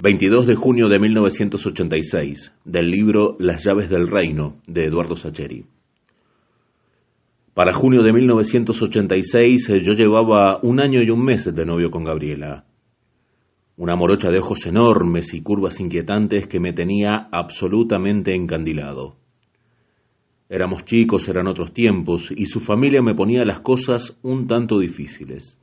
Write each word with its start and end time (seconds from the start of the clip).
22 0.00 0.46
de 0.46 0.54
junio 0.54 0.88
de 0.88 1.00
1986, 1.00 2.54
del 2.64 2.88
libro 2.88 3.34
Las 3.40 3.64
llaves 3.64 3.90
del 3.90 4.06
reino, 4.06 4.58
de 4.68 4.84
Eduardo 4.84 5.16
Sacheri. 5.16 5.64
Para 7.52 7.74
junio 7.74 8.02
de 8.02 8.12
1986 8.12 9.72
yo 9.80 9.92
llevaba 9.94 10.60
un 10.62 10.80
año 10.80 11.02
y 11.02 11.10
un 11.10 11.24
mes 11.24 11.52
de 11.52 11.64
novio 11.66 11.90
con 11.90 12.04
Gabriela. 12.04 12.64
Una 13.76 13.96
morocha 13.96 14.30
de 14.30 14.38
ojos 14.38 14.64
enormes 14.66 15.34
y 15.34 15.40
curvas 15.40 15.80
inquietantes 15.80 16.46
que 16.46 16.60
me 16.60 16.72
tenía 16.72 17.28
absolutamente 17.32 18.36
encandilado. 18.36 19.16
Éramos 20.48 20.84
chicos, 20.84 21.28
eran 21.28 21.48
otros 21.48 21.72
tiempos, 21.72 22.30
y 22.30 22.46
su 22.46 22.60
familia 22.60 23.02
me 23.02 23.16
ponía 23.16 23.44
las 23.44 23.60
cosas 23.60 24.16
un 24.22 24.46
tanto 24.46 24.78
difíciles. 24.78 25.58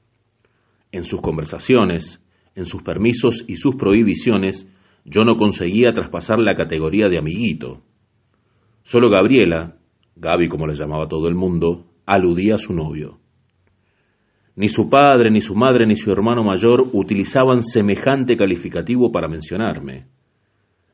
En 0.91 1.05
sus 1.05 1.21
conversaciones, 1.21 2.24
en 2.55 2.65
sus 2.65 2.81
permisos 2.81 3.43
y 3.47 3.57
sus 3.57 3.75
prohibiciones, 3.75 4.67
yo 5.03 5.23
no 5.23 5.37
conseguía 5.37 5.91
traspasar 5.93 6.39
la 6.39 6.55
categoría 6.55 7.09
de 7.09 7.17
amiguito. 7.17 7.81
Solo 8.81 9.09
Gabriela, 9.09 9.75
Gaby 10.15 10.47
como 10.47 10.65
le 10.67 10.75
llamaba 10.75 11.07
todo 11.07 11.27
el 11.27 11.35
mundo, 11.35 11.85
aludía 12.05 12.55
a 12.55 12.57
su 12.57 12.73
novio. 12.73 13.19
Ni 14.55 14.69
su 14.69 14.89
padre, 14.89 15.29
ni 15.29 15.41
su 15.41 15.53
madre, 15.53 15.85
ni 15.85 15.95
su 15.95 16.11
hermano 16.11 16.43
mayor 16.43 16.85
utilizaban 16.93 17.61
semejante 17.61 18.37
calificativo 18.37 19.11
para 19.11 19.27
mencionarme. 19.27 20.07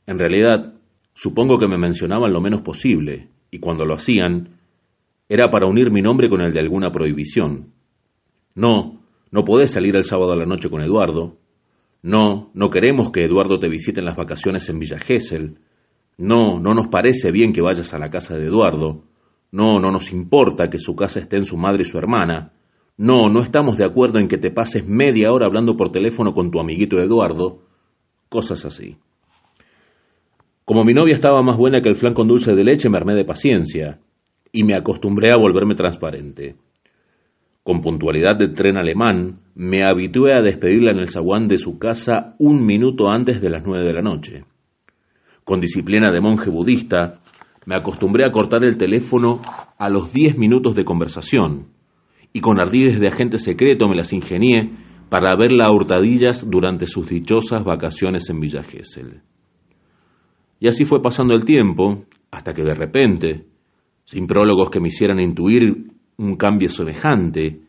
En 0.08 0.18
realidad, 0.18 0.73
supongo 1.14 1.59
que 1.59 1.68
me 1.68 1.78
mencionaban 1.78 2.34
lo 2.34 2.42
menos 2.42 2.62
posible, 2.62 3.30
y 3.52 3.59
cuando 3.59 3.86
lo 3.86 3.94
hacían, 3.94 4.58
era 5.30 5.52
para 5.52 5.68
unir 5.68 5.92
mi 5.92 6.02
nombre 6.02 6.28
con 6.28 6.42
el 6.42 6.53
de 6.53 6.59
alguna 6.59 6.92
prohibición. 6.92 7.68
No, 8.56 9.02
no 9.31 9.44
podés 9.46 9.72
salir 9.72 9.96
el 9.96 10.03
sábado 10.03 10.31
a 10.31 10.36
la 10.36 10.46
noche 10.46 10.70
con 10.70 10.81
Eduardo. 10.81 11.38
No, 12.04 12.50
no 12.54 12.70
queremos 12.70 13.12
que 13.12 13.24
Eduardo 13.24 13.60
te 13.60 13.70
visite 13.70 14.00
en 14.00 14.06
las 14.06 14.16
vacaciones 14.16 14.68
en 14.70 14.80
Villa 14.80 15.00
Gesell. 15.00 15.58
No, 16.18 16.60
no 16.60 16.74
nos 16.74 16.88
parece 16.88 17.31
bien 17.31 17.53
que 17.53 17.62
vayas 17.62 17.94
a 17.94 18.00
la 18.00 18.09
casa 18.09 18.36
de 18.36 18.46
Eduardo. 18.46 19.03
No, 19.52 19.80
no 19.80 19.92
nos 19.92 20.12
importa 20.12 20.70
que 20.70 20.78
su 20.78 20.96
casa 20.96 21.20
esté 21.20 21.38
en 21.38 21.46
su 21.46 21.58
madre 21.58 21.81
y 21.81 21.86
su 21.86 21.98
hermana. 21.98 22.53
No, 22.98 23.30
no 23.30 23.42
estamos 23.42 23.78
de 23.78 23.86
acuerdo 23.86 24.20
en 24.20 24.28
que 24.28 24.38
te 24.38 24.52
pases 24.52 24.88
media 24.88 25.31
hora 25.31 25.46
hablando 25.46 25.75
por 25.75 25.92
teléfono 25.92 26.34
con 26.34 26.52
tu 26.52 26.59
amiguito 26.59 27.00
Eduardo. 27.00 27.59
Cosas 28.30 28.66
así. 28.66 28.98
Como 30.66 30.84
mi 30.84 30.94
novia 30.94 31.16
estaba 31.16 31.42
más 31.42 31.58
buena 31.58 31.81
que 31.81 31.90
el 31.90 31.96
flan 31.96 32.14
con 32.14 32.28
dulce 32.28 32.54
de 32.54 32.64
leche, 32.64 32.90
me 32.90 32.98
armé 32.98 33.14
de 33.14 33.25
paciencia 33.25 34.00
y 34.52 34.64
me 34.64 34.75
acostumbré 34.75 35.31
a 35.31 35.38
volverme 35.38 35.75
transparente. 35.75 36.56
Con 37.64 37.82
puntualidad 37.82 38.38
de 38.38 38.50
tren 38.50 38.78
alemán, 38.78 39.40
me 39.54 39.84
habitué 39.84 40.34
a 40.34 40.42
despedirla 40.42 40.92
en 40.92 41.00
el 41.00 41.10
zaguán 41.10 41.48
de 41.48 41.60
su 41.60 41.78
casa 41.78 42.36
un 42.40 42.66
minuto 42.66 43.10
antes 43.10 43.40
de 43.40 43.50
las 43.52 43.64
nueve 43.64 43.86
de 43.86 43.94
la 43.94 44.02
noche. 44.02 44.46
Con 45.44 45.62
disciplina 45.62 46.12
de 46.12 46.22
monje 46.22 46.50
budista, 46.50 47.20
me 47.68 47.76
acostumbré 47.76 48.26
a 48.26 48.32
cortar 48.32 48.64
el 48.64 48.78
teléfono 48.78 49.42
a 49.78 49.90
los 49.90 50.12
diez 50.12 50.38
minutos 50.38 50.76
de 50.76 50.86
conversación, 50.86 51.68
y 52.34 52.42
con 52.42 52.60
ardides 52.60 53.00
de 53.00 53.10
agente 53.10 53.38
secreto 53.38 53.88
me 53.88 53.96
las 53.96 54.12
ingenié 54.12 54.72
para 55.10 55.36
verla 55.36 55.66
a 55.66 55.72
hurtadillas 55.72 56.50
durante 56.50 56.88
sus 56.88 57.10
dichosas 57.10 57.64
vacaciones 57.64 58.28
en 58.30 58.40
Villa 58.40 58.64
Gesell. 58.64 59.22
Y 60.60 60.68
así 60.68 60.86
fue 60.86 61.02
pasando 61.02 61.36
el 61.36 61.46
tiempo, 61.46 62.06
hasta 62.32 62.54
que 62.54 62.64
de 62.64 62.74
repente, 62.74 63.46
sin 64.06 64.26
prólogos 64.26 64.70
que 64.72 64.80
me 64.80 64.88
hicieran 64.88 65.20
intuir 65.20 65.91
un 66.22 66.36
cambio 66.36 66.70
semejante, 66.70 67.62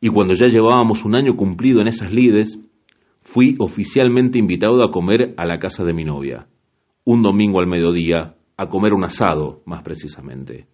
y 0.00 0.08
cuando 0.08 0.34
ya 0.34 0.46
llevábamos 0.46 1.04
un 1.04 1.14
año 1.14 1.36
cumplido 1.36 1.80
en 1.80 1.88
esas 1.88 2.12
lides, 2.12 2.58
fui 3.22 3.56
oficialmente 3.58 4.38
invitado 4.38 4.82
a 4.84 4.90
comer 4.90 5.34
a 5.36 5.44
la 5.44 5.58
casa 5.58 5.84
de 5.84 5.92
mi 5.92 6.04
novia, 6.04 6.46
un 7.04 7.22
domingo 7.22 7.60
al 7.60 7.66
mediodía, 7.66 8.36
a 8.56 8.66
comer 8.68 8.92
un 8.92 9.04
asado, 9.04 9.62
más 9.66 9.82
precisamente. 9.82 10.66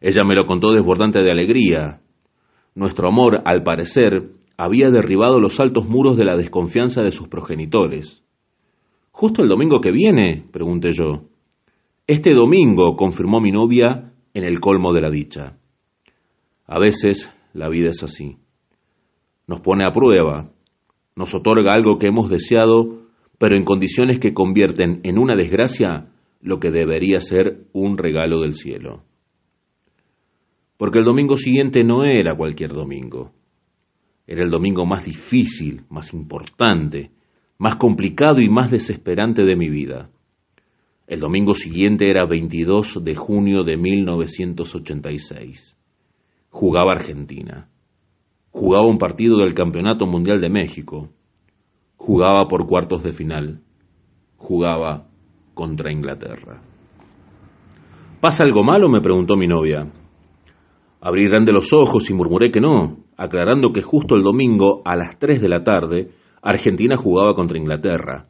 Ella 0.00 0.22
me 0.26 0.34
lo 0.34 0.44
contó 0.44 0.72
desbordante 0.72 1.22
de 1.22 1.30
alegría. 1.30 2.00
Nuestro 2.74 3.08
amor, 3.08 3.42
al 3.44 3.62
parecer, 3.62 4.30
había 4.58 4.88
derribado 4.88 5.40
los 5.40 5.58
altos 5.60 5.88
muros 5.88 6.16
de 6.16 6.24
la 6.24 6.36
desconfianza 6.36 7.02
de 7.02 7.12
sus 7.12 7.28
progenitores. 7.28 8.22
¿Justo 9.12 9.42
el 9.42 9.48
domingo 9.48 9.80
que 9.80 9.92
viene? 9.92 10.44
pregunté 10.50 10.90
yo. 10.92 11.24
Este 12.06 12.34
domingo, 12.34 12.96
confirmó 12.96 13.40
mi 13.40 13.52
novia 13.52 14.12
en 14.34 14.44
el 14.44 14.60
colmo 14.60 14.92
de 14.92 15.00
la 15.00 15.10
dicha. 15.10 15.56
A 16.66 16.78
veces 16.78 17.30
la 17.52 17.68
vida 17.68 17.90
es 17.90 18.02
así. 18.02 18.36
Nos 19.46 19.60
pone 19.60 19.84
a 19.84 19.92
prueba, 19.92 20.50
nos 21.14 21.34
otorga 21.34 21.74
algo 21.74 21.98
que 21.98 22.08
hemos 22.08 22.28
deseado, 22.28 23.02
pero 23.38 23.56
en 23.56 23.64
condiciones 23.64 24.18
que 24.18 24.34
convierten 24.34 25.00
en 25.04 25.18
una 25.18 25.36
desgracia 25.36 26.08
lo 26.40 26.58
que 26.58 26.70
debería 26.70 27.20
ser 27.20 27.66
un 27.72 27.96
regalo 27.96 28.40
del 28.40 28.54
cielo. 28.54 29.04
Porque 30.76 30.98
el 30.98 31.04
domingo 31.04 31.36
siguiente 31.36 31.84
no 31.84 32.04
era 32.04 32.36
cualquier 32.36 32.72
domingo. 32.72 33.32
Era 34.26 34.42
el 34.42 34.50
domingo 34.50 34.84
más 34.84 35.04
difícil, 35.04 35.84
más 35.88 36.12
importante, 36.12 37.12
más 37.58 37.76
complicado 37.76 38.40
y 38.40 38.48
más 38.48 38.70
desesperante 38.70 39.44
de 39.44 39.56
mi 39.56 39.70
vida. 39.70 40.10
El 41.06 41.20
domingo 41.20 41.54
siguiente 41.54 42.10
era 42.10 42.26
22 42.26 43.04
de 43.04 43.14
junio 43.14 43.62
de 43.62 43.76
1986. 43.76 45.76
Jugaba 46.58 46.92
Argentina. 46.92 47.68
Jugaba 48.50 48.86
un 48.86 48.96
partido 48.96 49.36
del 49.36 49.52
Campeonato 49.52 50.06
Mundial 50.06 50.40
de 50.40 50.48
México. 50.48 51.10
Jugaba 51.96 52.48
por 52.48 52.66
cuartos 52.66 53.02
de 53.02 53.12
final. 53.12 53.60
Jugaba 54.38 55.06
contra 55.52 55.92
Inglaterra. 55.92 56.62
¿Pasa 58.22 58.42
algo 58.42 58.64
malo? 58.64 58.88
me 58.88 59.02
preguntó 59.02 59.36
mi 59.36 59.46
novia. 59.46 59.86
Abrí 61.02 61.28
grande 61.28 61.52
los 61.52 61.74
ojos 61.74 62.08
y 62.08 62.14
murmuré 62.14 62.50
que 62.50 62.62
no, 62.62 63.04
aclarando 63.18 63.70
que 63.70 63.82
justo 63.82 64.14
el 64.14 64.22
domingo 64.22 64.80
a 64.86 64.96
las 64.96 65.18
3 65.18 65.42
de 65.42 65.48
la 65.50 65.62
tarde 65.62 66.12
Argentina 66.40 66.96
jugaba 66.96 67.34
contra 67.34 67.58
Inglaterra. 67.58 68.28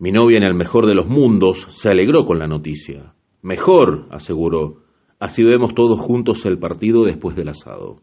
Mi 0.00 0.10
novia 0.10 0.38
en 0.38 0.44
el 0.44 0.54
mejor 0.54 0.88
de 0.88 0.96
los 0.96 1.06
mundos 1.06 1.68
se 1.70 1.88
alegró 1.88 2.26
con 2.26 2.40
la 2.40 2.48
noticia. 2.48 3.14
Mejor, 3.42 4.08
aseguró, 4.10 4.87
así 5.18 5.42
vemos 5.42 5.74
todos 5.74 6.00
juntos 6.00 6.44
el 6.46 6.58
partido 6.58 7.04
después 7.04 7.36
del 7.36 7.48
asado. 7.48 7.96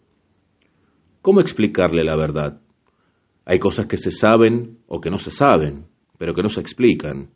¿Cómo 1.22 1.42
explicarle 1.42 2.04
la 2.04 2.16
verdad? 2.16 2.62
Hay 3.46 3.60
cosas 3.60 3.88
que 3.88 3.98
se 3.98 4.12
saben 4.12 4.80
o 4.88 5.00
que 5.00 5.10
no 5.10 5.18
se 5.18 5.32
saben, 5.32 5.86
pero 6.18 6.34
que 6.34 6.42
no 6.42 6.50
se 6.50 6.62
explican. 6.62 7.30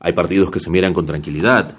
Hay 0.00 0.12
partidos 0.12 0.50
que 0.50 0.58
se 0.58 0.70
miran 0.70 0.92
con 0.92 1.06
tranquilidad, 1.06 1.78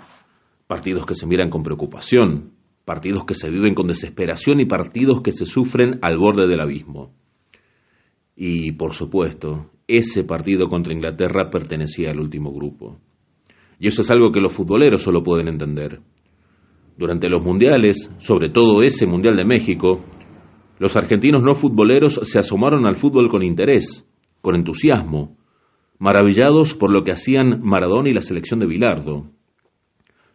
partidos 0.68 1.06
que 1.06 1.14
se 1.14 1.28
miran 1.28 1.50
con 1.50 1.64
preocupación, 1.64 2.54
partidos 2.86 3.26
que 3.26 3.34
se 3.34 3.50
viven 3.50 3.74
con 3.74 3.88
desesperación 3.88 4.60
y 4.60 4.66
partidos 4.66 5.22
que 5.22 5.32
se 5.32 5.46
sufren 5.46 6.00
al 6.02 6.18
borde 6.18 6.48
del 6.48 6.62
abismo. 6.62 7.14
Y, 8.36 8.72
por 8.74 8.94
supuesto, 8.94 9.72
ese 9.88 10.24
partido 10.24 10.68
contra 10.68 10.94
Inglaterra 10.94 11.50
pertenecía 11.50 12.12
al 12.12 12.20
último 12.20 12.52
grupo. 12.54 13.00
Y 13.80 13.88
eso 13.88 14.02
es 14.02 14.12
algo 14.12 14.32
que 14.32 14.42
los 14.42 14.54
futboleros 14.54 15.02
solo 15.02 15.24
pueden 15.24 15.48
entender. 15.48 16.00
Durante 16.98 17.30
los 17.30 17.46
mundiales, 17.46 18.12
sobre 18.18 18.50
todo 18.50 18.82
ese 18.82 19.06
Mundial 19.06 19.36
de 19.36 19.46
México, 19.46 20.04
los 20.80 20.96
argentinos 20.98 21.44
no 21.44 21.54
futboleros 21.54 22.20
se 22.24 22.40
asomaron 22.40 22.88
al 22.88 22.96
fútbol 22.96 23.30
con 23.30 23.44
interés, 23.44 24.10
con 24.42 24.56
entusiasmo, 24.56 25.38
maravillados 26.00 26.74
por 26.74 26.92
lo 26.92 27.04
que 27.04 27.12
hacían 27.12 27.62
Maradona 27.62 28.10
y 28.10 28.14
la 28.14 28.22
selección 28.22 28.60
de 28.60 28.66
Bilardo. 28.66 29.26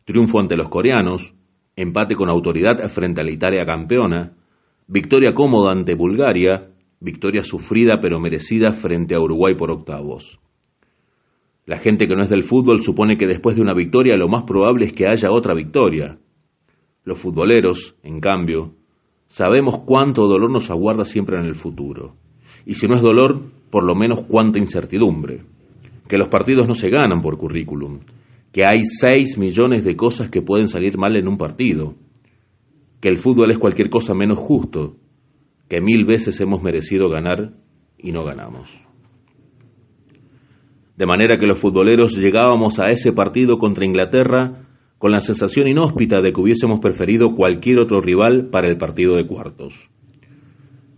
Triunfo 0.05 0.39
ante 0.39 0.57
los 0.57 0.69
coreanos, 0.69 1.35
empate 1.75 2.15
con 2.15 2.29
autoridad 2.29 2.77
frente 2.89 3.21
a 3.21 3.25
la 3.25 3.33
Italia 3.33 3.65
campeona, 3.65 4.37
victoria 4.87 5.33
cómoda 5.35 5.73
ante 5.73 5.95
Bulgaria, 5.95 6.69
victoria 7.01 7.43
sufrida 7.43 7.99
pero 8.01 8.21
merecida 8.21 8.71
frente 8.71 9.17
a 9.17 9.21
Uruguay 9.21 9.57
por 9.57 9.73
octavos. 9.73 10.39
La 11.67 11.79
gente 11.79 12.07
que 12.07 12.15
no 12.15 12.23
es 12.23 12.29
del 12.29 12.45
fútbol 12.45 12.83
supone 12.83 13.17
que 13.17 13.27
después 13.27 13.57
de 13.57 13.63
una 13.63 13.75
victoria 13.75 14.17
lo 14.17 14.29
más 14.29 14.45
probable 14.45 14.87
es 14.87 14.93
que 14.93 15.09
haya 15.09 15.31
otra 15.33 15.55
victoria. 15.55 16.19
Los 17.05 17.19
futboleros, 17.19 17.97
en 18.03 18.21
cambio, 18.21 18.75
sabemos 19.27 19.81
cuánto 19.85 20.27
dolor 20.27 20.51
nos 20.51 20.71
aguarda 20.71 21.05
siempre 21.05 21.37
en 21.37 21.47
el 21.47 21.57
futuro. 21.57 22.15
Y 22.65 22.75
si 22.75 22.87
no 22.87 22.95
es 22.95 23.03
dolor, 23.03 23.43
por 23.71 23.85
lo 23.85 23.95
menos 23.95 24.21
cuánta 24.29 24.59
incertidumbre. 24.59 25.43
Que 26.09 26.17
los 26.17 26.29
partidos 26.29 26.69
no 26.69 26.75
se 26.75 26.91
ganan 26.91 27.21
por 27.21 27.39
currículum. 27.39 28.01
Que 28.53 28.65
hay 28.65 28.81
seis 28.85 29.39
millones 29.39 29.85
de 29.85 29.97
cosas 29.97 30.29
que 30.31 30.43
pueden 30.43 30.69
salir 30.69 30.97
mal 30.97 31.17
en 31.17 31.27
un 31.27 31.39
partido. 31.39 31.95
Que 33.01 33.09
el 33.09 33.17
fútbol 33.17 33.51
es 33.51 33.59
cualquier 33.59 33.89
cosa 33.89 34.15
menos 34.15 34.39
justo. 34.39 34.97
Que 35.69 35.81
mil 35.81 36.05
veces 36.05 36.41
hemos 36.41 36.63
merecido 36.63 37.09
ganar 37.09 37.55
y 37.99 38.13
no 38.13 38.25
ganamos. 38.25 38.71
De 40.97 41.07
manera 41.07 41.39
que 41.39 41.47
los 41.47 41.59
futboleros 41.59 42.17
llegábamos 42.17 42.79
a 42.79 42.91
ese 42.91 43.13
partido 43.13 43.57
contra 43.57 43.87
Inglaterra 43.87 44.69
con 45.03 45.11
la 45.11 45.19
sensación 45.19 45.67
inhóspita 45.67 46.21
de 46.21 46.31
que 46.31 46.41
hubiésemos 46.41 46.79
preferido 46.79 47.35
cualquier 47.35 47.81
otro 47.81 48.01
rival 48.01 48.51
para 48.53 48.69
el 48.69 48.77
partido 48.77 49.17
de 49.17 49.27
cuartos. 49.27 49.91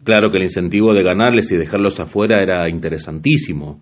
Claro 0.05 0.31
que 0.31 0.37
el 0.37 0.43
incentivo 0.43 0.93
de 0.93 1.03
ganarles 1.03 1.51
y 1.51 1.57
dejarlos 1.57 1.99
afuera 2.01 2.37
era 2.43 2.69
interesantísimo, 2.69 3.81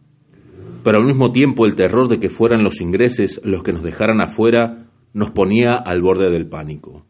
pero 0.84 0.98
al 0.98 1.06
mismo 1.06 1.32
tiempo 1.32 1.66
el 1.66 1.74
terror 1.74 2.08
de 2.08 2.20
que 2.20 2.30
fueran 2.30 2.62
los 2.62 2.80
ingleses 2.80 3.40
los 3.42 3.64
que 3.64 3.72
nos 3.72 3.82
dejaran 3.82 4.20
afuera 4.20 4.86
nos 5.12 5.32
ponía 5.32 5.74
al 5.74 6.00
borde 6.00 6.30
del 6.30 6.48
pánico. 6.48 7.04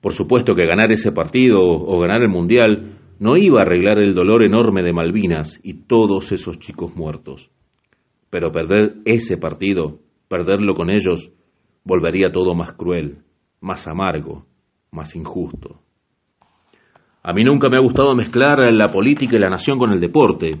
Por 0.00 0.14
supuesto 0.14 0.54
que 0.54 0.64
ganar 0.64 0.90
ese 0.90 1.12
partido 1.12 1.60
o 1.60 2.00
ganar 2.00 2.22
el 2.22 2.30
Mundial 2.30 2.96
no 3.18 3.36
iba 3.36 3.58
a 3.58 3.66
arreglar 3.66 4.02
el 4.02 4.14
dolor 4.14 4.44
enorme 4.44 4.82
de 4.82 4.94
Malvinas 4.94 5.60
y 5.62 5.82
todos 5.82 6.32
esos 6.32 6.58
chicos 6.58 6.96
muertos. 6.96 7.50
Pero 8.30 8.50
perder 8.50 8.94
ese 9.04 9.36
partido, 9.36 9.98
perderlo 10.26 10.72
con 10.72 10.88
ellos, 10.88 11.34
volvería 11.84 12.30
todo 12.30 12.54
más 12.54 12.72
cruel, 12.72 13.18
más 13.60 13.86
amargo, 13.88 14.46
más 14.90 15.14
injusto. 15.16 15.80
A 17.22 17.32
mí 17.32 17.42
nunca 17.42 17.68
me 17.68 17.76
ha 17.76 17.80
gustado 17.80 18.14
mezclar 18.14 18.72
la 18.72 18.88
política 18.88 19.36
y 19.36 19.40
la 19.40 19.50
nación 19.50 19.78
con 19.78 19.92
el 19.92 20.00
deporte, 20.00 20.58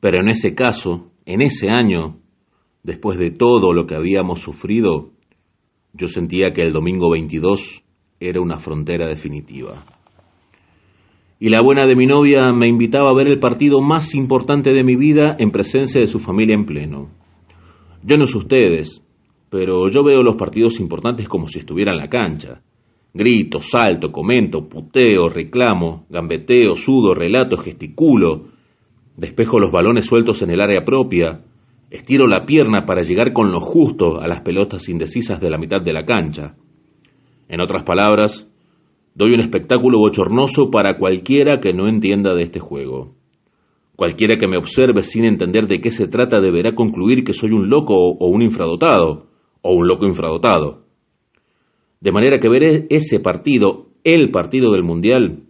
pero 0.00 0.20
en 0.20 0.28
ese 0.28 0.54
caso, 0.54 1.12
en 1.24 1.40
ese 1.40 1.68
año, 1.70 2.16
después 2.82 3.18
de 3.18 3.30
todo 3.30 3.72
lo 3.72 3.86
que 3.86 3.94
habíamos 3.94 4.40
sufrido, 4.40 5.10
yo 5.92 6.08
sentía 6.08 6.52
que 6.52 6.62
el 6.62 6.72
domingo 6.72 7.10
22 7.12 7.84
era 8.18 8.40
una 8.40 8.58
frontera 8.58 9.06
definitiva. 9.06 9.84
Y 11.38 11.48
la 11.50 11.60
buena 11.62 11.84
de 11.84 11.94
mi 11.94 12.06
novia 12.06 12.52
me 12.52 12.66
invitaba 12.66 13.10
a 13.10 13.14
ver 13.14 13.28
el 13.28 13.38
partido 13.38 13.80
más 13.80 14.14
importante 14.14 14.72
de 14.72 14.82
mi 14.82 14.96
vida 14.96 15.36
en 15.38 15.50
presencia 15.50 16.00
de 16.00 16.06
su 16.06 16.18
familia 16.18 16.56
en 16.56 16.64
pleno. 16.64 17.10
Yo 18.02 18.16
no 18.16 18.26
sé 18.26 18.38
ustedes, 18.38 19.03
pero 19.54 19.88
yo 19.88 20.02
veo 20.02 20.20
los 20.24 20.34
partidos 20.34 20.80
importantes 20.80 21.28
como 21.28 21.46
si 21.46 21.60
estuviera 21.60 21.92
en 21.92 21.98
la 21.98 22.08
cancha. 22.08 22.60
Grito, 23.12 23.60
salto, 23.60 24.10
comento, 24.10 24.68
puteo, 24.68 25.28
reclamo, 25.28 26.06
gambeteo, 26.10 26.74
sudo, 26.74 27.14
relato, 27.14 27.56
gesticulo. 27.56 28.46
Despejo 29.16 29.60
los 29.60 29.70
balones 29.70 30.06
sueltos 30.06 30.42
en 30.42 30.50
el 30.50 30.60
área 30.60 30.84
propia. 30.84 31.42
Estiro 31.88 32.26
la 32.26 32.44
pierna 32.44 32.84
para 32.84 33.02
llegar 33.02 33.32
con 33.32 33.52
lo 33.52 33.60
justo 33.60 34.20
a 34.20 34.26
las 34.26 34.40
pelotas 34.40 34.88
indecisas 34.88 35.40
de 35.40 35.50
la 35.50 35.58
mitad 35.58 35.80
de 35.80 35.92
la 35.92 36.04
cancha. 36.04 36.56
En 37.48 37.60
otras 37.60 37.84
palabras, 37.84 38.50
doy 39.14 39.34
un 39.34 39.40
espectáculo 39.40 40.00
bochornoso 40.00 40.68
para 40.68 40.98
cualquiera 40.98 41.60
que 41.60 41.72
no 41.72 41.86
entienda 41.86 42.34
de 42.34 42.42
este 42.42 42.58
juego. 42.58 43.14
Cualquiera 43.94 44.34
que 44.36 44.48
me 44.48 44.56
observe 44.56 45.04
sin 45.04 45.24
entender 45.24 45.68
de 45.68 45.80
qué 45.80 45.90
se 45.90 46.08
trata 46.08 46.40
deberá 46.40 46.74
concluir 46.74 47.22
que 47.22 47.32
soy 47.32 47.52
un 47.52 47.70
loco 47.70 47.94
o 47.94 48.26
un 48.26 48.42
infradotado, 48.42 49.28
o 49.64 49.74
un 49.74 49.88
loco 49.88 50.06
infradotado. 50.06 50.84
De 52.00 52.12
manera 52.12 52.38
que 52.38 52.50
ver 52.50 52.86
ese 52.90 53.18
partido, 53.18 53.86
el 54.04 54.30
partido 54.30 54.70
del 54.72 54.84
Mundial, 54.84 55.44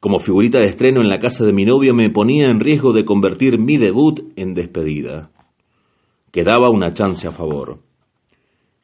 como 0.00 0.18
figurita 0.18 0.58
de 0.58 0.68
estreno 0.68 1.02
en 1.02 1.10
la 1.10 1.20
casa 1.20 1.44
de 1.44 1.52
mi 1.52 1.66
novio 1.66 1.94
me 1.94 2.08
ponía 2.08 2.50
en 2.50 2.58
riesgo 2.58 2.94
de 2.94 3.04
convertir 3.04 3.58
mi 3.58 3.76
debut 3.76 4.32
en 4.34 4.54
despedida. 4.54 5.30
Quedaba 6.32 6.70
una 6.70 6.94
chance 6.94 7.28
a 7.28 7.32
favor. 7.32 7.80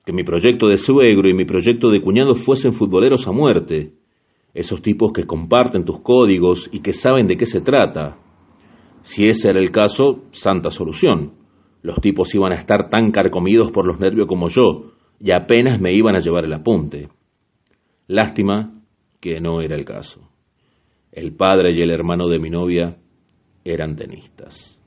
Que 0.05 0.13
mi 0.13 0.23
proyecto 0.23 0.69
de 0.69 0.77
suegro 0.77 1.29
y 1.29 1.35
mi 1.35 1.47
proyecto 1.47 1.89
de 1.89 2.03
cuñado 2.03 2.35
fuesen 2.35 2.75
futboleros 2.75 3.27
a 3.27 3.33
muerte, 3.33 3.95
esos 4.53 4.83
tipos 4.83 5.11
que 5.13 5.25
comparten 5.25 5.85
tus 5.85 6.01
códigos 6.01 6.69
y 6.71 6.81
que 6.81 6.93
saben 6.93 7.27
de 7.27 7.37
qué 7.37 7.47
se 7.47 7.63
trata. 7.63 8.19
Si 9.01 9.27
ese 9.27 9.49
era 9.49 9.59
el 9.59 9.71
caso, 9.71 10.25
santa 10.33 10.71
solución. 10.71 11.33
Los 11.82 12.00
tipos 12.00 12.34
iban 12.34 12.52
a 12.52 12.56
estar 12.56 12.88
tan 12.88 13.11
carcomidos 13.11 13.70
por 13.70 13.87
los 13.87 14.00
nervios 14.00 14.26
como 14.26 14.49
yo, 14.49 14.93
y 15.20 15.31
apenas 15.31 15.81
me 15.81 15.93
iban 15.93 16.17
a 16.17 16.20
llevar 16.20 16.44
el 16.44 16.52
apunte. 16.52 17.08
Lástima 18.08 18.73
que 19.20 19.40
no 19.40 19.61
era 19.61 19.76
el 19.76 19.84
caso. 19.84 20.28
El 21.12 21.34
padre 21.34 21.73
y 21.73 21.81
el 21.81 21.90
hermano 21.90 22.28
de 22.28 22.38
mi 22.38 22.50
novia 22.50 22.96
eran 23.64 23.96
tenistas. 23.96 24.78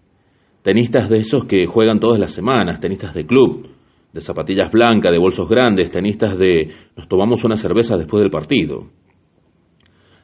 Tenistas 0.61 1.09
de 1.09 1.17
esos 1.17 1.45
que 1.45 1.65
juegan 1.65 1.99
todas 1.99 2.19
las 2.19 2.31
semanas, 2.31 2.79
tenistas 2.79 3.13
de 3.13 3.25
club, 3.25 3.67
de 4.13 4.21
zapatillas 4.21 4.71
blancas, 4.71 5.11
de 5.11 5.19
bolsos 5.19 5.47
grandes, 5.49 5.91
tenistas 5.91 6.37
de 6.37 6.71
nos 6.95 7.07
tomamos 7.07 7.43
una 7.43 7.57
cerveza 7.57 7.97
después 7.97 8.21
del 8.21 8.31
partido. 8.31 8.87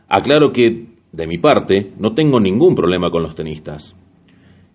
Aclaro 0.07 0.51
que, 0.51 0.87
de 1.11 1.27
mi 1.27 1.37
parte, 1.37 1.93
no 1.97 2.13
tengo 2.13 2.39
ningún 2.39 2.75
problema 2.75 3.09
con 3.09 3.23
los 3.23 3.35
tenistas. 3.35 3.95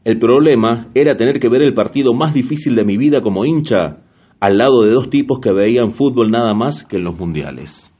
El 0.05 0.19
problema 0.19 0.89
era 0.95 1.17
tener 1.17 1.39
que 1.39 1.49
ver 1.49 1.63
el 1.63 1.75
partido 1.75 2.15
más 2.15 2.33
difícil 2.33 2.75
de 2.75 2.85
mi 2.85 2.97
vida 2.97 3.21
como 3.21 3.45
hincha 3.45 4.03
al 4.41 4.57
lado 4.57 4.83
de 4.83 4.93
dos 4.93 5.11
tipos 5.11 5.39
que 5.41 5.53
veían 5.53 5.91
fútbol 5.91 6.31
nada 6.31 6.55
más 6.55 6.85
que 6.85 6.97
en 6.97 7.05
los 7.05 7.19
mundiales. 7.19 7.95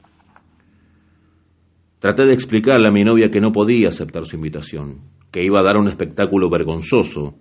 Traté 1.99 2.25
de 2.25 2.33
explicarle 2.33 2.87
a 2.89 2.91
mi 2.91 3.03
novia 3.03 3.29
que 3.29 3.39
no 3.39 3.51
podía 3.51 3.89
aceptar 3.89 4.25
su 4.25 4.35
invitación, 4.35 5.01
que 5.31 5.43
iba 5.43 5.59
a 5.59 5.63
dar 5.63 5.77
un 5.77 5.87
espectáculo 5.87 6.49
vergonzoso, 6.49 7.35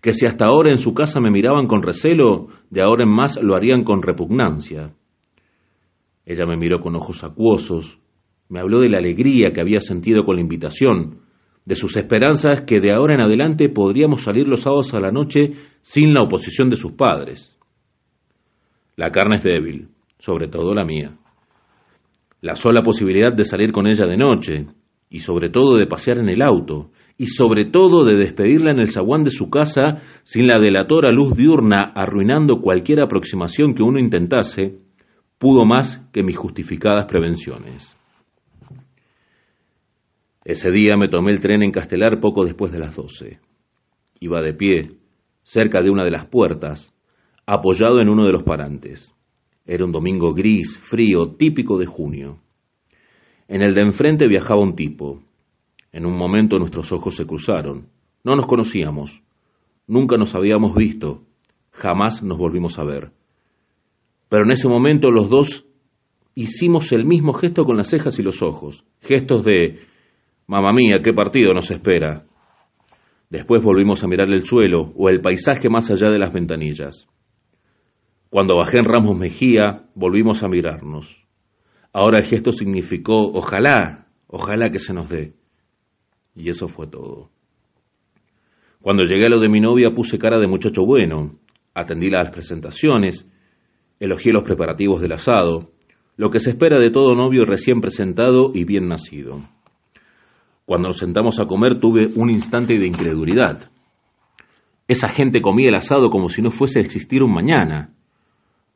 que 0.00 0.14
si 0.14 0.24
hasta 0.24 0.46
ahora 0.46 0.70
en 0.70 0.78
su 0.78 0.94
casa 0.94 1.20
me 1.20 1.30
miraban 1.30 1.66
con 1.66 1.82
recelo, 1.82 2.48
de 2.70 2.80
ahora 2.80 3.04
en 3.04 3.10
más 3.10 3.38
lo 3.42 3.54
harían 3.54 3.84
con 3.84 4.00
repugnancia. 4.00 4.94
Ella 6.24 6.46
me 6.46 6.56
miró 6.56 6.80
con 6.80 6.96
ojos 6.96 7.22
acuosos, 7.22 8.00
me 8.48 8.60
habló 8.60 8.80
de 8.80 8.88
la 8.88 8.96
alegría 8.96 9.52
que 9.52 9.60
había 9.60 9.80
sentido 9.80 10.24
con 10.24 10.36
la 10.36 10.42
invitación, 10.42 11.18
de 11.70 11.76
sus 11.76 11.96
esperanzas 11.96 12.64
que 12.66 12.80
de 12.80 12.92
ahora 12.92 13.14
en 13.14 13.20
adelante 13.20 13.68
podríamos 13.68 14.22
salir 14.22 14.48
los 14.48 14.62
sábados 14.62 14.92
a 14.92 14.98
la 14.98 15.12
noche 15.12 15.52
sin 15.82 16.12
la 16.12 16.22
oposición 16.22 16.68
de 16.68 16.74
sus 16.74 16.94
padres. 16.94 17.56
La 18.96 19.12
carne 19.12 19.36
es 19.36 19.44
débil, 19.44 19.86
sobre 20.18 20.48
todo 20.48 20.74
la 20.74 20.84
mía. 20.84 21.16
La 22.40 22.56
sola 22.56 22.82
posibilidad 22.82 23.32
de 23.32 23.44
salir 23.44 23.70
con 23.70 23.86
ella 23.86 24.04
de 24.04 24.16
noche, 24.16 24.66
y 25.10 25.20
sobre 25.20 25.48
todo 25.48 25.76
de 25.76 25.86
pasear 25.86 26.18
en 26.18 26.28
el 26.28 26.42
auto, 26.42 26.90
y 27.16 27.26
sobre 27.26 27.66
todo 27.66 28.04
de 28.04 28.16
despedirla 28.16 28.72
en 28.72 28.80
el 28.80 28.90
zaguán 28.90 29.22
de 29.22 29.30
su 29.30 29.48
casa 29.48 30.00
sin 30.24 30.48
la 30.48 30.58
delatora 30.58 31.12
luz 31.12 31.36
diurna 31.36 31.92
arruinando 31.94 32.60
cualquier 32.60 33.00
aproximación 33.00 33.74
que 33.74 33.84
uno 33.84 34.00
intentase, 34.00 34.80
pudo 35.38 35.64
más 35.64 36.04
que 36.12 36.24
mis 36.24 36.36
justificadas 36.36 37.06
prevenciones. 37.06 37.96
Ese 40.50 40.72
día 40.72 40.96
me 40.96 41.06
tomé 41.06 41.30
el 41.30 41.38
tren 41.38 41.62
en 41.62 41.70
Castelar 41.70 42.18
poco 42.18 42.42
después 42.42 42.72
de 42.72 42.80
las 42.80 42.96
doce. 42.96 43.38
Iba 44.18 44.42
de 44.42 44.52
pie, 44.52 44.96
cerca 45.44 45.80
de 45.80 45.90
una 45.90 46.02
de 46.02 46.10
las 46.10 46.26
puertas, 46.26 46.92
apoyado 47.46 48.00
en 48.00 48.08
uno 48.08 48.26
de 48.26 48.32
los 48.32 48.42
parantes. 48.42 49.14
Era 49.64 49.84
un 49.84 49.92
domingo 49.92 50.34
gris, 50.34 50.76
frío, 50.76 51.36
típico 51.38 51.78
de 51.78 51.86
junio. 51.86 52.40
En 53.46 53.62
el 53.62 53.76
de 53.76 53.82
enfrente 53.82 54.26
viajaba 54.26 54.60
un 54.60 54.74
tipo. 54.74 55.22
En 55.92 56.04
un 56.04 56.18
momento 56.18 56.58
nuestros 56.58 56.90
ojos 56.90 57.14
se 57.14 57.26
cruzaron. 57.26 57.86
No 58.24 58.34
nos 58.34 58.46
conocíamos. 58.46 59.22
Nunca 59.86 60.16
nos 60.16 60.34
habíamos 60.34 60.74
visto. 60.74 61.22
Jamás 61.70 62.24
nos 62.24 62.38
volvimos 62.38 62.76
a 62.80 62.82
ver. 62.82 63.12
Pero 64.28 64.46
en 64.46 64.50
ese 64.50 64.68
momento 64.68 65.12
los 65.12 65.30
dos 65.30 65.64
hicimos 66.34 66.90
el 66.90 67.04
mismo 67.04 67.34
gesto 67.34 67.64
con 67.64 67.76
las 67.76 67.88
cejas 67.88 68.18
y 68.18 68.24
los 68.24 68.42
ojos. 68.42 68.84
Gestos 69.00 69.44
de, 69.44 69.89
mamá 70.50 70.72
mía, 70.72 70.98
qué 71.02 71.12
partido 71.12 71.54
nos 71.54 71.70
espera. 71.70 72.24
Después 73.30 73.62
volvimos 73.62 74.02
a 74.02 74.08
mirar 74.08 74.28
el 74.30 74.44
suelo 74.44 74.92
o 74.96 75.08
el 75.08 75.20
paisaje 75.20 75.68
más 75.68 75.88
allá 75.92 76.10
de 76.10 76.18
las 76.18 76.34
ventanillas. 76.34 77.06
Cuando 78.30 78.56
bajé 78.56 78.78
en 78.80 78.84
Ramos 78.84 79.16
Mejía, 79.16 79.84
volvimos 79.94 80.42
a 80.42 80.48
mirarnos. 80.48 81.24
Ahora 81.92 82.18
el 82.18 82.24
gesto 82.24 82.50
significó, 82.50 83.30
ojalá, 83.32 84.08
ojalá 84.26 84.70
que 84.70 84.80
se 84.80 84.92
nos 84.92 85.08
dé. 85.08 85.34
Y 86.34 86.48
eso 86.48 86.66
fue 86.66 86.88
todo. 86.88 87.30
Cuando 88.82 89.04
llegué 89.04 89.26
a 89.26 89.30
lo 89.30 89.38
de 89.38 89.48
mi 89.48 89.60
novia 89.60 89.90
puse 89.94 90.18
cara 90.18 90.40
de 90.40 90.48
muchacho 90.48 90.82
bueno, 90.84 91.38
atendí 91.74 92.10
las 92.10 92.30
presentaciones, 92.30 93.24
elogié 94.00 94.32
los 94.32 94.42
preparativos 94.42 95.00
del 95.00 95.12
asado, 95.12 95.70
lo 96.16 96.28
que 96.30 96.40
se 96.40 96.50
espera 96.50 96.78
de 96.78 96.90
todo 96.90 97.14
novio 97.14 97.44
recién 97.44 97.80
presentado 97.80 98.50
y 98.52 98.64
bien 98.64 98.88
nacido. 98.88 99.42
Cuando 100.64 100.88
nos 100.88 100.98
sentamos 100.98 101.40
a 101.40 101.46
comer 101.46 101.80
tuve 101.80 102.08
un 102.16 102.30
instante 102.30 102.78
de 102.78 102.86
incredulidad. 102.86 103.70
Esa 104.86 105.10
gente 105.10 105.40
comía 105.40 105.68
el 105.68 105.74
asado 105.76 106.10
como 106.10 106.28
si 106.28 106.42
no 106.42 106.50
fuese 106.50 106.80
a 106.80 106.82
existir 106.82 107.22
un 107.22 107.32
mañana. 107.32 107.94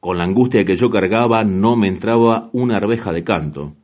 Con 0.01 0.19
la 0.19 0.25
angustia 0.25 0.65
que 0.65 0.77
yo 0.77 0.89
cargaba 0.91 1.45
no 1.45 1.77
me 1.77 1.89
entraba 1.89 2.51
una 2.53 2.77
arveja 2.77 3.13
de 3.13 3.25
canto. 3.25 3.75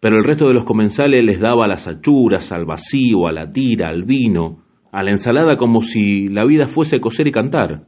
Pero 0.00 0.16
el 0.16 0.24
resto 0.24 0.46
de 0.46 0.54
los 0.54 0.64
comensales 0.64 1.24
les 1.24 1.40
daba 1.40 1.66
las 1.66 1.86
achuras, 1.86 2.52
al 2.52 2.64
vacío, 2.64 3.26
a 3.26 3.32
la 3.32 3.50
tira, 3.50 3.88
al 3.88 4.04
vino, 4.04 4.62
a 4.92 5.02
la 5.02 5.10
ensalada 5.10 5.56
como 5.56 5.82
si 5.82 6.28
la 6.28 6.44
vida 6.44 6.66
fuese 6.66 7.00
coser 7.00 7.26
y 7.26 7.32
cantar. 7.32 7.86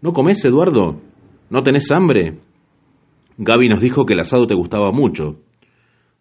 ¿No 0.00 0.12
comes, 0.12 0.44
Eduardo? 0.44 1.00
¿No 1.50 1.62
tenés 1.62 1.90
hambre? 1.90 2.38
Gaby 3.36 3.68
nos 3.68 3.80
dijo 3.80 4.06
que 4.06 4.14
el 4.14 4.20
asado 4.20 4.46
te 4.46 4.54
gustaba 4.54 4.92
mucho. 4.92 5.40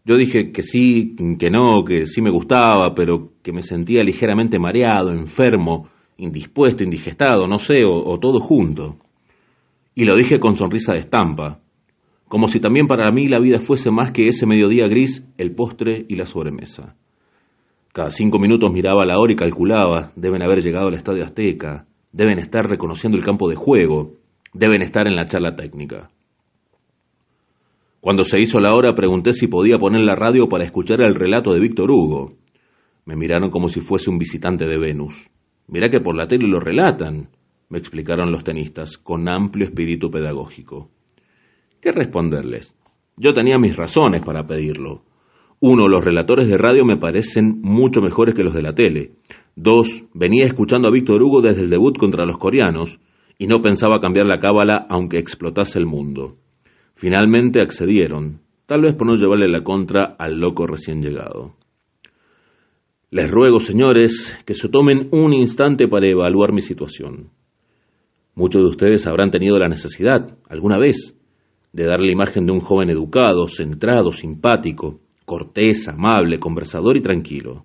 Yo 0.10 0.18
dije 0.18 0.52
que 0.52 0.64
sí, 0.64 1.16
que 1.38 1.52
no, 1.52 1.86
que 1.86 2.08
sí 2.08 2.20
me 2.20 2.32
gustaba, 2.32 2.96
pero 2.96 3.34
que 3.44 3.54
me 3.54 3.62
sentía 3.62 4.02
ligeramente 4.02 4.58
mareado, 4.58 5.12
enfermo, 5.12 5.88
indispuesto, 6.18 6.84
indigestado, 6.84 7.46
no 7.46 7.60
sé, 7.60 7.84
o, 7.86 8.18
todo 8.18 8.40
junto. 8.40 8.96
Y 9.94 10.06
lo 10.06 10.16
dije 10.16 10.40
con 10.40 10.56
sonrisa 10.56 10.94
de 10.94 11.02
estampa, 11.02 11.60
como 12.28 12.48
si 12.48 12.60
también 12.60 12.88
para 12.88 13.12
mí 13.12 13.28
la 13.28 13.40
vida 13.40 13.60
fuese 13.60 13.92
más 13.92 14.12
que 14.12 14.24
ese 14.24 14.48
mediodía 14.48 14.88
gris, 14.88 15.24
el 15.38 15.54
postre 15.54 16.08
y 16.10 16.16
la 16.16 16.26
sobremesa. 16.26 16.96
Cada 17.94 18.10
cinco 18.10 18.40
minutos 18.40 18.74
miraba 18.74 19.06
la 19.06 19.20
hora 19.20 19.34
y 19.34 19.36
calculaba, 19.36 20.12
deben 20.16 20.42
haber 20.42 20.64
llegado 20.64 20.88
al 20.88 20.96
Estadio 20.96 21.24
Azteca, 21.24 21.86
deben 22.12 22.40
estar 22.40 22.68
reconociendo 22.68 23.16
el 23.16 23.24
campo 23.24 23.48
de 23.48 23.58
juego, 23.58 24.16
deben 24.56 24.82
estar 24.82 25.08
en 25.08 25.16
la 25.16 25.26
charla 25.26 25.56
técnica. 25.56 26.10
Cuando 28.02 28.24
se 28.24 28.38
hizo 28.42 28.60
la 28.60 28.74
hora 28.74 28.94
pregunté 28.96 29.34
si 29.34 29.48
podía 29.48 29.78
poner 29.78 30.02
la 30.02 30.16
radio 30.16 30.48
para 30.48 30.64
escuchar 30.64 31.02
el 31.02 31.16
relato 31.16 31.52
de 31.52 31.60
Víctor 31.60 31.92
Hugo. 31.92 32.34
Me 33.06 33.16
miraron 33.16 33.50
como 33.50 33.68
si 33.68 33.82
fuese 33.82 34.10
un 34.10 34.18
visitante 34.18 34.66
de 34.66 34.80
Venus. 34.80 35.30
Mirá 35.68 35.90
que 35.90 36.00
por 36.00 36.16
la 36.16 36.26
tele 36.26 36.48
lo 36.48 36.60
relatan, 36.60 37.30
me 37.68 37.78
explicaron 37.78 38.32
los 38.32 38.44
tenistas, 38.44 38.98
con 38.98 39.28
amplio 39.28 39.66
espíritu 39.66 40.10
pedagógico. 40.10 40.90
¿Qué 41.82 41.92
responderles? 41.92 42.74
Yo 43.18 43.34
tenía 43.34 43.58
mis 43.58 43.76
razones 43.76 44.22
para 44.22 44.48
pedirlo. 44.48 45.02
Uno, 45.60 45.88
los 45.88 46.04
relatores 46.04 46.48
de 46.48 46.58
radio 46.58 46.86
me 46.86 46.98
parecen 46.98 47.60
mucho 47.62 48.02
mejores 48.02 48.34
que 48.34 48.44
los 48.44 48.54
de 48.54 48.62
la 48.62 48.74
tele. 48.74 49.12
Dos, 49.58 50.06
venía 50.14 50.46
escuchando 50.46 50.88
a 50.88 50.92
Víctor 50.92 51.22
Hugo 51.22 51.42
desde 51.42 51.64
el 51.64 51.70
debut 51.70 51.98
contra 51.98 52.26
los 52.26 52.38
coreanos 52.38 52.98
y 53.38 53.48
no 53.48 53.62
pensaba 53.62 54.00
cambiar 54.00 54.26
la 54.26 54.40
cábala 54.40 54.88
aunque 54.90 55.18
explotase 55.18 55.78
el 55.78 55.86
mundo. 55.86 56.38
Finalmente 57.00 57.62
accedieron, 57.62 58.42
tal 58.66 58.82
vez 58.82 58.94
por 58.94 59.08
no 59.08 59.16
llevarle 59.16 59.48
la 59.48 59.64
contra 59.64 60.18
al 60.20 60.38
loco 60.38 60.68
recién 60.68 61.02
llegado. 61.02 61.56
Les 63.10 63.32
ruego, 63.32 63.60
señores, 63.60 64.38
que 64.46 64.54
se 64.54 64.68
tomen 64.68 65.08
un 65.14 65.34
instante 65.34 65.88
para 65.88 66.10
evaluar 66.10 66.52
mi 66.52 66.62
situación. 66.62 67.30
Muchos 68.36 68.64
de 68.64 68.68
ustedes 68.68 69.08
habrán 69.08 69.32
tenido 69.32 69.58
la 69.58 69.70
necesidad, 69.70 70.38
alguna 70.50 70.78
vez, 70.78 71.18
de 71.72 71.86
dar 71.86 72.02
la 72.02 72.12
imagen 72.12 72.46
de 72.46 72.52
un 72.52 72.60
joven 72.60 72.90
educado, 72.90 73.48
centrado, 73.48 74.12
simpático, 74.12 75.00
cortés, 75.24 75.88
amable, 75.88 76.38
conversador 76.38 76.98
y 76.98 77.02
tranquilo. 77.02 77.64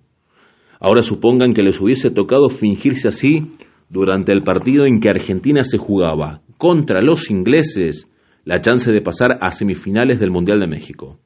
Ahora 0.79 1.03
supongan 1.03 1.53
que 1.53 1.61
les 1.61 1.81
hubiese 1.81 2.09
tocado 2.09 2.47
fingirse 2.47 3.09
así 3.09 3.51
durante 3.89 4.31
el 4.31 4.43
partido 4.43 4.85
en 4.85 5.01
que 5.01 5.09
Argentina 5.09 5.65
se 5.65 5.77
jugaba 5.77 6.39
contra 6.57 7.01
los 7.01 7.29
ingleses 7.29 8.09
la 8.45 8.61
chance 8.61 8.91
de 8.91 9.01
pasar 9.01 9.39
a 9.41 9.51
semifinales 9.51 10.19
del 10.19 10.31
Mundial 10.31 10.59
de 10.59 10.67
México. 10.67 11.19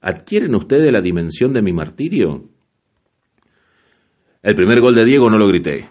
¿Adquieren 0.00 0.54
ustedes 0.54 0.92
la 0.92 1.00
dimensión 1.00 1.52
de 1.52 1.62
mi 1.62 1.72
martirio? 1.72 2.44
El 4.42 4.54
primer 4.54 4.80
gol 4.80 4.94
de 4.94 5.04
Diego 5.04 5.30
no 5.30 5.38
lo 5.38 5.48
grité. 5.48 5.88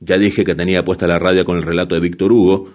Ya 0.00 0.16
dije 0.18 0.44
que 0.44 0.54
tenía 0.54 0.82
puesta 0.82 1.06
la 1.06 1.18
radio 1.18 1.44
con 1.44 1.56
el 1.56 1.64
relato 1.64 1.94
de 1.94 2.00
Víctor 2.00 2.32
Hugo, 2.32 2.70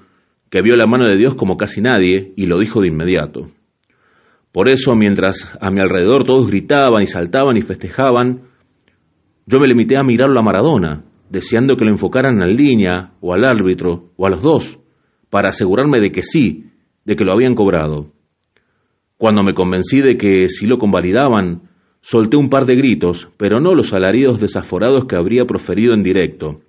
que 0.49 0.61
vio 0.61 0.75
la 0.75 0.85
mano 0.85 1.05
de 1.05 1.17
Dios 1.17 1.35
como 1.35 1.57
casi 1.57 1.81
nadie 1.81 2.33
y 2.35 2.47
lo 2.47 2.57
dijo 2.59 2.81
de 2.81 2.87
inmediato. 2.87 3.47
Por 4.51 4.69
eso, 4.69 4.95
mientras 4.95 5.57
a 5.59 5.71
mi 5.71 5.79
alrededor 5.81 6.23
todos 6.23 6.47
gritaban 6.47 7.01
y 7.01 7.07
saltaban 7.07 7.57
y 7.57 7.61
festejaban, 7.61 8.43
yo 9.45 9.59
me 9.59 9.67
limité 9.67 9.95
a 9.97 10.05
mirarlo 10.05 10.39
a 10.39 10.43
Maradona, 10.43 11.03
deseando 11.29 11.75
que 11.75 11.85
lo 11.85 11.91
enfocaran 11.91 12.41
en 12.41 12.55
línea, 12.55 13.13
o 13.19 13.33
al 13.33 13.45
árbitro, 13.45 14.11
o 14.15 14.27
a 14.27 14.29
los 14.29 14.41
dos, 14.41 14.79
para 15.29 15.49
asegurarme 15.49 15.99
de 15.99 16.11
que 16.11 16.21
sí, 16.21 16.72
de 17.05 17.15
que 17.15 17.23
lo 17.23 17.33
habían 17.33 17.55
cobrado. 17.55 18.11
Cuando 19.17 19.43
me 19.43 19.53
convencí 19.53 20.01
de 20.01 20.17
que 20.17 20.47
si 20.47 20.65
lo 20.65 20.77
convalidaban, 20.77 21.69
solté 22.01 22.37
un 22.37 22.49
par 22.49 22.65
de 22.65 22.75
gritos, 22.75 23.29
pero 23.37 23.59
no 23.59 23.73
los 23.73 23.93
alaridos 23.93 24.41
desaforados 24.41 25.05
que 25.05 25.15
habría 25.15 25.45
proferido 25.45 25.93
en 25.93 26.03
directo. 26.03 26.61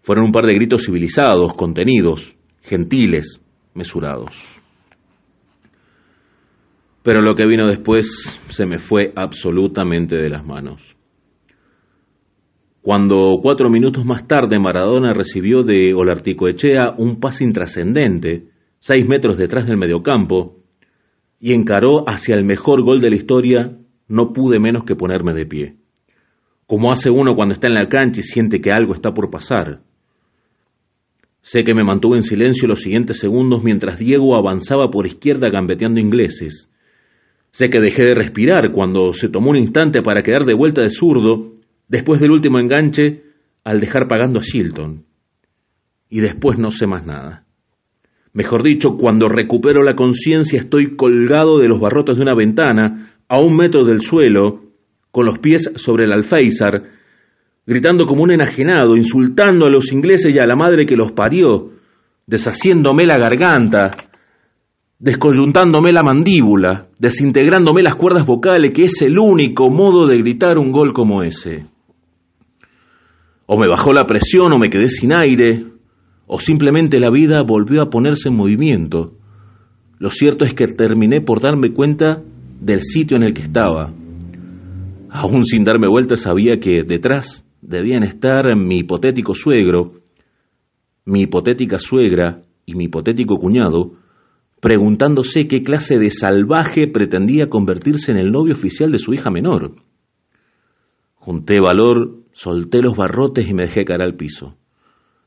Fueron 0.00 0.26
un 0.26 0.32
par 0.32 0.46
de 0.46 0.54
gritos 0.54 0.84
civilizados, 0.84 1.54
contenidos, 1.54 2.36
gentiles, 2.62 3.42
mesurados. 3.74 4.60
Pero 7.02 7.22
lo 7.22 7.34
que 7.34 7.46
vino 7.46 7.66
después 7.66 8.38
se 8.48 8.66
me 8.66 8.78
fue 8.78 9.12
absolutamente 9.16 10.16
de 10.16 10.28
las 10.28 10.44
manos. 10.44 10.96
Cuando 12.82 13.38
cuatro 13.42 13.68
minutos 13.68 14.04
más 14.04 14.26
tarde 14.26 14.58
Maradona 14.58 15.12
recibió 15.12 15.62
de 15.62 15.92
Olarticoechea 15.94 16.94
un 16.96 17.20
pase 17.20 17.44
intrascendente, 17.44 18.44
seis 18.80 19.06
metros 19.06 19.38
detrás 19.38 19.66
del 19.66 19.76
mediocampo, 19.76 20.56
y 21.38 21.54
encaró 21.54 22.04
hacia 22.08 22.34
el 22.34 22.44
mejor 22.44 22.82
gol 22.82 23.00
de 23.00 23.10
la 23.10 23.16
historia, 23.16 23.78
no 24.08 24.32
pude 24.32 24.58
menos 24.58 24.84
que 24.84 24.96
ponerme 24.96 25.32
de 25.32 25.46
pie. 25.46 25.76
Como 26.66 26.92
hace 26.92 27.10
uno 27.10 27.34
cuando 27.34 27.54
está 27.54 27.68
en 27.68 27.74
la 27.74 27.88
cancha 27.88 28.20
y 28.20 28.22
siente 28.22 28.60
que 28.60 28.70
algo 28.70 28.94
está 28.94 29.12
por 29.12 29.30
pasar. 29.30 29.80
Sé 31.40 31.62
que 31.62 31.74
me 31.74 31.84
mantuve 31.84 32.16
en 32.16 32.22
silencio 32.22 32.68
los 32.68 32.80
siguientes 32.80 33.18
segundos 33.18 33.62
mientras 33.62 33.98
Diego 33.98 34.36
avanzaba 34.36 34.90
por 34.90 35.06
izquierda 35.06 35.48
gambeteando 35.48 36.00
ingleses, 36.00 36.70
Sé 37.52 37.68
que 37.68 37.80
dejé 37.80 38.02
de 38.04 38.14
respirar 38.14 38.70
cuando 38.72 39.12
se 39.12 39.28
tomó 39.28 39.50
un 39.50 39.58
instante 39.58 40.02
para 40.02 40.22
quedar 40.22 40.44
de 40.44 40.54
vuelta 40.54 40.82
de 40.82 40.90
zurdo 40.90 41.52
después 41.88 42.20
del 42.20 42.30
último 42.30 42.60
enganche 42.60 43.24
al 43.64 43.80
dejar 43.80 44.06
pagando 44.06 44.38
a 44.38 44.42
Shilton. 44.42 45.04
Y 46.08 46.20
después 46.20 46.58
no 46.58 46.70
sé 46.70 46.86
más 46.86 47.04
nada. 47.04 47.44
Mejor 48.32 48.62
dicho, 48.62 48.90
cuando 48.96 49.28
recupero 49.28 49.82
la 49.82 49.96
conciencia 49.96 50.60
estoy 50.60 50.94
colgado 50.94 51.58
de 51.58 51.68
los 51.68 51.80
barrotes 51.80 52.16
de 52.16 52.22
una 52.22 52.34
ventana, 52.34 53.14
a 53.28 53.40
un 53.40 53.56
metro 53.56 53.84
del 53.84 54.00
suelo, 54.00 54.62
con 55.10 55.26
los 55.26 55.38
pies 55.38 55.70
sobre 55.76 56.04
el 56.04 56.12
alféizar, 56.12 56.82
gritando 57.66 58.06
como 58.06 58.22
un 58.22 58.32
enajenado, 58.32 58.96
insultando 58.96 59.66
a 59.66 59.70
los 59.70 59.92
ingleses 59.92 60.34
y 60.34 60.38
a 60.38 60.46
la 60.46 60.56
madre 60.56 60.86
que 60.86 60.96
los 60.96 61.12
parió, 61.12 61.70
deshaciéndome 62.26 63.04
la 63.04 63.18
garganta, 63.18 63.90
descoyuntándome 64.98 65.90
la 65.92 66.02
mandíbula, 66.02 66.88
desintegrándome 66.98 67.82
las 67.82 67.96
cuerdas 67.96 68.26
vocales, 68.26 68.72
que 68.72 68.84
es 68.84 69.02
el 69.02 69.18
único 69.18 69.70
modo 69.70 70.06
de 70.06 70.18
gritar 70.18 70.58
un 70.58 70.70
gol 70.70 70.92
como 70.92 71.22
ese. 71.22 71.66
O 73.46 73.58
me 73.58 73.66
bajó 73.68 73.92
la 73.92 74.06
presión 74.06 74.52
o 74.52 74.58
me 74.58 74.68
quedé 74.68 74.90
sin 74.90 75.16
aire, 75.16 75.64
o 76.32 76.38
simplemente 76.38 77.00
la 77.00 77.10
vida 77.10 77.42
volvió 77.42 77.82
a 77.82 77.90
ponerse 77.90 78.28
en 78.28 78.36
movimiento. 78.36 79.14
Lo 79.98 80.10
cierto 80.10 80.44
es 80.44 80.54
que 80.54 80.68
terminé 80.68 81.20
por 81.20 81.40
darme 81.40 81.72
cuenta 81.72 82.22
del 82.60 82.82
sitio 82.82 83.16
en 83.16 83.24
el 83.24 83.34
que 83.34 83.42
estaba. 83.42 83.92
Aún 85.10 85.44
sin 85.44 85.64
darme 85.64 85.88
vuelta 85.88 86.14
sabía 86.14 86.60
que 86.60 86.84
detrás 86.84 87.44
debían 87.60 88.04
estar 88.04 88.46
mi 88.56 88.78
hipotético 88.78 89.34
suegro, 89.34 90.02
mi 91.04 91.22
hipotética 91.22 91.78
suegra 91.78 92.42
y 92.64 92.76
mi 92.76 92.84
hipotético 92.84 93.36
cuñado, 93.36 93.94
preguntándose 94.60 95.48
qué 95.48 95.64
clase 95.64 95.98
de 95.98 96.12
salvaje 96.12 96.86
pretendía 96.86 97.48
convertirse 97.48 98.12
en 98.12 98.18
el 98.18 98.30
novio 98.30 98.52
oficial 98.52 98.92
de 98.92 98.98
su 98.98 99.12
hija 99.12 99.32
menor. 99.32 99.74
Junté 101.16 101.58
valor, 101.60 102.18
solté 102.30 102.82
los 102.82 102.96
barrotes 102.96 103.50
y 103.50 103.52
me 103.52 103.64
dejé 103.64 103.84
caer 103.84 104.02
al 104.02 104.14
piso. 104.14 104.59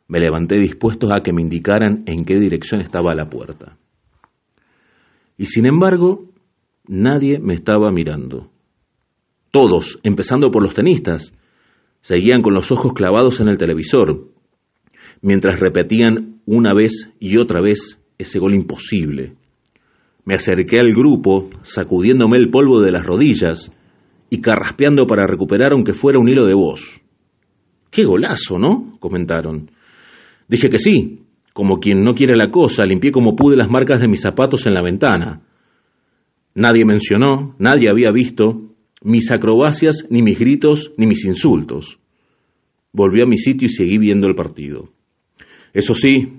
Me 0.08 0.20
levanté 0.20 0.58
dispuesto 0.58 1.14
a 1.14 1.22
que 1.22 1.34
me 1.34 1.42
indicaran 1.42 2.04
en 2.06 2.26
qué 2.26 2.40
dirección 2.40 2.82
estaba 2.82 3.16
la 3.16 3.30
puerta. 3.30 3.78
Y 5.38 5.46
sin 5.46 5.66
embargo, 5.66 6.30
nadie 6.88 7.40
me 7.40 7.54
estaba 7.54 7.92
mirando. 7.92 8.52
Todos, 9.52 10.00
empezando 10.04 10.52
por 10.52 10.64
los 10.64 10.74
tenistas, 10.74 11.34
seguían 12.02 12.42
con 12.42 12.54
los 12.54 12.72
ojos 12.72 12.94
clavados 12.94 13.40
en 13.40 13.48
el 13.48 13.58
televisor, 13.58 14.28
mientras 15.22 15.60
repetían 15.60 16.42
una 16.46 16.74
vez 16.76 17.10
y 17.20 17.38
otra 17.38 17.62
vez 17.62 18.00
ese 18.18 18.40
gol 18.40 18.56
imposible. 18.56 19.36
Me 20.26 20.36
acerqué 20.36 20.80
al 20.80 20.92
grupo, 20.92 21.50
sacudiéndome 21.64 22.38
el 22.38 22.50
polvo 22.50 22.82
de 22.82 22.92
las 22.92 23.06
rodillas 23.06 23.72
y 24.30 24.42
carraspeando 24.42 25.06
para 25.06 25.26
recuperar 25.26 25.74
aunque 25.74 25.94
fuera 25.94 26.20
un 26.20 26.30
hilo 26.30 26.46
de 26.46 26.54
voz. 26.54 27.02
Qué 27.90 28.04
golazo, 28.04 28.58
¿no? 28.58 28.98
comentaron. 29.00 29.70
Dije 30.48 30.70
que 30.70 30.80
sí. 30.80 31.20
Como 31.54 31.80
quien 31.80 32.04
no 32.04 32.16
quiere 32.16 32.36
la 32.36 32.50
cosa, 32.50 32.84
limpié 32.84 33.12
como 33.12 33.36
pude 33.36 33.56
las 33.56 33.70
marcas 33.70 34.02
de 34.02 34.08
mis 34.08 34.22
zapatos 34.22 34.66
en 34.66 34.74
la 34.74 34.82
ventana. 34.82 35.44
Nadie 36.56 36.84
mencionó, 36.84 37.56
nadie 37.60 37.90
había 37.92 38.12
visto 38.12 38.74
mis 39.04 39.30
acrobacias, 39.32 40.08
ni 40.10 40.22
mis 40.22 40.40
gritos, 40.40 40.94
ni 40.98 41.06
mis 41.06 41.26
insultos. 41.26 42.00
Volví 42.92 43.22
a 43.22 43.26
mi 43.26 43.38
sitio 43.38 43.66
y 43.66 43.70
seguí 43.70 43.98
viendo 43.98 44.28
el 44.28 44.36
partido. 44.36 44.90
Eso 45.74 45.94
sí, 45.94 46.34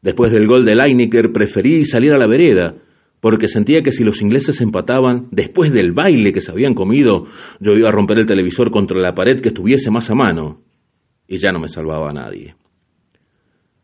después 0.00 0.32
del 0.32 0.46
gol 0.46 0.64
de 0.64 0.74
Leinecker 0.76 1.32
preferí 1.32 1.84
salir 1.84 2.12
a 2.12 2.18
la 2.18 2.28
vereda, 2.28 2.76
porque 3.20 3.48
sentía 3.48 3.82
que 3.82 3.90
si 3.90 4.04
los 4.04 4.22
ingleses 4.22 4.60
empataban, 4.60 5.28
después 5.32 5.72
del 5.72 5.92
baile 5.92 6.32
que 6.32 6.40
se 6.40 6.52
habían 6.52 6.74
comido, 6.74 7.26
yo 7.58 7.72
iba 7.72 7.88
a 7.88 7.92
romper 7.92 8.18
el 8.18 8.26
televisor 8.26 8.70
contra 8.70 9.00
la 9.00 9.14
pared 9.14 9.40
que 9.40 9.48
estuviese 9.48 9.90
más 9.90 10.10
a 10.10 10.14
mano, 10.14 10.60
y 11.26 11.38
ya 11.38 11.50
no 11.52 11.58
me 11.58 11.68
salvaba 11.68 12.10
a 12.10 12.12
nadie. 12.12 12.54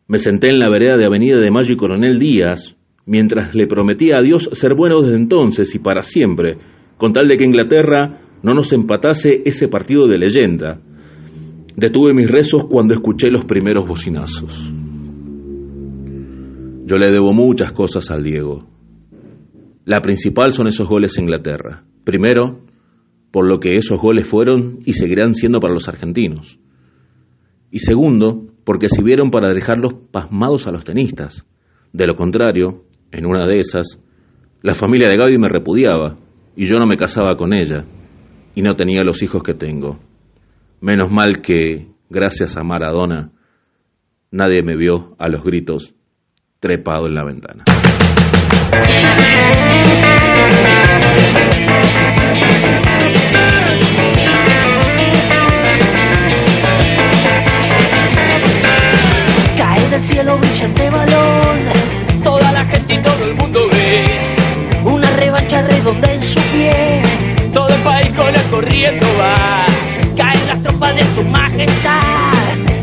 Me 0.06 0.18
senté 0.18 0.50
en 0.50 0.58
la 0.58 0.70
vereda 0.70 0.96
de 0.96 1.06
Avenida 1.06 1.38
de 1.38 1.50
Mayo 1.50 1.72
y 1.72 1.76
Coronel 1.76 2.18
Díaz, 2.18 2.76
mientras 3.06 3.54
le 3.54 3.66
prometía 3.66 4.18
a 4.18 4.22
Dios 4.22 4.50
ser 4.52 4.74
bueno 4.74 5.00
desde 5.00 5.16
entonces 5.16 5.74
y 5.74 5.78
para 5.78 6.02
siempre, 6.02 6.58
con 6.98 7.12
tal 7.12 7.26
de 7.26 7.36
que 7.38 7.44
Inglaterra 7.44 8.20
no 8.42 8.52
nos 8.52 8.72
empatase 8.74 9.42
ese 9.46 9.68
partido 9.68 10.06
de 10.06 10.18
leyenda. 10.18 10.78
Detuve 11.76 12.12
mis 12.12 12.30
rezos 12.30 12.64
cuando 12.68 12.92
escuché 12.92 13.30
los 13.30 13.46
primeros 13.46 13.88
bocinazos. 13.88 14.74
Yo 16.86 16.98
le 16.98 17.10
debo 17.10 17.32
muchas 17.32 17.72
cosas 17.72 18.10
al 18.10 18.22
Diego. 18.22 18.66
La 19.86 20.00
principal 20.00 20.52
son 20.52 20.66
esos 20.66 20.86
goles 20.86 21.16
en 21.16 21.24
Inglaterra. 21.24 21.84
Primero, 22.04 22.60
por 23.30 23.48
lo 23.48 23.58
que 23.58 23.78
esos 23.78 23.98
goles 23.98 24.28
fueron 24.28 24.80
y 24.84 24.92
seguirán 24.92 25.34
siendo 25.34 25.60
para 25.60 25.72
los 25.72 25.88
argentinos. 25.88 26.58
Y 27.70 27.78
segundo, 27.78 28.53
porque 28.64 28.88
sirvieron 28.88 29.30
para 29.30 29.52
dejarlos 29.52 29.94
pasmados 30.10 30.66
a 30.66 30.72
los 30.72 30.84
tenistas. 30.84 31.46
De 31.92 32.06
lo 32.06 32.16
contrario, 32.16 32.84
en 33.12 33.26
una 33.26 33.46
de 33.46 33.58
esas, 33.58 34.00
la 34.62 34.74
familia 34.74 35.08
de 35.08 35.16
Gaby 35.16 35.38
me 35.38 35.48
repudiaba 35.48 36.16
y 36.56 36.66
yo 36.66 36.78
no 36.78 36.86
me 36.86 36.96
casaba 36.96 37.36
con 37.36 37.52
ella 37.52 37.84
y 38.54 38.62
no 38.62 38.74
tenía 38.74 39.04
los 39.04 39.22
hijos 39.22 39.42
que 39.42 39.54
tengo. 39.54 39.98
Menos 40.80 41.10
mal 41.10 41.40
que, 41.42 41.88
gracias 42.08 42.56
a 42.56 42.64
Maradona, 42.64 43.30
nadie 44.30 44.62
me 44.62 44.76
vio 44.76 45.14
a 45.18 45.28
los 45.28 45.44
gritos 45.44 45.94
trepado 46.60 47.06
en 47.06 47.14
la 47.14 47.24
ventana. 47.24 47.64
Cae 59.84 59.90
del 59.90 60.02
cielo 60.02 60.38
brillante 60.38 60.88
balón 60.88 61.58
toda 62.22 62.52
la 62.52 62.64
gente 62.64 62.94
y 62.94 62.98
todo 62.98 63.22
el 63.22 63.34
mundo 63.34 63.68
ve 63.70 64.04
una 64.82 65.10
revancha 65.10 65.60
redonda 65.60 66.10
en 66.10 66.22
su 66.22 66.40
pie. 66.40 67.02
Todo 67.52 67.68
el 67.68 67.80
país 67.82 68.08
con 68.16 68.34
el 68.34 68.42
corriendo 68.44 69.06
va, 69.18 69.66
caen 70.16 70.46
las 70.46 70.62
tropas 70.62 70.94
de 70.94 71.02
su 71.14 71.22
majestad 71.24 72.32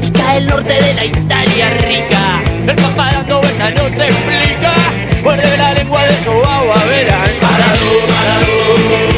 y 0.04 0.12
cae 0.12 0.38
el 0.38 0.46
norte 0.46 0.74
de 0.74 0.94
la 0.94 1.06
Italia 1.06 1.70
rica. 1.88 2.44
El 2.68 2.76
papá 2.76 3.12
dando 3.14 3.40
vueltas 3.40 3.74
no 3.74 3.90
se 3.90 4.08
explica, 4.08 4.76
muerde 5.24 5.58
la 5.58 5.74
lengua 5.74 6.04
de 6.04 6.24
su 6.24 6.30
agua, 6.30 6.76
verás. 6.88 7.30
Parado, 7.42 7.88
parado, 8.08 9.11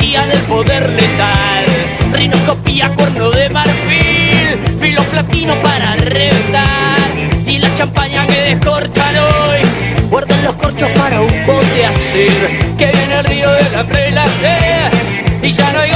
a 0.00 0.06
cualquier 0.06 0.08
guía 0.08 0.26
del 0.26 0.40
poder 0.42 0.88
letal. 0.90 1.64
Rinoscopía, 2.12 2.88
cuerno 2.94 3.30
de 3.30 3.48
marfil, 3.50 4.58
filo 4.80 5.02
platino 5.04 5.54
para 5.62 5.96
reventar. 5.96 6.98
Y 7.46 7.58
la 7.58 7.74
champaña 7.76 8.26
que 8.26 8.54
descorchan 8.54 9.16
hoy, 9.16 9.60
guardan 10.10 10.42
los 10.44 10.54
corchos 10.56 10.90
para 10.90 11.20
un 11.20 11.46
bote 11.46 11.86
hacer. 11.86 12.76
Que 12.78 12.86
viene 12.86 13.18
el 13.18 13.24
río 13.24 13.50
de 13.52 14.10
la 14.12 14.26
sed, 14.26 14.92
y 15.42 15.52
ya 15.52 15.72
no 15.72 15.80
hay 15.80 15.89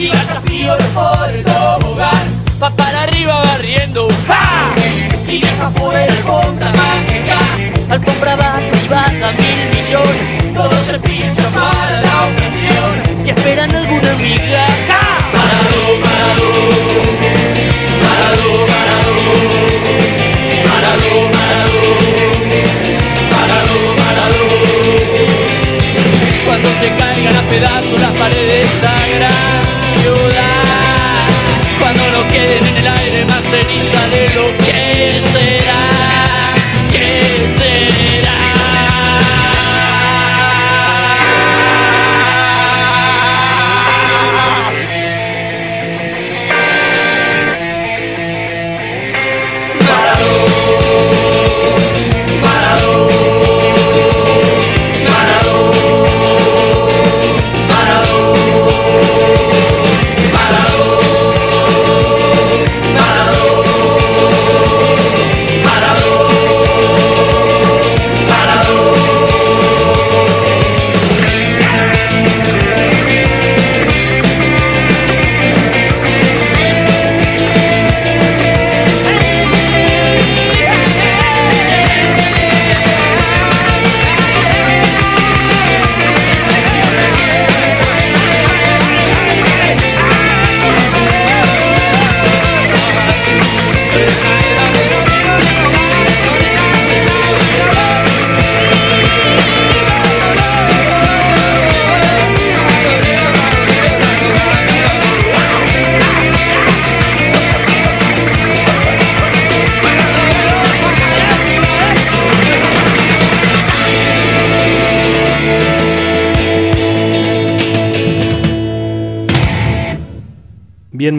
Y 0.00 0.08
desafío 0.08 0.78
por 0.94 1.28
el 1.28 1.44
tobogán 1.44 2.42
Va 2.62 2.70
para 2.70 3.02
arriba 3.02 3.42
barriendo 3.44 4.08
¡Ja! 4.26 4.72
Y 5.28 5.40
deja 5.40 5.70
fuera 5.72 6.04
alfombra 6.04 6.72
mágica 6.72 7.38
Alfombra 7.90 8.34
va 8.36 8.60
privada 8.72 9.32
mil 9.32 9.68
millones. 9.74 10.54
Todo 10.54 10.72
se 10.86 10.98
pincha 11.00 11.48
para 11.50 12.00
la 12.00 12.28
ocasión. 12.28 13.26
Y 13.26 13.28
esperan 13.28 13.74
alguna 13.74 14.12
amiga 14.12 14.66
¡Ja! 14.88 15.02
Parado, 15.36 15.84
parado. 16.02 16.48
Parado, 18.00 18.50
parado. 18.70 19.14
Parado, 20.64 21.10
parado. 21.36 21.80
Parado, 23.34 23.78
parado. 24.00 24.40
Cuando 26.46 26.68
se 26.80 26.88
caigan 26.96 27.36
a 27.36 27.42
pedazos 27.50 28.00
las 28.00 28.12
paredes 28.12 28.68
ceniza 33.50 34.08
de 34.10 34.28
lo 34.34 34.56
que 34.58 34.89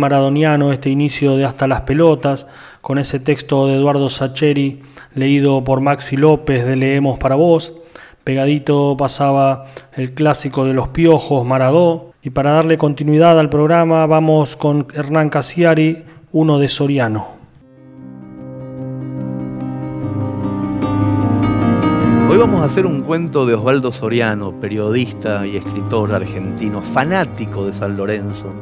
maradoniano 0.01 0.73
este 0.73 0.89
inicio 0.89 1.37
de 1.37 1.45
Hasta 1.45 1.67
las 1.67 1.81
Pelotas, 1.81 2.47
con 2.81 2.97
ese 2.97 3.21
texto 3.21 3.67
de 3.67 3.75
Eduardo 3.75 4.09
Sacheri 4.09 4.81
leído 5.15 5.63
por 5.63 5.79
Maxi 5.79 6.17
López 6.17 6.65
de 6.65 6.75
Leemos 6.75 7.19
para 7.19 7.35
vos. 7.35 7.73
Pegadito 8.23 8.97
pasaba 8.97 9.65
el 9.93 10.13
clásico 10.13 10.65
de 10.65 10.73
los 10.73 10.89
piojos, 10.89 11.45
Maradó. 11.45 12.11
Y 12.23 12.31
para 12.31 12.51
darle 12.51 12.77
continuidad 12.77 13.39
al 13.39 13.49
programa 13.49 14.05
vamos 14.05 14.55
con 14.55 14.87
Hernán 14.93 15.29
Casiari, 15.29 16.03
uno 16.31 16.59
de 16.59 16.67
Soriano. 16.67 17.41
Hoy 22.29 22.37
vamos 22.37 22.61
a 22.61 22.65
hacer 22.65 22.85
un 22.85 23.01
cuento 23.01 23.45
de 23.45 23.55
Osvaldo 23.55 23.91
Soriano, 23.91 24.59
periodista 24.59 25.45
y 25.45 25.57
escritor 25.57 26.13
argentino, 26.13 26.81
fanático 26.81 27.65
de 27.65 27.73
San 27.73 27.97
Lorenzo, 27.97 28.53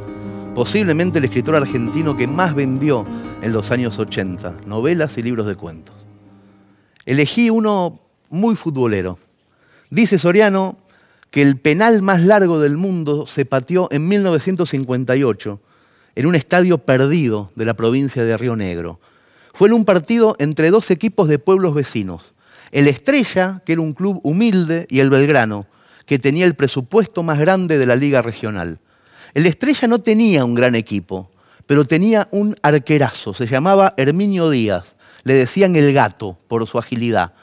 posiblemente 0.60 1.20
el 1.20 1.24
escritor 1.24 1.56
argentino 1.56 2.18
que 2.18 2.28
más 2.28 2.54
vendió 2.54 3.08
en 3.42 3.54
los 3.54 3.72
años 3.72 3.98
80, 3.98 4.58
novelas 4.66 5.18
y 5.18 5.24
libros 5.24 5.48
de 5.48 5.56
cuentos. 5.56 5.96
Elegí 7.06 7.50
uno 7.50 8.02
muy 8.30 8.58
futbolero. 8.58 9.18
Dice 9.90 10.20
Soriano 10.20 10.76
que 11.32 11.44
el 11.44 11.56
penal 11.56 12.02
más 12.02 12.22
largo 12.24 12.60
del 12.60 12.76
mundo 12.76 13.26
se 13.26 13.46
pateó 13.46 13.88
en 13.90 14.10
1958 14.10 15.62
en 16.16 16.26
un 16.26 16.36
estadio 16.36 16.80
perdido 16.80 17.54
de 17.56 17.64
la 17.64 17.76
provincia 17.76 18.26
de 18.26 18.36
Río 18.36 18.58
Negro. 18.58 19.00
Fue 19.54 19.70
en 19.70 19.76
un 19.76 19.86
partido 19.86 20.36
entre 20.40 20.72
dos 20.72 20.92
equipos 20.92 21.30
de 21.30 21.40
pueblos 21.40 21.74
vecinos 21.74 22.34
el 22.74 22.90
Estrella, 22.90 23.62
que 23.66 23.72
era 23.72 23.82
un 23.82 23.94
club 23.94 24.20
humilde, 24.24 24.88
y 24.90 25.00
el 25.00 25.10
Belgrano, 25.10 25.68
que 26.06 26.20
tenía 26.20 26.46
el 26.46 26.56
presupuesto 26.56 27.24
más 27.24 27.40
grande 27.40 27.78
de 27.78 27.86
la 27.86 27.96
liga 27.96 28.22
regional. 28.22 28.82
El 29.34 29.46
Estrella 29.46 29.88
no 29.88 30.00
tenía 30.00 30.44
un 30.44 30.56
gran 30.56 30.76
equipo, 30.76 31.30
pero 31.66 31.86
tenía 31.86 32.28
un 32.32 32.56
arquerazo, 32.62 33.34
se 33.34 33.46
llamaba 33.46 33.94
Herminio 33.96 34.50
Díaz, 34.50 34.96
le 35.24 35.36
decían 35.36 35.76
el 35.76 35.94
gato 35.94 36.38
por 36.48 36.66
su 36.68 36.80
agilidad, 36.80 37.34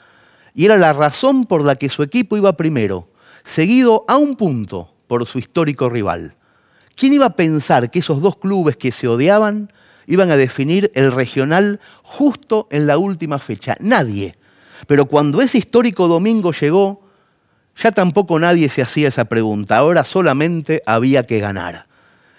y 0.55 0.65
era 0.65 0.77
la 0.77 0.93
razón 0.93 1.45
por 1.45 1.65
la 1.65 1.77
que 1.77 1.89
su 1.89 2.03
equipo 2.03 2.37
iba 2.37 2.57
primero, 2.57 3.09
seguido 3.45 4.05
a 4.09 4.17
un 4.17 4.35
punto 4.35 4.93
por 5.07 5.27
su 5.27 5.39
histórico 5.39 5.89
rival. 5.89 6.35
¿Quién 6.97 7.13
iba 7.13 7.27
a 7.27 7.37
pensar 7.37 7.91
que 7.91 8.01
esos 8.01 8.21
dos 8.21 8.37
clubes 8.37 8.77
que 8.77 8.91
se 8.91 9.07
odiaban 9.07 9.71
iban 10.07 10.31
a 10.31 10.37
definir 10.37 10.91
el 10.95 11.13
regional 11.13 11.79
justo 12.03 12.67
en 12.71 12.87
la 12.87 12.99
última 12.99 13.39
fecha? 13.39 13.77
Nadie. 13.81 14.35
Pero 14.87 15.07
cuando 15.07 15.43
ese 15.43 15.59
histórico 15.59 16.09
domingo 16.09 16.53
llegó, 16.53 17.06
ya 17.77 17.93
tampoco 17.93 18.39
nadie 18.39 18.69
se 18.69 18.83
hacía 18.83 19.09
esa 19.09 19.27
pregunta, 19.27 19.77
ahora 19.77 20.05
solamente 20.05 20.83
había 20.87 21.23
que 21.25 21.39
ganar. 21.39 21.87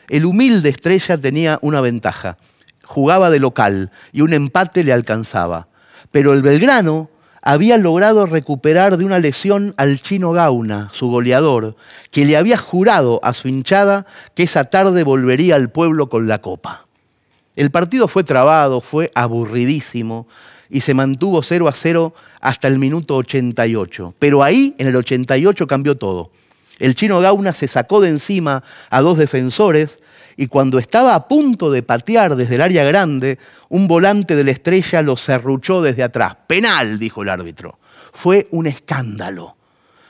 El 0.10 0.26
humilde 0.26 0.70
estrella 0.70 1.18
tenía 1.18 1.60
una 1.62 1.82
ventaja, 1.82 2.38
jugaba 2.84 3.30
de 3.30 3.40
local 3.40 3.92
y 4.12 4.22
un 4.22 4.34
empate 4.34 4.84
le 4.84 4.94
alcanzaba. 4.94 5.68
Pero 6.12 6.34
el 6.34 6.42
Belgrano 6.42 7.10
había 7.42 7.78
logrado 7.78 8.26
recuperar 8.26 8.98
de 8.98 9.06
una 9.06 9.20
lesión 9.20 9.74
al 9.78 10.02
chino 10.02 10.32
Gauna, 10.32 10.90
su 10.92 11.08
goleador, 11.10 11.76
que 12.12 12.26
le 12.26 12.36
había 12.36 12.58
jurado 12.58 13.20
a 13.24 13.34
su 13.34 13.48
hinchada 13.48 14.06
que 14.34 14.44
esa 14.44 14.66
tarde 14.66 15.04
volvería 15.04 15.56
al 15.56 15.70
pueblo 15.70 16.10
con 16.10 16.28
la 16.28 16.42
copa. 16.42 16.88
El 17.56 17.72
partido 17.72 18.08
fue 18.08 18.24
trabado, 18.24 18.82
fue 18.82 19.12
aburridísimo, 19.16 20.28
y 20.70 20.82
se 20.82 20.94
mantuvo 20.94 21.42
0 21.42 21.68
a 21.68 21.74
0 21.74 22.14
hasta 22.42 22.68
el 22.68 22.80
minuto 22.80 23.16
88. 23.16 24.16
Pero 24.20 24.44
ahí, 24.44 24.76
en 24.78 24.88
el 24.88 24.96
88, 24.96 25.68
cambió 25.68 25.98
todo. 25.98 26.32
El 26.80 26.96
chino 26.96 27.20
Gauna 27.20 27.54
se 27.54 27.68
sacó 27.68 28.00
de 28.00 28.10
encima 28.10 28.64
a 28.90 29.02
dos 29.02 29.18
defensores 29.18 30.00
y 30.36 30.48
cuando 30.48 30.78
estaba 30.78 31.16
a 31.16 31.28
punto 31.28 31.72
de 31.72 31.82
patear 31.82 32.36
desde 32.36 32.56
el 32.56 32.62
área 32.62 32.84
grande, 32.84 33.40
un 33.70 33.88
volante 33.88 34.36
de 34.36 34.44
la 34.44 34.52
estrella 34.52 35.02
lo 35.02 35.18
serruchó 35.18 35.82
desde 35.82 36.04
atrás. 36.04 36.38
Penal, 36.46 37.00
dijo 37.00 37.24
el 37.24 37.30
árbitro. 37.30 37.80
Fue 38.14 38.48
un 38.52 38.68
escándalo 38.68 39.57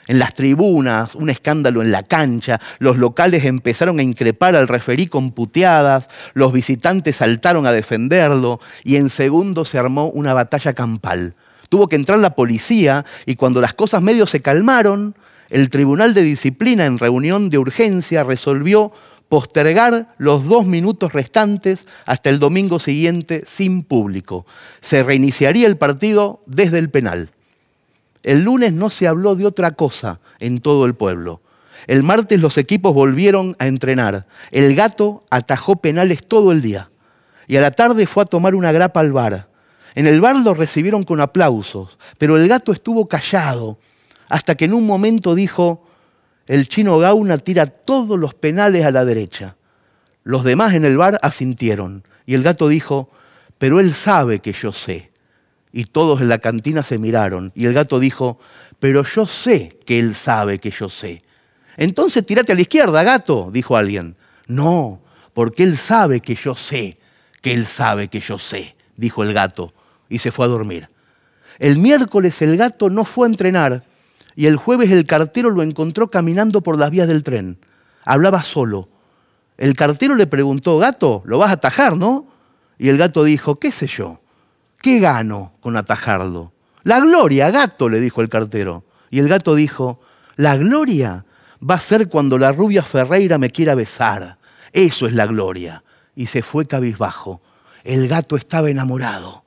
en 0.08 0.20
las 0.20 0.34
tribunas, 0.34 1.16
un 1.16 1.30
escándalo 1.30 1.82
en 1.82 1.92
la 1.92 2.04
cancha, 2.04 2.60
los 2.80 2.98
locales 2.98 3.46
empezaron 3.46 4.00
a 4.00 4.04
increpar 4.04 4.56
al 4.56 4.68
referí 4.68 5.08
con 5.08 5.32
puteadas, 5.32 6.08
los 6.34 6.54
visitantes 6.54 7.18
saltaron 7.18 7.66
a 7.66 7.72
defenderlo 7.72 8.60
y 8.84 8.96
en 8.96 9.10
segundos 9.10 9.70
se 9.70 9.78
armó 9.78 10.10
una 10.10 10.34
batalla 10.34 10.74
campal. 10.74 11.36
Tuvo 11.70 11.88
que 11.88 11.98
entrar 11.98 12.20
la 12.20 12.36
policía 12.36 13.06
y 13.26 13.36
cuando 13.36 13.60
las 13.60 13.74
cosas 13.74 14.02
medio 14.02 14.26
se 14.28 14.42
calmaron, 14.42 15.16
el 15.50 15.70
Tribunal 15.70 16.14
de 16.14 16.24
Disciplina 16.24 16.86
en 16.86 17.00
reunión 17.00 17.50
de 17.50 17.58
urgencia 17.58 18.24
resolvió 18.24 18.92
postergar 19.30 20.14
los 20.18 20.46
dos 20.46 20.66
minutos 20.66 21.14
restantes 21.14 21.86
hasta 22.06 22.30
el 22.30 22.40
domingo 22.40 22.80
siguiente 22.80 23.44
sin 23.46 23.84
público. 23.84 24.46
Se 24.82 25.04
reiniciaría 25.04 25.68
el 25.68 25.78
partido 25.78 26.42
desde 26.46 26.80
el 26.80 26.90
penal. 26.90 27.32
El 28.28 28.44
lunes 28.44 28.74
no 28.74 28.90
se 28.90 29.08
habló 29.08 29.38
de 29.38 29.46
otra 29.46 29.72
cosa 29.72 30.20
en 30.42 30.60
todo 30.60 30.84
el 30.84 30.96
pueblo. 30.96 31.40
El 31.88 32.04
martes 32.04 32.42
los 32.42 32.58
equipos 32.58 32.94
volvieron 32.94 33.56
a 33.58 33.68
entrenar. 33.68 34.28
El 34.52 34.76
gato 34.76 35.24
atajó 35.30 35.78
penales 35.78 36.28
todo 36.28 36.52
el 36.52 36.62
día. 36.62 36.90
Y 37.48 37.56
a 37.56 37.62
la 37.62 37.72
tarde 37.72 38.06
fue 38.06 38.24
a 38.24 38.26
tomar 38.26 38.54
una 38.54 38.74
grapa 38.74 39.00
al 39.00 39.14
bar. 39.14 39.48
En 39.96 40.08
el 40.08 40.20
bar 40.20 40.36
lo 40.36 40.54
recibieron 40.54 41.04
con 41.04 41.22
aplausos, 41.22 41.98
pero 42.18 42.36
el 42.36 42.50
gato 42.50 42.74
estuvo 42.74 43.08
callado 43.08 43.80
hasta 44.28 44.56
que 44.56 44.66
en 44.66 44.74
un 44.74 44.86
momento 44.86 45.34
dijo, 45.34 45.88
el 46.48 46.68
chino 46.68 46.98
Gauna 46.98 47.38
tira 47.38 47.66
todos 47.66 48.20
los 48.20 48.34
penales 48.34 48.86
a 48.86 48.92
la 48.92 49.06
derecha. 49.06 49.56
Los 50.26 50.44
demás 50.44 50.74
en 50.74 50.84
el 50.84 50.98
bar 50.98 51.18
asintieron 51.22 52.04
y 52.26 52.34
el 52.34 52.44
gato 52.44 52.68
dijo, 52.68 53.10
pero 53.58 53.80
él 53.80 53.94
sabe 53.94 54.40
que 54.40 54.52
yo 54.52 54.74
sé. 54.74 55.07
Y 55.78 55.86
todos 55.86 56.22
en 56.22 56.30
la 56.30 56.40
cantina 56.40 56.82
se 56.82 56.98
miraron. 56.98 57.52
Y 57.54 57.68
el 57.68 57.74
gato 57.74 58.00
dijo, 58.00 58.40
pero 58.80 59.04
yo 59.04 59.28
sé 59.28 59.78
que 59.86 60.00
él 60.00 60.16
sabe 60.16 60.58
que 60.58 60.72
yo 60.72 60.90
sé. 60.90 61.22
Entonces 61.76 62.26
tirate 62.26 62.54
a 62.54 62.56
la 62.56 62.62
izquierda, 62.62 63.04
gato, 63.04 63.52
dijo 63.54 63.78
alguien. 63.78 64.16
No, 64.48 65.04
porque 65.36 65.62
él 65.62 65.78
sabe 65.78 66.20
que 66.20 66.34
yo 66.34 66.56
sé, 66.56 66.98
que 67.44 67.54
él 67.54 67.68
sabe 67.68 68.08
que 68.08 68.20
yo 68.22 68.40
sé, 68.40 68.76
dijo 68.96 69.22
el 69.22 69.34
gato, 69.34 69.72
y 70.10 70.18
se 70.18 70.32
fue 70.32 70.48
a 70.48 70.50
dormir. 70.50 70.90
El 71.60 71.78
miércoles 71.78 72.42
el 72.42 72.58
gato 72.58 72.90
no 72.90 73.06
fue 73.06 73.28
a 73.28 73.30
entrenar 73.30 73.84
y 74.36 74.48
el 74.48 74.56
jueves 74.56 74.90
el 74.90 75.06
cartero 75.06 75.52
lo 75.52 75.62
encontró 75.62 76.10
caminando 76.10 76.62
por 76.62 76.80
las 76.80 76.90
vías 76.90 77.08
del 77.08 77.22
tren. 77.22 77.60
Hablaba 78.04 78.42
solo. 78.42 78.90
El 79.60 79.76
cartero 79.76 80.16
le 80.16 80.26
preguntó, 80.26 80.80
gato, 80.80 81.22
lo 81.26 81.38
vas 81.38 81.52
a 81.52 81.54
atajar, 81.54 81.96
¿no? 81.96 82.26
Y 82.80 82.90
el 82.90 82.98
gato 82.98 83.24
dijo, 83.24 83.60
qué 83.60 83.72
sé 83.72 83.86
yo. 83.86 84.22
¿Qué 84.82 85.00
gano 85.00 85.54
con 85.60 85.76
atajarlo? 85.76 86.54
La 86.84 87.00
gloria, 87.00 87.52
gato, 87.52 87.90
le 87.90 88.00
dijo 88.00 88.22
el 88.22 88.30
cartero. 88.30 88.86
Y 89.10 89.20
el 89.20 89.28
gato 89.28 89.56
dijo, 89.56 90.00
la 90.36 90.56
gloria 90.56 91.26
va 91.68 91.76
a 91.76 91.80
ser 91.80 92.10
cuando 92.10 92.38
la 92.38 92.52
rubia 92.52 92.84
Ferreira 92.84 93.38
me 93.38 93.50
quiera 93.50 93.76
besar. 93.76 94.38
Eso 94.72 95.08
es 95.08 95.14
la 95.14 95.26
gloria. 95.26 95.84
Y 96.16 96.28
se 96.28 96.42
fue 96.42 96.68
cabizbajo. 96.68 97.42
El 97.84 98.08
gato 98.08 98.36
estaba 98.36 98.70
enamorado. 98.70 99.44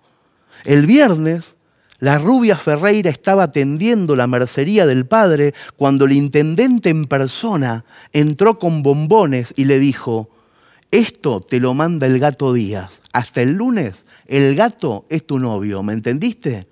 El 0.65 0.87
viernes, 0.87 1.57
la 1.99 2.19
rubia 2.19 2.57
Ferreira 2.57 3.11
estaba 3.11 3.45
atendiendo 3.45 4.17
la 4.17 4.27
mercería 4.27 4.87
del 4.87 5.07
padre 5.07 5.55
cuando 5.77 6.07
el 6.07 6.13
intendente 6.13 6.91
en 6.91 7.07
persona 7.07 7.85
entró 8.13 8.59
con 8.59 8.83
bombones 8.83 9.53
y 9.57 9.65
le 9.67 9.79
dijo, 9.79 10.31
esto 10.91 11.41
te 11.41 11.61
lo 11.61 11.75
manda 11.75 12.07
el 12.07 12.19
gato 12.19 12.53
Díaz. 12.53 13.01
Hasta 13.13 13.43
el 13.43 13.53
lunes 13.53 14.05
el 14.31 14.55
gato 14.55 15.05
es 15.09 15.27
tu 15.27 15.41
novio, 15.41 15.83
¿me 15.83 15.93
entendiste? 15.93 16.65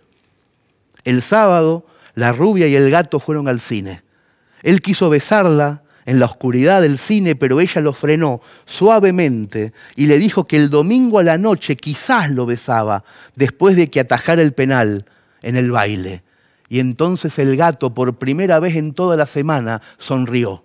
El 1.05 1.23
sábado, 1.23 1.85
la 2.15 2.33
rubia 2.33 2.69
y 2.69 2.77
el 2.77 2.89
gato 2.89 3.19
fueron 3.19 3.49
al 3.49 3.59
cine. 3.59 4.03
Él 4.63 4.81
quiso 4.81 5.11
besarla 5.11 5.83
en 6.07 6.21
la 6.21 6.27
oscuridad 6.27 6.81
del 6.81 6.99
cine, 6.99 7.35
pero 7.35 7.61
ella 7.61 7.81
lo 7.81 7.93
frenó 7.93 8.41
suavemente 8.65 9.73
y 9.97 10.07
le 10.07 10.19
dijo 10.19 10.47
que 10.47 10.57
el 10.57 10.71
domingo 10.71 11.19
a 11.19 11.25
la 11.25 11.37
noche 11.37 11.77
quizás 11.77 12.31
lo 12.31 12.47
besaba 12.47 13.03
después 13.35 13.75
de 13.75 13.91
que 13.91 14.01
atajara 14.01 14.41
el 14.41 14.53
penal 14.53 15.05
en 15.43 15.57
el 15.57 15.73
baile. 15.73 16.23
Y 16.69 16.79
entonces 16.79 17.41
el 17.41 17.57
gato, 17.57 17.93
por 17.93 18.19
primera 18.19 18.61
vez 18.61 18.77
en 18.77 18.95
toda 18.95 19.17
la 19.17 19.27
semana, 19.27 19.83
sonrió. 19.99 20.65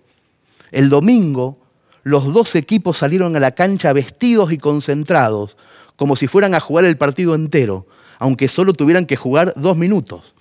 El 0.72 0.90
domingo, 0.90 1.58
los 2.04 2.32
dos 2.34 2.54
equipos 2.56 3.00
salieron 3.00 3.36
a 3.36 3.40
la 3.40 3.52
cancha 3.52 3.94
vestidos 3.94 4.52
y 4.54 4.58
concentrados, 4.58 5.58
como 5.96 6.16
si 6.16 6.28
fueran 6.28 6.56
a 6.56 6.60
jugar 6.60 6.86
el 6.86 6.98
partido 6.98 7.36
entero, 7.36 7.88
aunque 8.20 8.48
solo 8.48 8.74
tuvieran 8.74 9.06
que 9.06 9.16
jugar 9.16 9.54
dos 9.56 9.78
minutos. 9.78 10.34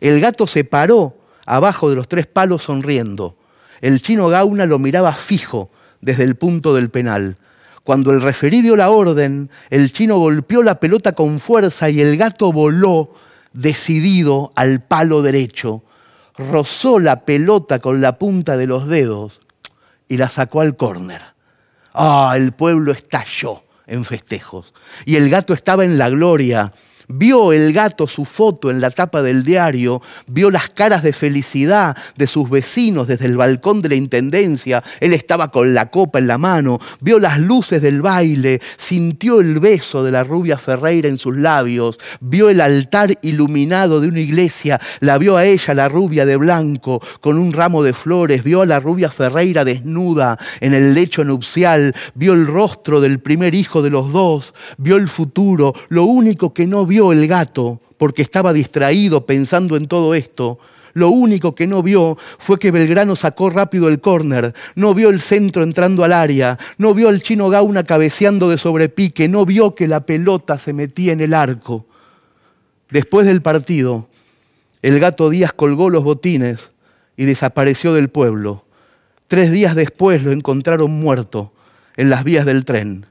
El 0.00 0.20
gato 0.20 0.46
se 0.46 0.64
paró 0.64 1.16
abajo 1.46 1.88
de 1.88 1.96
los 1.96 2.08
tres 2.08 2.26
palos 2.26 2.64
sonriendo. 2.64 3.36
El 3.80 4.02
chino 4.02 4.28
Gauna 4.28 4.66
lo 4.66 4.78
miraba 4.78 5.12
fijo 5.12 5.70
desde 6.00 6.24
el 6.24 6.36
punto 6.36 6.74
del 6.74 6.90
penal. 6.90 7.36
Cuando 7.84 8.10
el 8.10 8.20
referí 8.20 8.62
dio 8.62 8.74
la 8.74 8.90
orden, 8.90 9.50
el 9.70 9.92
chino 9.92 10.18
golpeó 10.18 10.62
la 10.62 10.80
pelota 10.80 11.12
con 11.12 11.38
fuerza 11.38 11.88
y 11.88 12.00
el 12.00 12.16
gato 12.16 12.52
voló 12.52 13.12
decidido 13.52 14.52
al 14.56 14.82
palo 14.82 15.22
derecho. 15.22 15.84
Rozó 16.36 16.98
la 16.98 17.24
pelota 17.24 17.78
con 17.78 18.00
la 18.00 18.18
punta 18.18 18.56
de 18.56 18.66
los 18.66 18.88
dedos 18.88 19.40
y 20.08 20.16
la 20.16 20.28
sacó 20.28 20.60
al 20.60 20.76
córner. 20.76 21.22
Ah, 21.94 22.34
el 22.36 22.52
pueblo 22.52 22.92
estalló 22.92 23.65
en 23.86 24.04
festejos. 24.04 24.74
Y 25.04 25.16
el 25.16 25.28
gato 25.28 25.54
estaba 25.54 25.84
en 25.84 25.98
la 25.98 26.08
gloria 26.08 26.72
Vio 27.08 27.52
el 27.52 27.72
gato 27.72 28.08
su 28.08 28.24
foto 28.24 28.68
en 28.68 28.80
la 28.80 28.90
tapa 28.90 29.22
del 29.22 29.44
diario, 29.44 30.02
vio 30.26 30.50
las 30.50 30.70
caras 30.70 31.04
de 31.04 31.12
felicidad 31.12 31.96
de 32.16 32.26
sus 32.26 32.50
vecinos 32.50 33.06
desde 33.06 33.26
el 33.26 33.36
balcón 33.36 33.80
de 33.80 33.90
la 33.90 33.94
intendencia, 33.94 34.82
él 34.98 35.12
estaba 35.12 35.52
con 35.52 35.72
la 35.72 35.88
copa 35.90 36.18
en 36.18 36.26
la 36.26 36.36
mano, 36.36 36.80
vio 37.00 37.20
las 37.20 37.38
luces 37.38 37.80
del 37.80 38.02
baile, 38.02 38.60
sintió 38.76 39.40
el 39.40 39.60
beso 39.60 40.02
de 40.02 40.10
la 40.10 40.24
rubia 40.24 40.58
Ferreira 40.58 41.08
en 41.08 41.18
sus 41.18 41.36
labios, 41.36 41.98
vio 42.20 42.48
el 42.50 42.60
altar 42.60 43.16
iluminado 43.22 44.00
de 44.00 44.08
una 44.08 44.20
iglesia, 44.20 44.80
la 44.98 45.16
vio 45.18 45.36
a 45.36 45.44
ella, 45.44 45.74
la 45.74 45.88
rubia 45.88 46.26
de 46.26 46.36
blanco, 46.36 47.00
con 47.20 47.38
un 47.38 47.52
ramo 47.52 47.84
de 47.84 47.92
flores, 47.92 48.42
vio 48.42 48.62
a 48.62 48.66
la 48.66 48.80
rubia 48.80 49.10
Ferreira 49.10 49.64
desnuda 49.64 50.38
en 50.60 50.74
el 50.74 50.92
lecho 50.92 51.22
nupcial, 51.22 51.94
vio 52.14 52.32
el 52.32 52.48
rostro 52.48 53.00
del 53.00 53.20
primer 53.20 53.54
hijo 53.54 53.80
de 53.80 53.90
los 53.90 54.12
dos, 54.12 54.54
vio 54.76 54.96
el 54.96 55.06
futuro, 55.06 55.72
lo 55.88 56.04
único 56.04 56.52
que 56.52 56.66
no 56.66 56.84
vio 56.84 56.95
vio 56.96 57.12
el 57.12 57.28
gato 57.28 57.78
porque 57.98 58.22
estaba 58.22 58.54
distraído 58.54 59.26
pensando 59.26 59.76
en 59.76 59.86
todo 59.86 60.14
esto. 60.14 60.58
Lo 60.94 61.10
único 61.10 61.54
que 61.54 61.66
no 61.66 61.82
vio 61.82 62.16
fue 62.38 62.58
que 62.58 62.70
Belgrano 62.70 63.16
sacó 63.16 63.50
rápido 63.50 63.88
el 63.88 64.00
córner, 64.00 64.54
no 64.76 64.94
vio 64.94 65.10
el 65.10 65.20
centro 65.20 65.62
entrando 65.62 66.04
al 66.04 66.14
área, 66.14 66.58
no 66.78 66.94
vio 66.94 67.10
al 67.10 67.20
chino 67.20 67.50
Gauna 67.50 67.84
cabeceando 67.84 68.48
de 68.48 68.56
sobrepique, 68.56 69.28
no 69.28 69.44
vio 69.44 69.74
que 69.74 69.88
la 69.88 70.06
pelota 70.06 70.56
se 70.56 70.72
metía 70.72 71.12
en 71.12 71.20
el 71.20 71.34
arco. 71.34 71.84
Después 72.88 73.26
del 73.26 73.42
partido, 73.42 74.08
el 74.80 74.98
gato 74.98 75.28
Díaz 75.28 75.52
colgó 75.52 75.90
los 75.90 76.02
botines 76.02 76.70
y 77.14 77.26
desapareció 77.26 77.92
del 77.92 78.08
pueblo. 78.08 78.64
Tres 79.28 79.52
días 79.52 79.74
después 79.74 80.22
lo 80.22 80.32
encontraron 80.32 80.92
muerto 80.92 81.52
en 81.98 82.08
las 82.08 82.24
vías 82.24 82.46
del 82.46 82.64
tren. 82.64 83.04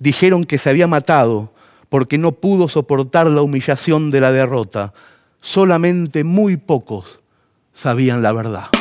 Dijeron 0.00 0.42
que 0.42 0.58
se 0.58 0.68
había 0.68 0.88
matado 0.88 1.52
porque 1.90 2.16
no 2.16 2.32
pudo 2.32 2.68
soportar 2.68 3.26
la 3.26 3.42
humillación 3.42 4.10
de 4.10 4.22
la 4.22 4.32
derrota. 4.32 4.94
Solamente 5.42 6.24
muy 6.24 6.56
pocos 6.56 7.20
sabían 7.74 8.22
la 8.22 8.32
verdad. 8.32 8.79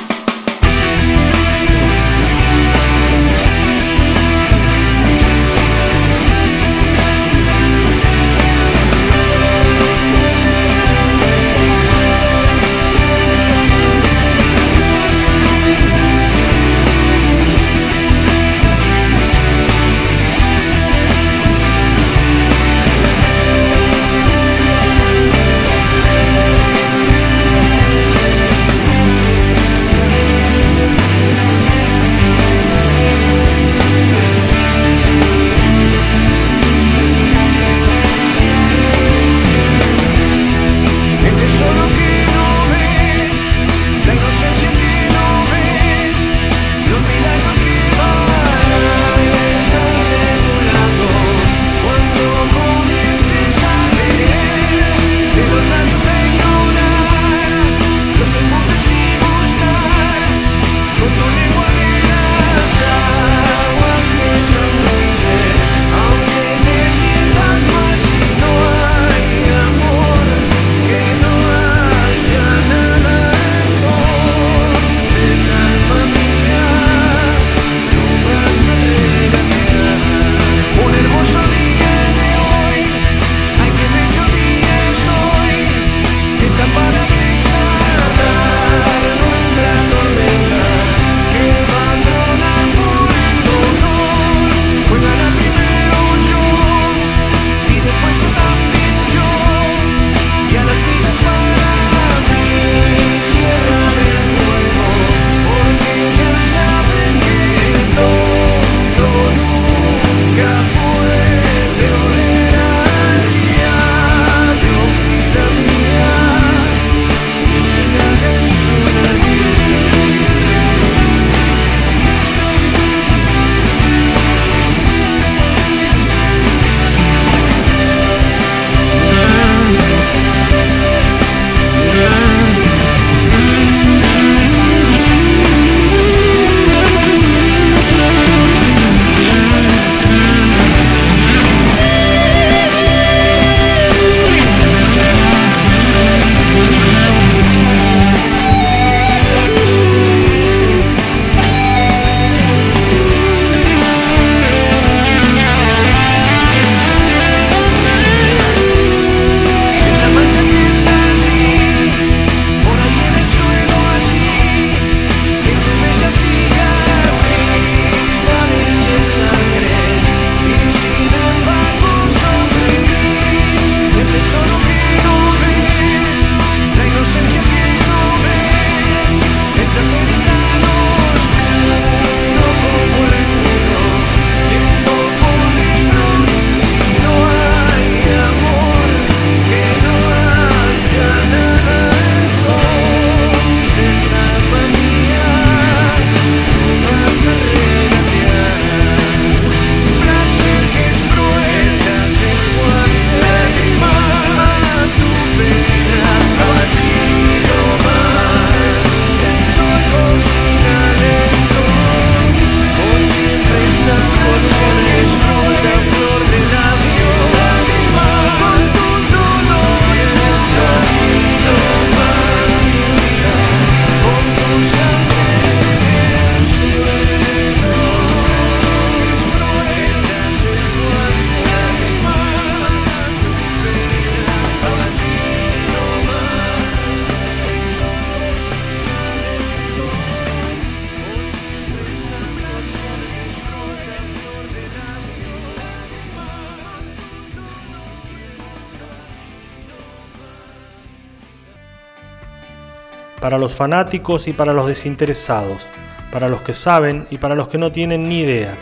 Para 253.21 253.37
los 253.37 253.53
fanáticos 253.53 254.27
y 254.27 254.33
para 254.33 254.53
los 254.53 254.67
desinteresados, 254.67 255.67
para 256.11 256.29
los 256.29 256.41
que 256.41 256.53
saben 256.53 257.07
y 257.09 257.17
para 257.17 257.35
los 257.35 257.47
que 257.47 257.57
no 257.57 257.71
tienen 257.71 258.07
ni 258.09 258.21
idea, 258.21 258.55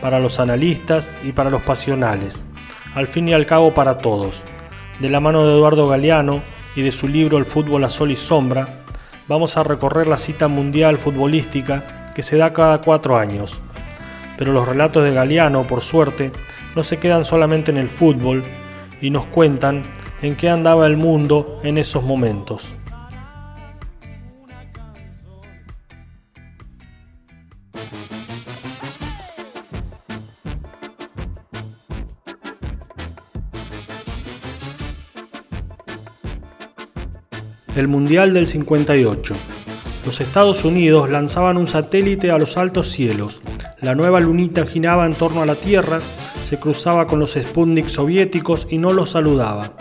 para 0.00 0.18
los 0.18 0.40
analistas 0.40 1.12
y 1.22 1.32
para 1.32 1.50
los 1.50 1.62
pasionales, 1.62 2.46
al 2.94 3.06
fin 3.06 3.28
y 3.28 3.34
al 3.34 3.46
cabo 3.46 3.74
para 3.74 3.98
todos. 3.98 4.42
De 5.00 5.08
la 5.08 5.20
mano 5.20 5.46
de 5.46 5.54
Eduardo 5.54 5.88
Galeano 5.88 6.42
y 6.74 6.82
de 6.82 6.92
su 6.92 7.08
libro 7.08 7.38
El 7.38 7.44
fútbol 7.44 7.84
a 7.84 7.88
sol 7.88 8.10
y 8.10 8.16
sombra, 8.16 8.84
vamos 9.28 9.56
a 9.56 9.62
recorrer 9.62 10.08
la 10.08 10.18
cita 10.18 10.48
mundial 10.48 10.98
futbolística 10.98 12.06
que 12.14 12.22
se 12.22 12.36
da 12.36 12.52
cada 12.52 12.80
cuatro 12.80 13.16
años. 13.16 13.62
Pero 14.38 14.52
los 14.52 14.66
relatos 14.66 15.04
de 15.04 15.12
Galeano, 15.12 15.62
por 15.62 15.82
suerte, 15.82 16.32
no 16.74 16.82
se 16.82 16.98
quedan 16.98 17.24
solamente 17.24 17.70
en 17.70 17.76
el 17.76 17.88
fútbol 17.88 18.42
y 19.00 19.10
nos 19.10 19.26
cuentan 19.26 19.84
en 20.22 20.36
qué 20.36 20.48
andaba 20.48 20.86
el 20.86 20.96
mundo 20.96 21.60
en 21.62 21.78
esos 21.78 22.04
momentos. 22.04 22.74
El 37.74 37.88
Mundial 37.88 38.34
del 38.34 38.46
58. 38.46 39.34
Los 40.04 40.20
Estados 40.20 40.62
Unidos 40.66 41.08
lanzaban 41.08 41.56
un 41.56 41.66
satélite 41.66 42.30
a 42.30 42.36
los 42.36 42.58
altos 42.58 42.90
cielos. 42.90 43.40
La 43.80 43.94
nueva 43.94 44.20
lunita 44.20 44.66
giraba 44.66 45.06
en 45.06 45.14
torno 45.14 45.40
a 45.40 45.46
la 45.46 45.54
Tierra, 45.54 46.00
se 46.44 46.58
cruzaba 46.58 47.06
con 47.06 47.18
los 47.18 47.32
Sputnik 47.32 47.88
soviéticos 47.88 48.66
y 48.68 48.76
no 48.76 48.92
los 48.92 49.12
saludaba. 49.12 49.72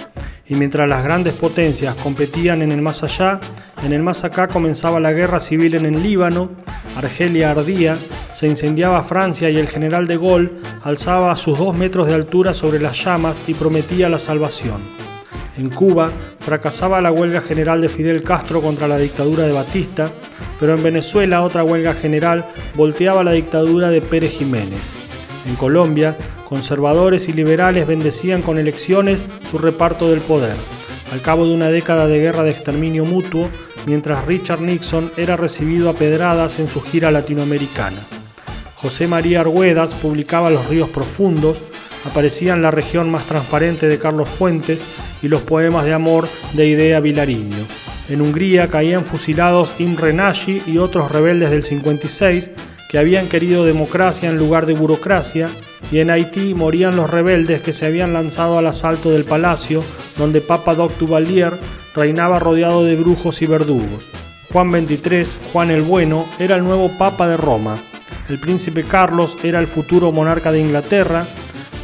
Y 0.47 0.55
mientras 0.55 0.87
las 0.87 1.03
grandes 1.03 1.33
potencias 1.33 1.95
competían 1.95 2.61
en 2.61 2.71
el 2.71 2.81
más 2.81 3.03
allá, 3.03 3.41
en 3.83 3.91
el 3.91 4.03
más 4.03 4.23
acá 4.23 4.47
comenzaba 4.47 5.01
la 5.01 5.11
guerra 5.11 5.41
civil 5.41 5.75
en 5.75 5.85
el 5.85 6.01
Líbano, 6.01 6.51
Argelia 6.95 7.51
ardía, 7.51 7.97
se 8.31 8.47
incendiaba 8.47 9.03
Francia 9.03 9.49
y 9.49 9.57
el 9.57 9.67
general 9.67 10.07
de 10.07 10.15
Gaulle 10.15 10.51
alzaba 10.85 11.33
a 11.33 11.35
sus 11.35 11.57
dos 11.57 11.75
metros 11.75 12.07
de 12.07 12.13
altura 12.13 12.53
sobre 12.53 12.79
las 12.79 13.03
llamas 13.03 13.43
y 13.47 13.53
prometía 13.53 14.07
la 14.07 14.17
salvación. 14.17 15.10
En 15.57 15.69
Cuba 15.69 16.11
fracasaba 16.39 17.01
la 17.01 17.11
huelga 17.11 17.41
general 17.41 17.81
de 17.81 17.89
Fidel 17.89 18.23
Castro 18.23 18.61
contra 18.61 18.87
la 18.87 18.97
dictadura 18.97 19.43
de 19.43 19.51
Batista, 19.51 20.11
pero 20.59 20.75
en 20.75 20.83
Venezuela 20.83 21.43
otra 21.43 21.63
huelga 21.63 21.93
general 21.93 22.45
volteaba 22.75 23.23
la 23.23 23.33
dictadura 23.33 23.89
de 23.89 24.01
Pérez 24.01 24.37
Jiménez. 24.37 24.91
En 25.47 25.55
Colombia, 25.55 26.17
conservadores 26.47 27.27
y 27.27 27.33
liberales 27.33 27.87
bendecían 27.87 28.41
con 28.41 28.59
elecciones 28.59 29.25
su 29.49 29.57
reparto 29.57 30.09
del 30.09 30.21
poder, 30.21 30.55
al 31.11 31.21
cabo 31.21 31.45
de 31.45 31.53
una 31.53 31.67
década 31.67 32.07
de 32.07 32.19
guerra 32.19 32.43
de 32.43 32.51
exterminio 32.51 33.05
mutuo, 33.05 33.49
mientras 33.85 34.25
Richard 34.25 34.61
Nixon 34.61 35.11
era 35.17 35.35
recibido 35.35 35.89
a 35.89 35.93
pedradas 35.93 36.59
en 36.59 36.67
su 36.67 36.81
gira 36.81 37.11
latinoamericana. 37.11 37.97
José 38.75 39.07
María 39.07 39.41
Arguedas 39.41 39.93
publicaba 39.93 40.49
Los 40.49 40.67
ríos 40.67 40.89
profundos, 40.89 41.63
aparecía 42.05 42.53
en 42.53 42.61
la 42.61 42.71
región 42.71 43.09
más 43.09 43.25
transparente 43.25 43.87
de 43.87 43.99
Carlos 43.99 44.29
Fuentes 44.29 44.85
y 45.21 45.27
los 45.27 45.41
poemas 45.41 45.85
de 45.85 45.93
amor 45.93 46.27
de 46.53 46.67
Idea 46.67 46.99
Vilariño. 46.99 47.65
En 48.09 48.21
Hungría 48.21 48.67
caían 48.67 49.05
fusilados 49.05 49.73
Imre 49.79 50.13
Nagy 50.13 50.63
y 50.65 50.77
otros 50.77 51.11
rebeldes 51.11 51.51
del 51.51 51.63
56 51.63 52.51
que 52.89 52.97
habían 52.97 53.27
querido 53.27 53.63
democracia 53.63 54.29
en 54.29 54.37
lugar 54.37 54.65
de 54.65 54.73
burocracia, 54.73 55.49
y 55.93 55.99
en 55.99 56.09
Haití 56.09 56.53
morían 56.53 56.97
los 56.97 57.09
rebeldes 57.09 57.61
que 57.61 57.71
se 57.71 57.85
habían 57.85 58.11
lanzado 58.11 58.57
al 58.57 58.67
asalto 58.67 59.11
del 59.11 59.23
palacio 59.23 59.81
donde 60.17 60.41
Papa 60.41 60.75
Doc 60.75 60.97
Duvalier 60.97 61.53
reinaba 61.95 62.37
rodeado 62.37 62.83
de 62.83 62.97
brujos 62.97 63.41
y 63.41 63.45
verdugos. 63.45 64.09
Juan 64.51 64.71
XXIII, 64.71 65.37
Juan 65.53 65.71
el 65.71 65.81
Bueno, 65.81 66.25
era 66.37 66.57
el 66.57 66.63
nuevo 66.63 66.91
Papa 66.97 67.27
de 67.27 67.37
Roma. 67.37 67.77
El 68.27 68.39
príncipe 68.39 68.83
Carlos 68.83 69.37
era 69.43 69.59
el 69.59 69.67
futuro 69.67 70.11
monarca 70.11 70.51
de 70.51 70.59
Inglaterra. 70.59 71.25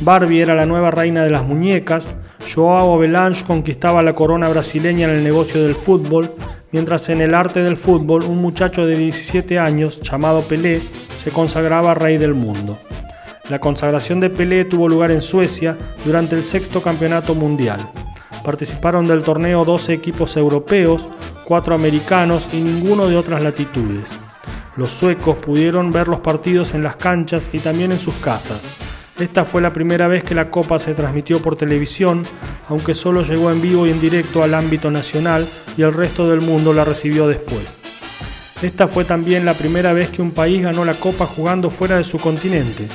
Barbie 0.02 0.42
era 0.42 0.54
la 0.54 0.68
nueva 0.68 0.92
reina 0.92 1.24
de 1.24 1.32
las 1.32 1.44
muñecas. 1.44 2.14
Joao 2.54 2.94
Avelange 2.94 3.44
conquistaba 3.44 4.04
la 4.04 4.14
corona 4.14 4.48
brasileña 4.48 5.08
en 5.08 5.16
el 5.16 5.24
negocio 5.24 5.64
del 5.64 5.74
fútbol, 5.74 6.30
mientras 6.72 7.10
en 7.10 7.20
el 7.22 7.34
arte 7.34 7.64
del 7.64 7.78
fútbol 7.78 8.24
un 8.24 8.38
muchacho 8.38 8.86
de 8.86 8.96
17 8.96 9.58
años, 9.58 10.00
llamado 10.02 10.44
Pelé, 10.44 10.82
se 11.16 11.32
consagraba 11.32 11.96
rey 11.96 12.18
del 12.18 12.36
mundo. 12.36 12.78
La 13.50 13.60
consagración 13.60 14.20
de 14.20 14.30
Pelé 14.30 14.66
tuvo 14.66 14.88
lugar 14.88 15.10
en 15.10 15.22
Suecia 15.22 15.76
durante 16.06 16.36
el 16.36 16.44
sexto 16.44 16.82
campeonato 16.84 17.34
mundial. 17.34 17.80
Participaron 18.44 19.08
del 19.08 19.24
torneo 19.24 19.66
12 19.66 19.94
equipos 19.94 20.38
europeos, 20.38 21.08
4 21.46 21.74
americanos 21.74 22.50
y 22.54 22.58
ninguno 22.58 23.08
de 23.08 23.18
otras 23.18 23.42
latitudes. 23.42 24.10
Los 24.76 24.92
suecos 24.92 25.38
pudieron 25.38 25.92
ver 25.92 26.08
los 26.08 26.20
partidos 26.20 26.76
en 26.76 26.84
las 26.84 26.98
canchas 26.98 27.50
y 27.52 27.60
también 27.60 27.92
en 27.92 28.00
sus 28.00 28.14
casas, 28.16 28.68
esta 29.20 29.46
fue 29.46 29.64
la 29.64 29.74
primera 29.74 30.08
vez 30.08 30.24
que 30.24 30.36
la 30.36 30.52
Copa 30.52 30.78
se 30.78 30.94
transmitió 30.94 31.42
por 31.42 31.56
televisión, 31.56 32.24
aunque 32.70 32.94
solo 32.94 33.24
llegó 33.24 33.50
en 33.50 33.64
vivo 33.64 33.88
y 33.88 33.90
en 33.90 34.00
directo 34.00 34.44
al 34.44 34.54
ámbito 34.54 34.92
nacional 34.92 35.48
y 35.76 35.82
el 35.82 35.94
resto 35.94 36.30
del 36.30 36.42
mundo 36.42 36.72
la 36.72 36.84
recibió 36.84 37.28
después. 37.28 37.80
Esta 38.62 38.88
fue 38.88 39.06
también 39.06 39.44
la 39.44 39.56
primera 39.56 39.92
vez 39.92 40.12
que 40.12 40.22
un 40.22 40.32
país 40.32 40.62
ganó 40.62 40.86
la 40.86 40.94
Copa 40.94 41.26
jugando 41.26 41.72
fuera 41.72 41.98
de 41.98 42.04
su 42.04 42.20
continente. 42.20 42.88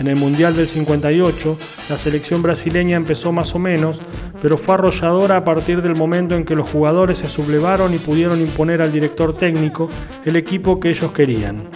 En 0.00 0.08
el 0.08 0.16
Mundial 0.16 0.56
del 0.56 0.66
58, 0.66 1.56
la 1.88 1.96
selección 1.96 2.42
brasileña 2.42 2.96
empezó 2.96 3.30
más 3.30 3.54
o 3.54 3.60
menos, 3.60 4.00
pero 4.42 4.58
fue 4.58 4.74
arrolladora 4.74 5.36
a 5.36 5.44
partir 5.44 5.82
del 5.82 5.94
momento 5.94 6.34
en 6.34 6.44
que 6.44 6.56
los 6.56 6.68
jugadores 6.68 7.18
se 7.18 7.28
sublevaron 7.28 7.94
y 7.94 7.98
pudieron 7.98 8.40
imponer 8.40 8.82
al 8.82 8.90
director 8.90 9.36
técnico 9.36 9.88
el 10.24 10.34
equipo 10.34 10.80
que 10.80 10.90
ellos 10.90 11.12
querían. 11.12 11.68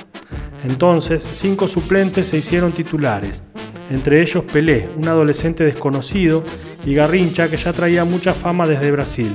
Entonces, 0.64 1.28
cinco 1.32 1.68
suplentes 1.68 2.28
se 2.28 2.38
hicieron 2.38 2.72
titulares 2.72 3.44
entre 3.90 4.22
ellos 4.22 4.44
Pelé, 4.44 4.88
un 4.96 5.08
adolescente 5.08 5.64
desconocido, 5.64 6.42
y 6.84 6.94
Garrincha, 6.94 7.48
que 7.48 7.56
ya 7.56 7.72
traía 7.72 8.04
mucha 8.04 8.34
fama 8.34 8.66
desde 8.66 8.90
Brasil. 8.90 9.34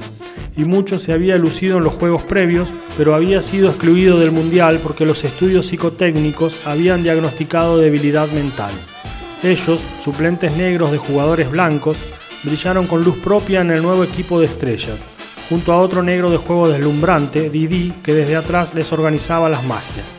Y 0.56 0.66
mucho 0.66 1.00
se 1.00 1.14
había 1.14 1.38
lucido 1.38 1.78
en 1.78 1.84
los 1.84 1.96
juegos 1.96 2.24
previos, 2.24 2.74
pero 2.98 3.16
había 3.16 3.42
sido 3.42 3.70
excluido 3.70 4.20
del 4.20 4.32
Mundial 4.32 4.80
porque 4.84 5.06
los 5.06 5.24
estudios 5.24 5.68
psicotécnicos 5.68 6.68
habían 6.68 7.04
diagnosticado 7.04 7.78
debilidad 7.78 8.28
mental. 8.30 8.72
Ellos, 9.42 9.80
suplentes 10.02 10.56
negros 10.58 10.92
de 10.92 10.98
jugadores 10.98 11.50
blancos, 11.50 11.98
brillaron 12.44 12.88
con 12.88 13.04
luz 13.04 13.18
propia 13.18 13.62
en 13.62 13.72
el 13.72 13.82
nuevo 13.82 14.04
equipo 14.04 14.40
de 14.40 14.48
estrellas, 14.48 15.06
junto 15.50 15.72
a 15.72 15.80
otro 15.80 16.04
negro 16.04 16.30
de 16.30 16.38
juego 16.38 16.68
deslumbrante, 16.68 17.50
Didi, 17.50 17.94
que 18.04 18.14
desde 18.14 18.36
atrás 18.36 18.74
les 18.74 18.92
organizaba 18.92 19.50
las 19.50 19.64
magias. 19.64 20.18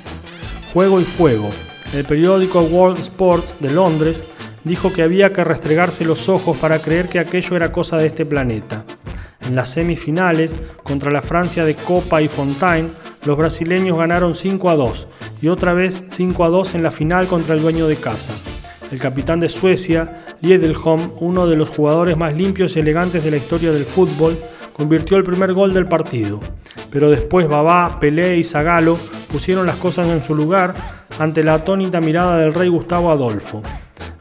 Juego 0.72 1.00
y 1.00 1.04
fuego, 1.04 1.50
el 1.92 2.04
periódico 2.04 2.60
World 2.60 2.98
Sports 2.98 3.56
de 3.58 3.70
Londres 3.70 4.22
dijo 4.64 4.92
que 4.92 5.02
había 5.02 5.32
que 5.32 5.42
restregarse 5.42 6.04
los 6.04 6.28
ojos 6.28 6.56
para 6.58 6.80
creer 6.80 7.08
que 7.08 7.18
aquello 7.18 7.56
era 7.56 7.72
cosa 7.72 7.96
de 7.96 8.06
este 8.06 8.24
planeta. 8.24 8.84
En 9.46 9.56
las 9.56 9.70
semifinales, 9.70 10.54
contra 10.82 11.10
la 11.10 11.22
Francia 11.22 11.64
de 11.64 11.74
Copa 11.74 12.22
y 12.22 12.28
Fontaine, 12.28 12.90
los 13.24 13.36
brasileños 13.36 13.98
ganaron 13.98 14.34
5 14.34 14.70
a 14.70 14.76
2 14.76 15.08
y 15.42 15.48
otra 15.48 15.74
vez 15.74 16.04
5 16.10 16.44
a 16.44 16.48
2 16.48 16.74
en 16.76 16.82
la 16.82 16.92
final 16.92 17.26
contra 17.26 17.54
el 17.54 17.62
dueño 17.62 17.88
de 17.88 17.96
casa. 17.96 18.32
El 18.92 18.98
capitán 18.98 19.40
de 19.40 19.48
Suecia, 19.48 20.24
Liedelholm, 20.40 21.12
uno 21.20 21.46
de 21.46 21.56
los 21.56 21.70
jugadores 21.70 22.16
más 22.16 22.34
limpios 22.34 22.76
y 22.76 22.80
elegantes 22.80 23.24
de 23.24 23.30
la 23.30 23.36
historia 23.36 23.72
del 23.72 23.84
fútbol, 23.84 24.38
convirtió 24.80 25.18
el 25.18 25.24
primer 25.24 25.52
gol 25.52 25.74
del 25.74 25.86
partido. 25.86 26.40
Pero 26.90 27.10
después 27.10 27.46
Babá, 27.46 28.00
Pelé 28.00 28.38
y 28.38 28.44
Zagalo 28.44 28.98
pusieron 29.30 29.66
las 29.66 29.76
cosas 29.76 30.08
en 30.08 30.22
su 30.22 30.34
lugar 30.34 30.74
ante 31.18 31.44
la 31.44 31.52
atónita 31.52 32.00
mirada 32.00 32.38
del 32.38 32.54
rey 32.54 32.70
Gustavo 32.70 33.10
Adolfo. 33.10 33.62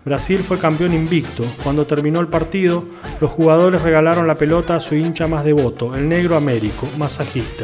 Brasil 0.04 0.40
fue 0.40 0.60
campeón 0.60 0.94
invicto. 0.94 1.46
Cuando 1.64 1.86
terminó 1.86 2.20
el 2.20 2.28
partido, 2.28 2.84
los 3.22 3.32
jugadores 3.32 3.82
regalaron 3.82 4.28
la 4.28 4.36
pelota 4.36 4.76
a 4.76 4.82
su 4.82 4.96
hincha 4.96 5.28
más 5.28 5.46
devoto, 5.46 5.96
el 5.96 6.10
negro 6.10 6.36
Américo, 6.36 6.90
masajista. 6.98 7.64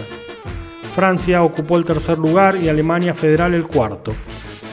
Francia 0.90 1.44
ocupó 1.44 1.76
el 1.76 1.84
tercer 1.84 2.18
lugar 2.18 2.56
y 2.56 2.70
Alemania 2.70 3.14
Federal 3.14 3.54
el 3.56 3.68
cuarto. 3.68 4.14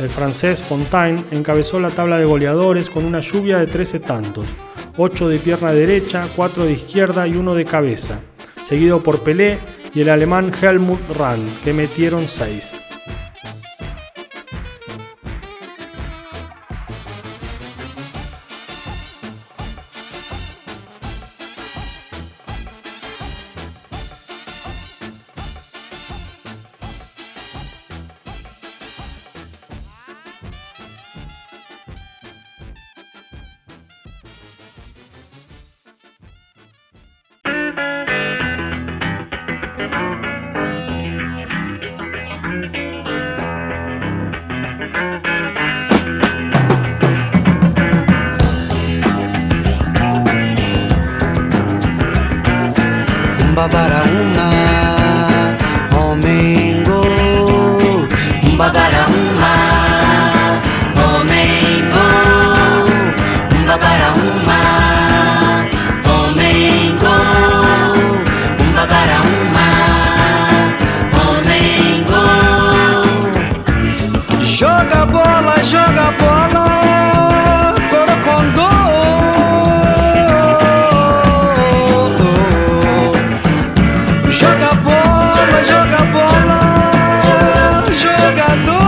El 0.00 0.08
francés 0.08 0.62
Fontaine 0.62 1.24
encabezó 1.32 1.80
la 1.80 1.90
tabla 1.90 2.18
de 2.18 2.24
goleadores 2.24 2.88
con 2.88 3.04
una 3.04 3.18
lluvia 3.18 3.58
de 3.58 3.66
13 3.66 3.98
tantos, 3.98 4.46
8 4.96 5.28
de 5.28 5.38
pierna 5.38 5.72
derecha, 5.72 6.28
4 6.36 6.64
de 6.64 6.72
izquierda 6.72 7.26
y 7.26 7.36
1 7.36 7.54
de 7.54 7.64
cabeza, 7.64 8.20
seguido 8.62 9.02
por 9.02 9.20
Pelé 9.20 9.58
y 9.94 10.02
el 10.02 10.10
alemán 10.10 10.52
Helmut 10.60 11.00
Rahn, 11.16 11.44
que 11.64 11.72
metieron 11.72 12.28
6. 12.28 12.91
Joga 74.82 75.06
bola, 75.06 75.54
joga 75.62 76.10
bola, 76.18 76.66
Corocondô. 77.88 78.68
Joga 84.30 84.72
bola, 84.84 85.62
joga 85.68 86.02
bola, 86.12 86.60
jogador. 88.02 88.82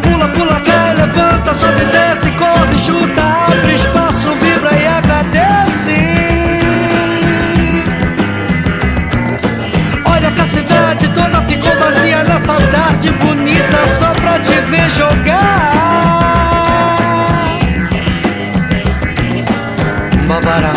Pula, 0.00 0.28
pula, 0.28 0.60
cai, 0.60 0.94
levanta, 0.96 1.52
sobe, 1.52 1.84
desce, 1.92 2.30
corre, 2.38 2.76
chuta, 2.78 3.13
tarde 13.04 13.12
bonita 13.24 13.88
só 13.88 14.12
pra 14.12 14.38
te 14.38 14.54
ver 14.62 14.88
jogar. 14.90 15.44
Uma, 20.24 20.73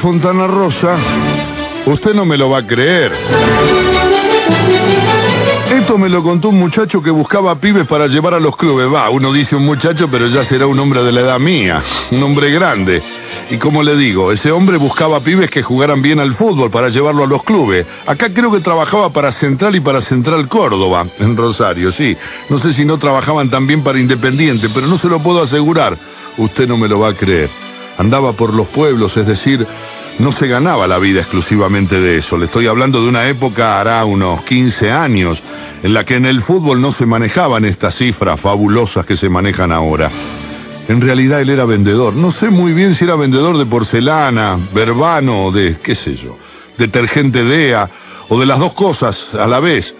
Fontana 0.00 0.46
Rosa, 0.46 0.96
usted 1.84 2.14
no 2.14 2.24
me 2.24 2.38
lo 2.38 2.48
va 2.48 2.60
a 2.60 2.66
creer. 2.66 3.12
Esto 5.70 5.98
me 5.98 6.08
lo 6.08 6.22
contó 6.22 6.48
un 6.48 6.58
muchacho 6.58 7.02
que 7.02 7.10
buscaba 7.10 7.60
pibes 7.60 7.86
para 7.86 8.06
llevar 8.06 8.32
a 8.32 8.40
los 8.40 8.56
clubes. 8.56 8.90
Va, 8.90 9.10
uno 9.10 9.30
dice 9.30 9.56
un 9.56 9.66
muchacho, 9.66 10.08
pero 10.10 10.26
ya 10.28 10.42
será 10.42 10.66
un 10.66 10.78
hombre 10.78 11.02
de 11.02 11.12
la 11.12 11.20
edad 11.20 11.38
mía, 11.38 11.82
un 12.12 12.22
hombre 12.22 12.50
grande. 12.50 13.02
Y 13.50 13.58
como 13.58 13.82
le 13.82 13.94
digo, 13.94 14.32
ese 14.32 14.52
hombre 14.52 14.78
buscaba 14.78 15.20
pibes 15.20 15.50
que 15.50 15.62
jugaran 15.62 16.00
bien 16.00 16.18
al 16.18 16.32
fútbol 16.32 16.70
para 16.70 16.88
llevarlo 16.88 17.24
a 17.24 17.26
los 17.26 17.42
clubes. 17.42 17.84
Acá 18.06 18.32
creo 18.32 18.50
que 18.50 18.60
trabajaba 18.60 19.12
para 19.12 19.30
Central 19.30 19.76
y 19.76 19.80
para 19.80 20.00
Central 20.00 20.48
Córdoba, 20.48 21.08
en 21.18 21.36
Rosario, 21.36 21.92
sí. 21.92 22.16
No 22.48 22.56
sé 22.56 22.72
si 22.72 22.86
no 22.86 22.96
trabajaban 22.96 23.50
también 23.50 23.82
para 23.82 24.00
Independiente, 24.00 24.70
pero 24.72 24.86
no 24.86 24.96
se 24.96 25.08
lo 25.08 25.20
puedo 25.20 25.42
asegurar. 25.42 25.98
Usted 26.38 26.66
no 26.66 26.78
me 26.78 26.88
lo 26.88 27.00
va 27.00 27.10
a 27.10 27.14
creer. 27.14 27.50
Andaba 28.00 28.32
por 28.32 28.54
los 28.54 28.66
pueblos, 28.66 29.18
es 29.18 29.26
decir, 29.26 29.66
no 30.20 30.32
se 30.32 30.46
ganaba 30.46 30.86
la 30.86 30.98
vida 30.98 31.20
exclusivamente 31.20 31.98
de 31.98 32.18
eso. 32.18 32.36
Le 32.36 32.44
estoy 32.44 32.66
hablando 32.66 33.02
de 33.02 33.08
una 33.08 33.26
época, 33.26 33.80
hará 33.80 34.04
unos 34.04 34.42
15 34.42 34.90
años, 34.90 35.42
en 35.82 35.94
la 35.94 36.04
que 36.04 36.16
en 36.16 36.26
el 36.26 36.42
fútbol 36.42 36.80
no 36.80 36.92
se 36.92 37.06
manejaban 37.06 37.64
estas 37.64 37.96
cifras 37.96 38.38
fabulosas 38.38 39.06
que 39.06 39.16
se 39.16 39.30
manejan 39.30 39.72
ahora. 39.72 40.10
En 40.88 41.00
realidad 41.00 41.40
él 41.40 41.48
era 41.48 41.64
vendedor. 41.64 42.14
No 42.14 42.30
sé 42.32 42.50
muy 42.50 42.74
bien 42.74 42.94
si 42.94 43.04
era 43.04 43.16
vendedor 43.16 43.56
de 43.56 43.64
porcelana, 43.64 44.58
verbano 44.74 45.50
de, 45.52 45.78
qué 45.82 45.94
sé 45.94 46.14
yo, 46.16 46.36
detergente 46.76 47.42
DEA 47.42 47.88
o 48.28 48.38
de 48.38 48.44
las 48.44 48.58
dos 48.58 48.74
cosas 48.74 49.34
a 49.34 49.48
la 49.48 49.58
vez. 49.58 49.94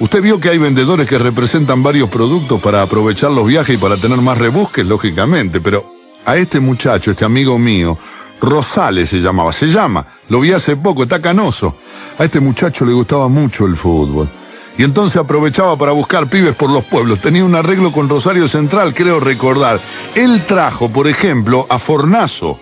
Usted 0.00 0.20
vio 0.20 0.40
que 0.40 0.48
hay 0.48 0.58
vendedores 0.58 1.08
que 1.08 1.18
representan 1.18 1.82
varios 1.82 2.08
productos 2.08 2.60
para 2.60 2.82
aprovechar 2.82 3.30
los 3.30 3.46
viajes 3.46 3.76
y 3.76 3.78
para 3.78 3.96
tener 3.98 4.18
más 4.18 4.38
rebusques, 4.38 4.84
lógicamente, 4.84 5.60
pero 5.60 5.94
a 6.24 6.36
este 6.36 6.58
muchacho, 6.58 7.12
este 7.12 7.24
amigo 7.24 7.58
mío, 7.58 7.98
Rosales 8.40 9.10
se 9.10 9.18
llamaba, 9.18 9.52
se 9.52 9.66
llama, 9.66 10.06
lo 10.28 10.40
vi 10.40 10.52
hace 10.52 10.76
poco, 10.76 11.02
está 11.02 11.20
canoso. 11.20 11.76
A 12.18 12.24
este 12.24 12.40
muchacho 12.40 12.84
le 12.84 12.92
gustaba 12.92 13.28
mucho 13.28 13.66
el 13.66 13.76
fútbol. 13.76 14.30
Y 14.78 14.82
entonces 14.82 15.16
aprovechaba 15.16 15.76
para 15.76 15.92
buscar 15.92 16.28
pibes 16.28 16.54
por 16.54 16.70
los 16.70 16.84
pueblos. 16.84 17.20
Tenía 17.20 17.44
un 17.44 17.54
arreglo 17.54 17.92
con 17.92 18.08
Rosario 18.08 18.48
Central, 18.48 18.94
creo 18.94 19.20
recordar. 19.20 19.80
Él 20.14 20.44
trajo, 20.46 20.90
por 20.90 21.06
ejemplo, 21.06 21.66
a 21.68 21.78
Fornazo, 21.78 22.58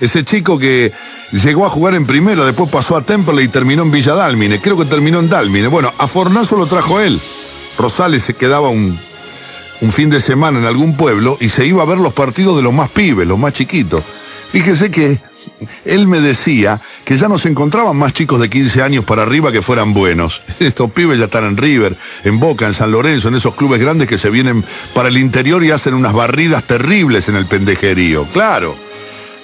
ese 0.00 0.24
chico 0.24 0.58
que 0.58 0.92
llegó 1.30 1.66
a 1.66 1.70
jugar 1.70 1.94
en 1.94 2.06
primera, 2.06 2.44
después 2.44 2.70
pasó 2.70 2.96
a 2.96 3.02
Temple 3.02 3.42
y 3.42 3.48
terminó 3.48 3.82
en 3.82 3.92
Villa 3.92 4.14
Dálmine. 4.14 4.60
Creo 4.60 4.76
que 4.76 4.86
terminó 4.86 5.20
en 5.20 5.28
Dálmine. 5.28 5.68
Bueno, 5.68 5.92
a 5.96 6.08
Fornazo 6.08 6.56
lo 6.56 6.66
trajo 6.66 6.98
él. 6.98 7.20
Rosales 7.78 8.24
se 8.24 8.34
quedaba 8.34 8.68
un, 8.70 8.98
un 9.80 9.92
fin 9.92 10.10
de 10.10 10.18
semana 10.18 10.58
en 10.58 10.64
algún 10.64 10.96
pueblo 10.96 11.36
y 11.40 11.50
se 11.50 11.66
iba 11.66 11.82
a 11.82 11.86
ver 11.86 11.98
los 11.98 12.14
partidos 12.14 12.56
de 12.56 12.62
los 12.62 12.72
más 12.72 12.90
pibes, 12.90 13.28
los 13.28 13.38
más 13.38 13.52
chiquitos. 13.52 14.02
Fíjese 14.52 14.90
que 14.90 15.18
él 15.84 16.06
me 16.06 16.20
decía 16.20 16.80
que 17.04 17.16
ya 17.16 17.28
no 17.28 17.38
se 17.38 17.48
encontraban 17.48 17.96
más 17.96 18.12
chicos 18.12 18.40
de 18.40 18.50
15 18.50 18.82
años 18.82 19.04
para 19.04 19.22
arriba 19.22 19.52
que 19.52 19.62
fueran 19.62 19.94
buenos. 19.94 20.42
Estos 20.60 20.90
pibes 20.90 21.18
ya 21.18 21.26
están 21.26 21.44
en 21.44 21.56
River, 21.56 21.96
en 22.24 22.40
Boca, 22.40 22.66
en 22.66 22.74
San 22.74 22.90
Lorenzo, 22.90 23.28
en 23.28 23.36
esos 23.36 23.54
clubes 23.54 23.80
grandes 23.80 24.08
que 24.08 24.18
se 24.18 24.30
vienen 24.30 24.64
para 24.94 25.08
el 25.08 25.18
interior 25.18 25.62
y 25.64 25.70
hacen 25.70 25.94
unas 25.94 26.12
barridas 26.12 26.64
terribles 26.64 27.28
en 27.28 27.36
el 27.36 27.46
pendejerío. 27.46 28.26
Claro. 28.32 28.74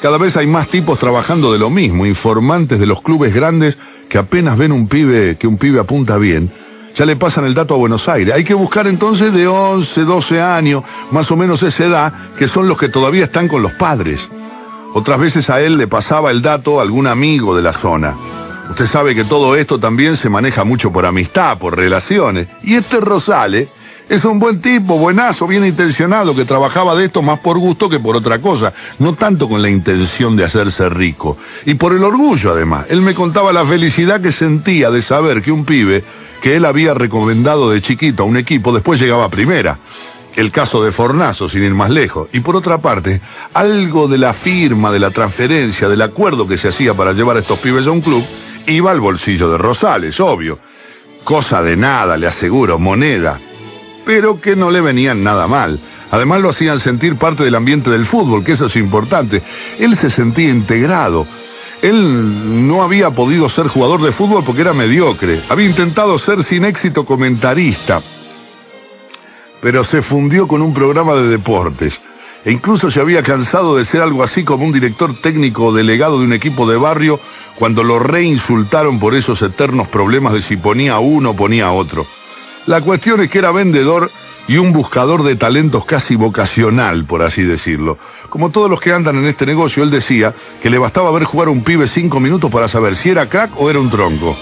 Cada 0.02 0.18
vez 0.18 0.36
hay 0.36 0.46
más 0.46 0.68
tipos 0.68 0.98
trabajando 0.98 1.52
de 1.52 1.58
lo 1.58 1.70
mismo, 1.70 2.04
informantes 2.04 2.78
de 2.78 2.86
los 2.86 3.00
clubes 3.00 3.34
grandes 3.34 3.78
que 4.08 4.18
apenas 4.18 4.58
ven 4.58 4.72
un 4.72 4.88
pibe, 4.88 5.36
que 5.36 5.46
un 5.46 5.56
pibe 5.56 5.80
apunta 5.80 6.18
bien, 6.18 6.52
ya 6.94 7.06
le 7.06 7.16
pasan 7.16 7.44
el 7.44 7.54
dato 7.54 7.74
a 7.74 7.78
Buenos 7.78 8.08
Aires. 8.08 8.34
Hay 8.34 8.44
que 8.44 8.54
buscar 8.54 8.86
entonces 8.86 9.32
de 9.32 9.46
11, 9.46 10.02
12 10.02 10.40
años, 10.40 10.82
más 11.10 11.30
o 11.30 11.36
menos 11.36 11.62
esa 11.62 11.84
edad, 11.84 12.12
que 12.38 12.46
son 12.46 12.68
los 12.68 12.78
que 12.78 12.88
todavía 12.88 13.24
están 13.24 13.48
con 13.48 13.62
los 13.62 13.72
padres. 13.72 14.28
Otras 14.94 15.20
veces 15.20 15.50
a 15.50 15.60
él 15.60 15.76
le 15.76 15.86
pasaba 15.86 16.30
el 16.30 16.42
dato 16.42 16.78
a 16.78 16.82
algún 16.82 17.06
amigo 17.06 17.54
de 17.54 17.62
la 17.62 17.72
zona. 17.72 18.16
Usted 18.70 18.86
sabe 18.86 19.14
que 19.14 19.24
todo 19.24 19.54
esto 19.56 19.78
también 19.78 20.16
se 20.16 20.28
maneja 20.28 20.64
mucho 20.64 20.92
por 20.92 21.06
amistad, 21.06 21.58
por 21.58 21.76
relaciones. 21.76 22.48
Y 22.62 22.74
este 22.74 23.00
Rosales 23.00 23.68
es 24.08 24.24
un 24.24 24.38
buen 24.38 24.60
tipo, 24.60 24.98
buenazo, 24.98 25.46
bien 25.46 25.64
intencionado, 25.64 26.34
que 26.34 26.44
trabajaba 26.44 26.94
de 26.94 27.06
esto 27.06 27.22
más 27.22 27.40
por 27.40 27.58
gusto 27.58 27.88
que 27.88 28.00
por 28.00 28.16
otra 28.16 28.40
cosa, 28.40 28.72
no 28.98 29.14
tanto 29.14 29.48
con 29.48 29.62
la 29.62 29.68
intención 29.68 30.36
de 30.36 30.44
hacerse 30.44 30.88
rico. 30.88 31.36
Y 31.64 31.74
por 31.74 31.92
el 31.92 32.02
orgullo, 32.02 32.52
además. 32.52 32.86
Él 32.88 33.02
me 33.02 33.14
contaba 33.14 33.52
la 33.52 33.64
felicidad 33.64 34.20
que 34.20 34.32
sentía 34.32 34.90
de 34.90 35.02
saber 35.02 35.42
que 35.42 35.52
un 35.52 35.64
pibe 35.64 36.04
que 36.40 36.56
él 36.56 36.64
había 36.64 36.94
recomendado 36.94 37.70
de 37.70 37.82
chiquito 37.82 38.22
a 38.22 38.26
un 38.26 38.36
equipo 38.36 38.72
después 38.72 39.00
llegaba 39.00 39.26
a 39.26 39.30
primera 39.30 39.78
el 40.36 40.52
caso 40.52 40.84
de 40.84 40.92
Fornazo, 40.92 41.48
sin 41.48 41.64
ir 41.64 41.74
más 41.74 41.90
lejos. 41.90 42.28
Y 42.32 42.40
por 42.40 42.56
otra 42.56 42.78
parte, 42.78 43.20
algo 43.54 44.06
de 44.06 44.18
la 44.18 44.32
firma, 44.32 44.92
de 44.92 45.00
la 45.00 45.10
transferencia, 45.10 45.88
del 45.88 46.02
acuerdo 46.02 46.46
que 46.46 46.58
se 46.58 46.68
hacía 46.68 46.94
para 46.94 47.12
llevar 47.12 47.36
a 47.36 47.40
estos 47.40 47.58
pibes 47.58 47.86
a 47.86 47.90
un 47.90 48.02
club, 48.02 48.24
iba 48.66 48.90
al 48.90 49.00
bolsillo 49.00 49.50
de 49.50 49.58
Rosales, 49.58 50.20
obvio. 50.20 50.58
Cosa 51.24 51.62
de 51.62 51.76
nada, 51.76 52.16
le 52.16 52.26
aseguro, 52.26 52.78
moneda. 52.78 53.40
Pero 54.04 54.40
que 54.40 54.54
no 54.54 54.70
le 54.70 54.80
venían 54.80 55.24
nada 55.24 55.48
mal. 55.48 55.80
Además 56.10 56.40
lo 56.40 56.50
hacían 56.50 56.78
sentir 56.78 57.16
parte 57.16 57.42
del 57.42 57.56
ambiente 57.56 57.90
del 57.90 58.04
fútbol, 58.04 58.44
que 58.44 58.52
eso 58.52 58.66
es 58.66 58.76
importante. 58.76 59.42
Él 59.78 59.96
se 59.96 60.10
sentía 60.10 60.50
integrado. 60.50 61.26
Él 61.82 62.66
no 62.68 62.82
había 62.82 63.10
podido 63.10 63.48
ser 63.48 63.68
jugador 63.68 64.02
de 64.02 64.12
fútbol 64.12 64.44
porque 64.44 64.62
era 64.62 64.72
mediocre. 64.72 65.40
Había 65.48 65.66
intentado 65.66 66.18
ser 66.18 66.44
sin 66.44 66.64
éxito 66.64 67.04
comentarista, 67.04 68.00
pero 69.60 69.84
se 69.84 70.02
fundió 70.02 70.46
con 70.46 70.62
un 70.62 70.74
programa 70.74 71.14
de 71.14 71.28
deportes. 71.28 72.00
E 72.44 72.52
incluso 72.52 72.90
se 72.90 73.00
había 73.00 73.22
cansado 73.22 73.76
de 73.76 73.84
ser 73.84 74.02
algo 74.02 74.22
así 74.22 74.44
como 74.44 74.64
un 74.64 74.72
director 74.72 75.14
técnico 75.20 75.66
o 75.66 75.74
delegado 75.74 76.18
de 76.18 76.26
un 76.26 76.32
equipo 76.32 76.68
de 76.70 76.76
barrio 76.76 77.18
cuando 77.58 77.82
lo 77.82 77.98
reinsultaron 77.98 79.00
por 79.00 79.14
esos 79.14 79.42
eternos 79.42 79.88
problemas 79.88 80.32
de 80.32 80.42
si 80.42 80.56
ponía 80.56 80.98
uno 80.98 81.30
o 81.30 81.36
ponía 81.36 81.72
otro. 81.72 82.06
La 82.66 82.80
cuestión 82.80 83.20
es 83.20 83.30
que 83.30 83.38
era 83.38 83.50
vendedor 83.50 84.10
y 84.48 84.58
un 84.58 84.72
buscador 84.72 85.24
de 85.24 85.36
talentos 85.36 85.84
casi 85.84 86.14
vocacional, 86.14 87.04
por 87.04 87.22
así 87.22 87.42
decirlo. 87.42 87.98
Como 88.28 88.50
todos 88.50 88.70
los 88.70 88.80
que 88.80 88.92
andan 88.92 89.16
en 89.16 89.26
este 89.26 89.46
negocio, 89.46 89.82
él 89.82 89.90
decía 89.90 90.34
que 90.62 90.70
le 90.70 90.78
bastaba 90.78 91.10
ver 91.10 91.24
jugar 91.24 91.48
a 91.48 91.50
un 91.50 91.64
pibe 91.64 91.88
cinco 91.88 92.20
minutos 92.20 92.50
para 92.50 92.68
saber 92.68 92.94
si 92.94 93.10
era 93.10 93.28
crack 93.28 93.52
o 93.56 93.70
era 93.70 93.80
un 93.80 93.90
tronco. 93.90 94.36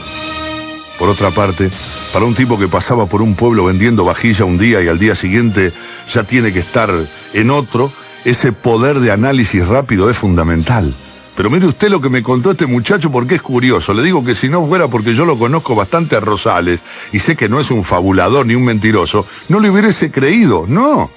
Por 0.98 1.08
otra 1.08 1.30
parte, 1.30 1.70
para 2.12 2.24
un 2.24 2.34
tipo 2.34 2.58
que 2.58 2.68
pasaba 2.68 3.06
por 3.06 3.20
un 3.20 3.34
pueblo 3.34 3.64
vendiendo 3.64 4.04
vajilla 4.04 4.44
un 4.44 4.58
día 4.58 4.80
y 4.82 4.88
al 4.88 4.98
día 4.98 5.14
siguiente 5.14 5.72
ya 6.08 6.22
tiene 6.24 6.52
que 6.52 6.60
estar 6.60 6.90
en 7.32 7.50
otro, 7.50 7.92
ese 8.24 8.52
poder 8.52 9.00
de 9.00 9.10
análisis 9.10 9.66
rápido 9.66 10.08
es 10.08 10.16
fundamental. 10.16 10.94
Pero 11.36 11.50
mire 11.50 11.66
usted 11.66 11.88
lo 11.88 12.00
que 12.00 12.08
me 12.08 12.22
contó 12.22 12.52
este 12.52 12.66
muchacho 12.66 13.10
porque 13.10 13.34
es 13.34 13.42
curioso. 13.42 13.92
Le 13.92 14.02
digo 14.04 14.24
que 14.24 14.34
si 14.34 14.48
no 14.48 14.64
fuera 14.66 14.86
porque 14.86 15.14
yo 15.14 15.24
lo 15.24 15.36
conozco 15.36 15.74
bastante 15.74 16.14
a 16.14 16.20
Rosales 16.20 16.80
y 17.12 17.18
sé 17.18 17.34
que 17.34 17.48
no 17.48 17.58
es 17.58 17.70
un 17.72 17.82
fabulador 17.82 18.46
ni 18.46 18.54
un 18.54 18.64
mentiroso, 18.64 19.26
no 19.48 19.58
le 19.58 19.70
hubiese 19.70 20.12
creído, 20.12 20.64
no. 20.68 21.10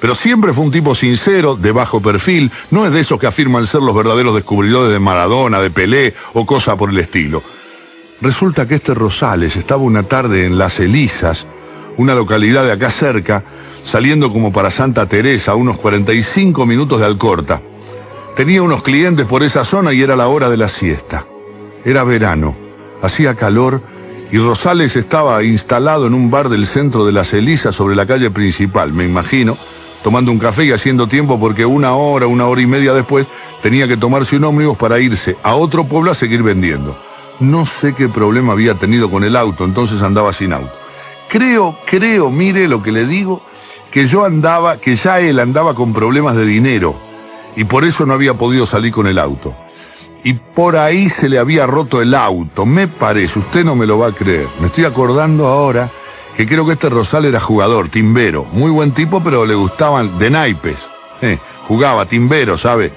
Pero 0.00 0.14
siempre 0.14 0.52
fue 0.52 0.64
un 0.64 0.70
tipo 0.70 0.94
sincero, 0.94 1.56
de 1.56 1.72
bajo 1.72 2.00
perfil, 2.00 2.52
no 2.70 2.86
es 2.86 2.92
de 2.92 3.00
esos 3.00 3.18
que 3.18 3.26
afirman 3.26 3.66
ser 3.66 3.82
los 3.82 3.96
verdaderos 3.96 4.34
descubridores 4.34 4.92
de 4.92 4.98
Maradona, 5.00 5.60
de 5.60 5.70
Pelé 5.70 6.14
o 6.34 6.46
cosa 6.46 6.76
por 6.76 6.90
el 6.90 6.98
estilo. 6.98 7.42
Resulta 8.24 8.66
que 8.66 8.76
este 8.76 8.94
Rosales 8.94 9.54
estaba 9.54 9.82
una 9.82 10.04
tarde 10.04 10.46
en 10.46 10.56
Las 10.56 10.80
Elisas, 10.80 11.46
una 11.98 12.14
localidad 12.14 12.64
de 12.64 12.72
acá 12.72 12.90
cerca, 12.90 13.44
saliendo 13.82 14.32
como 14.32 14.50
para 14.50 14.70
Santa 14.70 15.04
Teresa, 15.04 15.52
a 15.52 15.56
unos 15.56 15.76
45 15.76 16.64
minutos 16.64 17.00
de 17.00 17.06
Alcorta. 17.06 17.60
Tenía 18.34 18.62
unos 18.62 18.82
clientes 18.82 19.26
por 19.26 19.42
esa 19.42 19.62
zona 19.62 19.92
y 19.92 20.00
era 20.00 20.16
la 20.16 20.28
hora 20.28 20.48
de 20.48 20.56
la 20.56 20.70
siesta. 20.70 21.26
Era 21.84 22.02
verano, 22.02 22.56
hacía 23.02 23.34
calor 23.34 23.82
y 24.32 24.38
Rosales 24.38 24.96
estaba 24.96 25.42
instalado 25.42 26.06
en 26.06 26.14
un 26.14 26.30
bar 26.30 26.48
del 26.48 26.64
centro 26.64 27.04
de 27.04 27.12
Las 27.12 27.34
Elisas 27.34 27.76
sobre 27.76 27.94
la 27.94 28.06
calle 28.06 28.30
principal, 28.30 28.94
me 28.94 29.04
imagino, 29.04 29.58
tomando 30.02 30.32
un 30.32 30.38
café 30.38 30.64
y 30.64 30.72
haciendo 30.72 31.08
tiempo 31.08 31.38
porque 31.38 31.66
una 31.66 31.92
hora, 31.92 32.26
una 32.26 32.46
hora 32.46 32.62
y 32.62 32.66
media 32.66 32.94
después 32.94 33.28
tenía 33.60 33.86
que 33.86 33.98
tomarse 33.98 34.36
un 34.36 34.44
ómnibus 34.44 34.78
para 34.78 34.98
irse 34.98 35.36
a 35.42 35.56
otro 35.56 35.86
pueblo 35.86 36.10
a 36.10 36.14
seguir 36.14 36.42
vendiendo. 36.42 36.98
No 37.40 37.66
sé 37.66 37.94
qué 37.94 38.08
problema 38.08 38.52
había 38.52 38.74
tenido 38.74 39.10
con 39.10 39.24
el 39.24 39.36
auto, 39.36 39.64
entonces 39.64 40.02
andaba 40.02 40.32
sin 40.32 40.52
auto. 40.52 40.72
Creo, 41.28 41.78
creo, 41.84 42.30
mire 42.30 42.68
lo 42.68 42.82
que 42.82 42.92
le 42.92 43.06
digo, 43.06 43.42
que 43.90 44.06
yo 44.06 44.24
andaba, 44.24 44.76
que 44.76 44.96
ya 44.96 45.20
él 45.20 45.40
andaba 45.40 45.74
con 45.74 45.92
problemas 45.92 46.36
de 46.36 46.46
dinero 46.46 47.00
y 47.56 47.64
por 47.64 47.84
eso 47.84 48.06
no 48.06 48.14
había 48.14 48.34
podido 48.34 48.66
salir 48.66 48.92
con 48.92 49.06
el 49.06 49.18
auto. 49.18 49.56
Y 50.22 50.34
por 50.34 50.76
ahí 50.76 51.10
se 51.10 51.28
le 51.28 51.38
había 51.38 51.66
roto 51.66 52.00
el 52.00 52.14
auto, 52.14 52.66
me 52.66 52.88
parece, 52.88 53.38
usted 53.38 53.64
no 53.64 53.76
me 53.76 53.86
lo 53.86 53.98
va 53.98 54.08
a 54.08 54.14
creer. 54.14 54.48
Me 54.58 54.66
estoy 54.66 54.84
acordando 54.84 55.46
ahora 55.46 55.92
que 56.36 56.46
creo 56.46 56.64
que 56.66 56.72
este 56.72 56.88
Rosal 56.88 57.26
era 57.26 57.40
jugador, 57.40 57.88
timbero, 57.88 58.44
muy 58.52 58.70
buen 58.70 58.92
tipo, 58.92 59.22
pero 59.22 59.44
le 59.44 59.54
gustaban 59.54 60.18
de 60.18 60.30
naipes. 60.30 60.78
Eh, 61.20 61.38
jugaba 61.66 62.06
timbero, 62.06 62.56
¿sabe? 62.58 62.92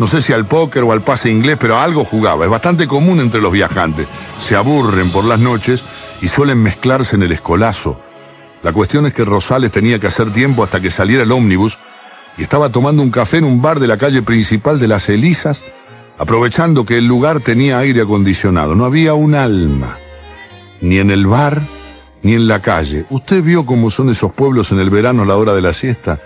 No 0.00 0.06
sé 0.06 0.22
si 0.22 0.32
al 0.32 0.46
póker 0.46 0.82
o 0.84 0.92
al 0.92 1.02
pase 1.02 1.30
inglés, 1.30 1.58
pero 1.60 1.78
algo 1.78 2.06
jugaba. 2.06 2.46
Es 2.46 2.50
bastante 2.50 2.86
común 2.86 3.20
entre 3.20 3.42
los 3.42 3.52
viajantes. 3.52 4.08
Se 4.38 4.56
aburren 4.56 5.12
por 5.12 5.26
las 5.26 5.38
noches 5.38 5.84
y 6.22 6.28
suelen 6.28 6.62
mezclarse 6.62 7.16
en 7.16 7.22
el 7.22 7.32
escolazo. 7.32 8.00
La 8.62 8.72
cuestión 8.72 9.04
es 9.04 9.12
que 9.12 9.26
Rosales 9.26 9.70
tenía 9.70 9.98
que 9.98 10.06
hacer 10.06 10.32
tiempo 10.32 10.64
hasta 10.64 10.80
que 10.80 10.90
saliera 10.90 11.24
el 11.24 11.32
ómnibus 11.32 11.78
y 12.38 12.42
estaba 12.42 12.70
tomando 12.70 13.02
un 13.02 13.10
café 13.10 13.36
en 13.36 13.44
un 13.44 13.60
bar 13.60 13.78
de 13.78 13.88
la 13.88 13.98
calle 13.98 14.22
principal 14.22 14.80
de 14.80 14.88
las 14.88 15.06
Elisas, 15.10 15.62
aprovechando 16.16 16.86
que 16.86 16.96
el 16.96 17.06
lugar 17.06 17.40
tenía 17.40 17.76
aire 17.76 18.00
acondicionado. 18.00 18.74
No 18.74 18.86
había 18.86 19.12
un 19.12 19.34
alma, 19.34 19.98
ni 20.80 20.96
en 20.96 21.10
el 21.10 21.26
bar, 21.26 21.60
ni 22.22 22.32
en 22.32 22.48
la 22.48 22.62
calle. 22.62 23.04
¿Usted 23.10 23.42
vio 23.42 23.66
cómo 23.66 23.90
son 23.90 24.08
esos 24.08 24.32
pueblos 24.32 24.72
en 24.72 24.80
el 24.80 24.88
verano 24.88 25.24
a 25.24 25.26
la 25.26 25.36
hora 25.36 25.52
de 25.52 25.60
la 25.60 25.74
siesta? 25.74 26.18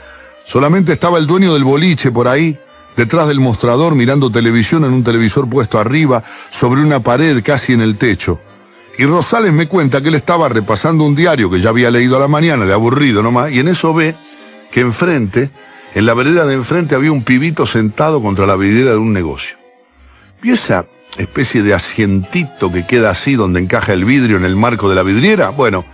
Solamente 0.45 0.93
estaba 0.93 1.19
el 1.19 1.27
dueño 1.27 1.55
del 1.55 1.65
boliche 1.65 2.13
por 2.13 2.29
ahí, 2.29 2.57
detrás 2.97 3.29
del 3.29 3.41
mostrador 3.41 3.95
mirando 3.95 4.31
televisión 4.31 4.85
en 4.85 4.93
un 4.93 5.05
televisor 5.05 5.49
puesto 5.49 5.79
arriba, 5.79 6.25
sobre 6.51 6.83
una 6.83 7.01
pared 7.01 7.43
casi 7.43 7.73
en 7.73 7.81
el 7.81 7.97
techo. 7.97 8.41
Y 8.99 9.07
Rosales 9.07 9.53
me 9.53 9.67
cuenta 9.67 10.01
que 10.01 10.09
él 10.09 10.15
estaba 10.15 10.49
repasando 10.49 11.05
un 11.05 11.15
diario 11.15 11.51
que 11.51 11.61
ya 11.61 11.71
había 11.71 11.91
leído 11.91 12.17
a 12.17 12.21
la 12.21 12.29
mañana, 12.29 12.65
de 12.65 12.73
aburrido 12.73 13.23
nomás, 13.23 13.53
y 13.53 13.59
en 13.59 13.69
eso 13.69 13.93
ve 13.93 14.15
que 14.71 14.81
enfrente, 14.81 15.51
en 15.95 16.07
la 16.07 16.15
vereda 16.15 16.45
de 16.45 16.55
enfrente 16.55 16.95
había 16.95 17.13
un 17.13 17.23
pibito 17.23 17.67
sentado 17.67 18.23
contra 18.23 18.47
la 18.47 18.57
vidriera 18.57 18.93
de 18.93 18.99
un 18.99 19.13
negocio. 19.13 19.57
¿Y 20.43 20.51
esa 20.51 20.87
especie 21.17 21.63
de 21.63 21.75
asientito 21.75 22.73
que 22.73 22.87
queda 22.87 23.11
así 23.11 23.35
donde 23.35 23.61
encaja 23.61 23.93
el 23.93 24.05
vidrio 24.05 24.37
en 24.37 24.45
el 24.45 24.57
marco 24.57 24.89
de 24.89 24.97
la 24.97 25.03
vidriera? 25.03 25.51
Bueno, 25.51 25.85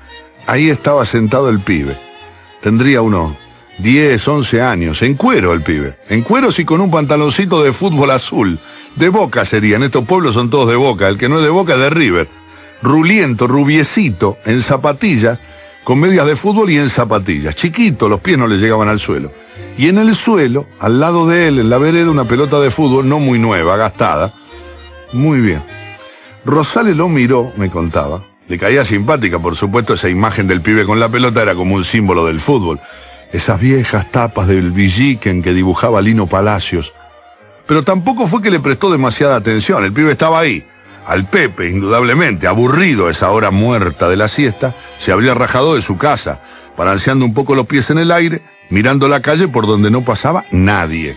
ahí 0.47 0.69
estaba 0.69 1.05
sentado 1.05 1.49
el 1.49 1.61
pibe. 1.61 1.99
Tendría 2.61 3.03
uno 3.03 3.39
10, 3.83 4.29
11 4.29 4.63
años, 4.63 5.03
en 5.03 5.15
cuero 5.15 5.53
el 5.53 5.63
pibe, 5.63 5.97
en 6.09 6.23
cuero 6.23 6.49
y 6.57 6.65
con 6.65 6.81
un 6.81 6.91
pantaloncito 6.91 7.63
de 7.63 7.73
fútbol 7.73 8.11
azul, 8.11 8.59
de 8.97 9.09
boca 9.09 9.45
serían, 9.45 9.83
estos 9.83 10.05
pueblos 10.05 10.35
son 10.35 10.51
todos 10.51 10.69
de 10.69 10.77
boca, 10.77 11.09
el 11.09 11.17
que 11.17 11.29
no 11.29 11.39
es 11.39 11.45
de 11.45 11.51
boca 11.51 11.75
es 11.75 11.81
de 11.81 11.91
River, 11.91 12.29
ruliento, 12.83 13.47
rubiecito, 13.47 14.39
en 14.45 14.61
zapatillas, 14.61 15.39
con 15.85 15.99
medias 15.99 16.27
de 16.27 16.37
fútbol 16.37 16.71
y 16.71 16.77
en 16.77 16.91
zapatillas, 16.91 17.55
chiquito, 17.55 18.09
los 18.09 18.21
pies 18.21 18.37
no 18.37 18.47
le 18.47 18.59
llegaban 18.59 18.89
al 18.89 18.99
suelo. 18.99 19.33
Y 19.79 19.89
en 19.89 19.97
el 19.97 20.15
suelo, 20.15 20.67
al 20.79 21.01
lado 21.01 21.27
de 21.27 21.49
él, 21.49 21.59
en 21.59 21.71
la 21.71 21.79
vereda, 21.79 22.11
una 22.11 22.25
pelota 22.25 22.61
de 22.61 22.71
fútbol 22.71 23.09
no 23.09 23.19
muy 23.19 23.39
nueva, 23.39 23.77
gastada. 23.77 24.35
Muy 25.13 25.41
bien. 25.41 25.65
Rosales 26.45 26.97
lo 26.97 27.09
miró, 27.09 27.51
me 27.57 27.71
contaba, 27.71 28.23
Le 28.47 28.59
caía 28.59 28.85
simpática, 28.85 29.39
por 29.39 29.57
supuesto, 29.57 29.95
esa 29.95 30.11
imagen 30.11 30.47
del 30.47 30.61
pibe 30.61 30.85
con 30.85 31.01
la 31.01 31.09
pelota 31.09 31.41
era 31.41 31.55
como 31.55 31.77
un 31.77 31.85
símbolo 31.85 32.27
del 32.27 32.41
fútbol. 32.41 32.79
Esas 33.33 33.61
viejas 33.61 34.11
tapas 34.11 34.49
del 34.49 34.73
Villique 34.73 35.31
en 35.31 35.43
que 35.43 35.53
dibujaba 35.53 36.03
Lino 36.03 36.27
Palacios. 36.27 36.93
Pero 37.67 37.85
tampoco 37.85 38.27
fue 38.27 38.43
que 38.43 38.51
le 38.51 38.59
prestó 38.61 38.91
demasiada 38.91 39.37
atención. 39.37 39.85
El 39.85 39.93
pibe 39.93 40.11
estaba 40.11 40.41
ahí. 40.41 40.67
Al 41.07 41.29
Pepe, 41.29 41.71
indudablemente, 41.71 42.47
aburrido 42.47 43.07
a 43.07 43.11
esa 43.11 43.31
hora 43.31 43.51
muerta 43.51 44.09
de 44.09 44.17
la 44.17 44.29
siesta, 44.29 44.75
se 44.99 45.13
habría 45.13 45.35
rajado 45.35 45.75
de 45.75 45.83
su 45.83 45.97
casa, 45.97 46.41
balanceando 46.77 47.25
un 47.25 47.35
poco 47.35 47.55
los 47.55 47.67
pies 47.67 47.91
en 47.91 47.99
el 47.99 48.13
aire, 48.13 48.43
mirando 48.69 49.09
la 49.09 49.21
calle 49.21 49.49
por 49.49 49.67
donde 49.67 49.91
no 49.91 50.05
pasaba 50.05 50.45
nadie. 50.51 51.17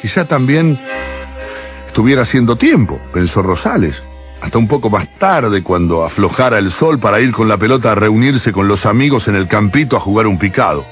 Quizá 0.00 0.26
también 0.26 0.80
estuviera 1.86 2.22
haciendo 2.22 2.56
tiempo, 2.56 3.00
pensó 3.12 3.42
Rosales 3.42 4.02
hasta 4.42 4.58
un 4.58 4.66
poco 4.66 4.90
más 4.90 5.06
tarde, 5.18 5.62
cuando 5.62 6.04
aflojara 6.04 6.58
el 6.58 6.72
sol 6.72 6.98
para 6.98 7.20
ir 7.20 7.30
con 7.30 7.46
la 7.46 7.58
pelota 7.58 7.92
a 7.92 7.94
reunirse 7.94 8.52
con 8.52 8.66
los 8.66 8.86
amigos 8.86 9.28
en 9.28 9.36
el 9.36 9.46
campito 9.46 9.96
a 9.96 10.00
jugar 10.00 10.26
un 10.26 10.36
picado. 10.36 10.84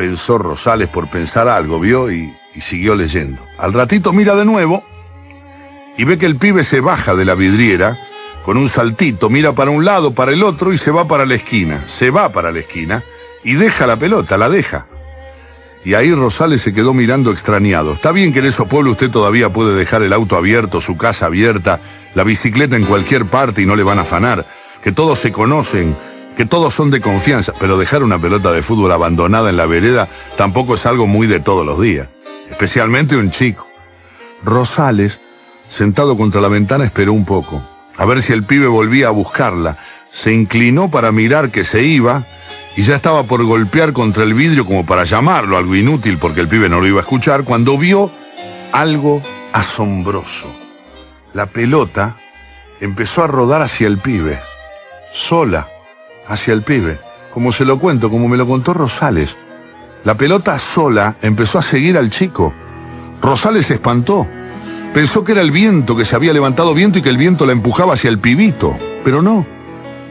Pensó 0.00 0.38
Rosales 0.38 0.88
por 0.88 1.10
pensar 1.10 1.46
algo, 1.46 1.78
vio 1.78 2.10
y, 2.10 2.34
siguió 2.58 2.94
leyendo. 2.94 3.46
Al 3.58 3.74
ratito 3.74 4.14
mira 4.14 4.34
de 4.34 4.46
nuevo 4.46 4.82
y 5.98 6.04
ve 6.04 6.16
que 6.16 6.24
el 6.24 6.36
pibe 6.36 6.64
se 6.64 6.80
baja 6.80 7.14
de 7.14 7.26
la 7.26 7.34
vidriera 7.34 8.00
con 8.42 8.56
un 8.56 8.70
saltito, 8.70 9.28
mira 9.28 9.52
para 9.52 9.70
un 9.70 9.84
lado, 9.84 10.14
para 10.14 10.32
el 10.32 10.42
otro 10.42 10.72
y 10.72 10.78
se 10.78 10.90
va 10.90 11.06
para 11.06 11.26
la 11.26 11.34
esquina. 11.34 11.82
Se 11.86 12.08
va 12.08 12.30
para 12.32 12.50
la 12.50 12.60
esquina 12.60 13.04
y 13.44 13.56
deja 13.56 13.86
la 13.86 13.98
pelota, 13.98 14.38
la 14.38 14.48
deja. 14.48 14.86
Y 15.84 15.92
ahí 15.92 16.14
Rosales 16.14 16.62
se 16.62 16.72
quedó 16.72 16.94
mirando 16.94 17.30
extrañado. 17.30 17.92
Está 17.92 18.10
bien 18.10 18.32
que 18.32 18.38
en 18.38 18.46
esos 18.46 18.68
pueblos 18.68 18.92
usted 18.92 19.10
todavía 19.10 19.52
puede 19.52 19.76
dejar 19.76 20.00
el 20.00 20.14
auto 20.14 20.38
abierto, 20.38 20.80
su 20.80 20.96
casa 20.96 21.26
abierta, 21.26 21.78
la 22.14 22.24
bicicleta 22.24 22.74
en 22.74 22.86
cualquier 22.86 23.26
parte 23.26 23.60
y 23.60 23.66
no 23.66 23.76
le 23.76 23.82
van 23.82 23.98
a 23.98 24.02
afanar, 24.02 24.46
que 24.82 24.92
todos 24.92 25.18
se 25.18 25.30
conocen, 25.30 25.94
que 26.40 26.46
todos 26.46 26.72
son 26.72 26.90
de 26.90 27.02
confianza, 27.02 27.52
pero 27.60 27.76
dejar 27.76 28.02
una 28.02 28.18
pelota 28.18 28.50
de 28.50 28.62
fútbol 28.62 28.90
abandonada 28.92 29.50
en 29.50 29.58
la 29.58 29.66
vereda 29.66 30.08
tampoco 30.38 30.72
es 30.72 30.86
algo 30.86 31.06
muy 31.06 31.26
de 31.26 31.38
todos 31.38 31.66
los 31.66 31.78
días, 31.78 32.08
especialmente 32.48 33.14
un 33.14 33.30
chico. 33.30 33.68
Rosales, 34.42 35.20
sentado 35.68 36.16
contra 36.16 36.40
la 36.40 36.48
ventana, 36.48 36.84
esperó 36.84 37.12
un 37.12 37.26
poco, 37.26 37.62
a 37.98 38.06
ver 38.06 38.22
si 38.22 38.32
el 38.32 38.44
pibe 38.44 38.68
volvía 38.68 39.08
a 39.08 39.10
buscarla, 39.10 39.76
se 40.08 40.32
inclinó 40.32 40.90
para 40.90 41.12
mirar 41.12 41.50
que 41.50 41.62
se 41.62 41.82
iba, 41.82 42.26
y 42.74 42.84
ya 42.84 42.94
estaba 42.94 43.24
por 43.24 43.44
golpear 43.44 43.92
contra 43.92 44.24
el 44.24 44.32
vidrio 44.32 44.64
como 44.64 44.86
para 44.86 45.04
llamarlo, 45.04 45.58
algo 45.58 45.74
inútil 45.74 46.16
porque 46.16 46.40
el 46.40 46.48
pibe 46.48 46.70
no 46.70 46.80
lo 46.80 46.86
iba 46.86 47.00
a 47.00 47.02
escuchar, 47.02 47.44
cuando 47.44 47.76
vio 47.76 48.10
algo 48.72 49.20
asombroso. 49.52 50.50
La 51.34 51.44
pelota 51.44 52.16
empezó 52.80 53.24
a 53.24 53.26
rodar 53.26 53.60
hacia 53.60 53.88
el 53.88 53.98
pibe, 53.98 54.40
sola, 55.12 55.68
hacia 56.30 56.54
el 56.54 56.62
pibe, 56.62 56.98
como 57.34 57.52
se 57.52 57.64
lo 57.64 57.78
cuento, 57.78 58.08
como 58.08 58.28
me 58.28 58.36
lo 58.36 58.46
contó 58.46 58.72
Rosales. 58.72 59.36
La 60.04 60.16
pelota 60.16 60.58
sola 60.58 61.16
empezó 61.20 61.58
a 61.58 61.62
seguir 61.62 61.98
al 61.98 62.08
chico. 62.08 62.54
Rosales 63.20 63.66
se 63.66 63.74
espantó. 63.74 64.26
Pensó 64.94 65.24
que 65.24 65.32
era 65.32 65.42
el 65.42 65.50
viento, 65.50 65.96
que 65.96 66.04
se 66.04 66.14
había 66.14 66.32
levantado 66.32 66.72
viento 66.72 66.98
y 66.98 67.02
que 67.02 67.10
el 67.10 67.18
viento 67.18 67.44
la 67.46 67.52
empujaba 67.52 67.94
hacia 67.94 68.08
el 68.08 68.20
pibito, 68.20 68.78
pero 69.04 69.22
no. 69.22 69.44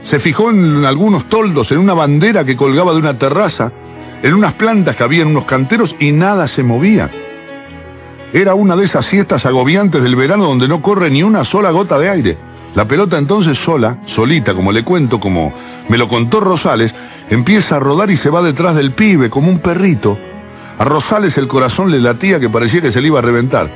Se 0.03 0.19
fijó 0.19 0.49
en 0.49 0.85
algunos 0.85 1.27
toldos, 1.27 1.71
en 1.71 1.79
una 1.79 1.93
bandera 1.93 2.45
que 2.45 2.57
colgaba 2.57 2.91
de 2.91 2.99
una 2.99 3.17
terraza, 3.17 3.71
en 4.21 4.33
unas 4.33 4.53
plantas 4.53 4.97
que 4.97 5.03
había 5.03 5.21
en 5.21 5.29
unos 5.29 5.45
canteros 5.45 5.95
y 5.99 6.11
nada 6.11 6.47
se 6.47 6.63
movía. 6.63 7.09
Era 8.33 8.55
una 8.55 8.75
de 8.75 8.83
esas 8.83 9.05
siestas 9.05 9.45
agobiantes 9.45 10.03
del 10.03 10.17
verano 10.17 10.45
donde 10.45 10.67
no 10.67 10.81
corre 10.81 11.09
ni 11.09 11.23
una 11.23 11.45
sola 11.45 11.71
gota 11.71 11.97
de 11.97 12.09
aire. 12.09 12.48
La 12.75 12.87
pelota 12.87 13.17
entonces 13.17 13.57
sola, 13.57 13.97
solita, 14.05 14.53
como 14.53 14.71
le 14.71 14.83
cuento, 14.83 15.19
como 15.19 15.53
me 15.89 15.97
lo 15.97 16.07
contó 16.07 16.39
Rosales, 16.39 16.93
empieza 17.29 17.75
a 17.75 17.79
rodar 17.79 18.11
y 18.11 18.15
se 18.15 18.29
va 18.29 18.41
detrás 18.41 18.75
del 18.75 18.91
pibe 18.91 19.29
como 19.29 19.49
un 19.49 19.59
perrito. 19.59 20.19
A 20.77 20.83
Rosales 20.83 21.37
el 21.37 21.47
corazón 21.47 21.91
le 21.91 21.99
latía 21.99 22.39
que 22.39 22.49
parecía 22.49 22.81
que 22.81 22.91
se 22.91 23.01
le 23.01 23.07
iba 23.07 23.19
a 23.19 23.23
reventar. 23.23 23.69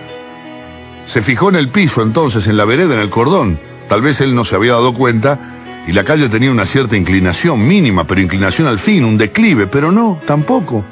Se 1.06 1.22
fijó 1.22 1.50
en 1.50 1.56
el 1.56 1.70
piso 1.70 2.02
entonces, 2.02 2.48
en 2.48 2.56
la 2.56 2.66
vereda, 2.66 2.94
en 2.94 3.02
el 3.02 3.10
cordón. 3.10 3.60
Tal 3.90 4.02
vez 4.02 4.22
él 4.22 4.36
no 4.36 4.46
se 4.46 4.56
había 4.56 4.74
dado 4.74 4.94
cuenta 4.94 5.40
y 5.86 5.92
la 5.92 6.06
calle 6.06 6.30
tenía 6.30 6.52
una 6.52 6.66
cierta 6.66 6.96
inclinación, 6.96 7.66
mínima, 7.68 8.06
pero 8.06 8.22
inclinación 8.22 8.68
al 8.68 8.80
fin, 8.80 9.04
un 9.04 9.18
declive, 9.18 9.68
pero 9.68 9.92
no, 9.92 10.20
tampoco. 10.26 10.86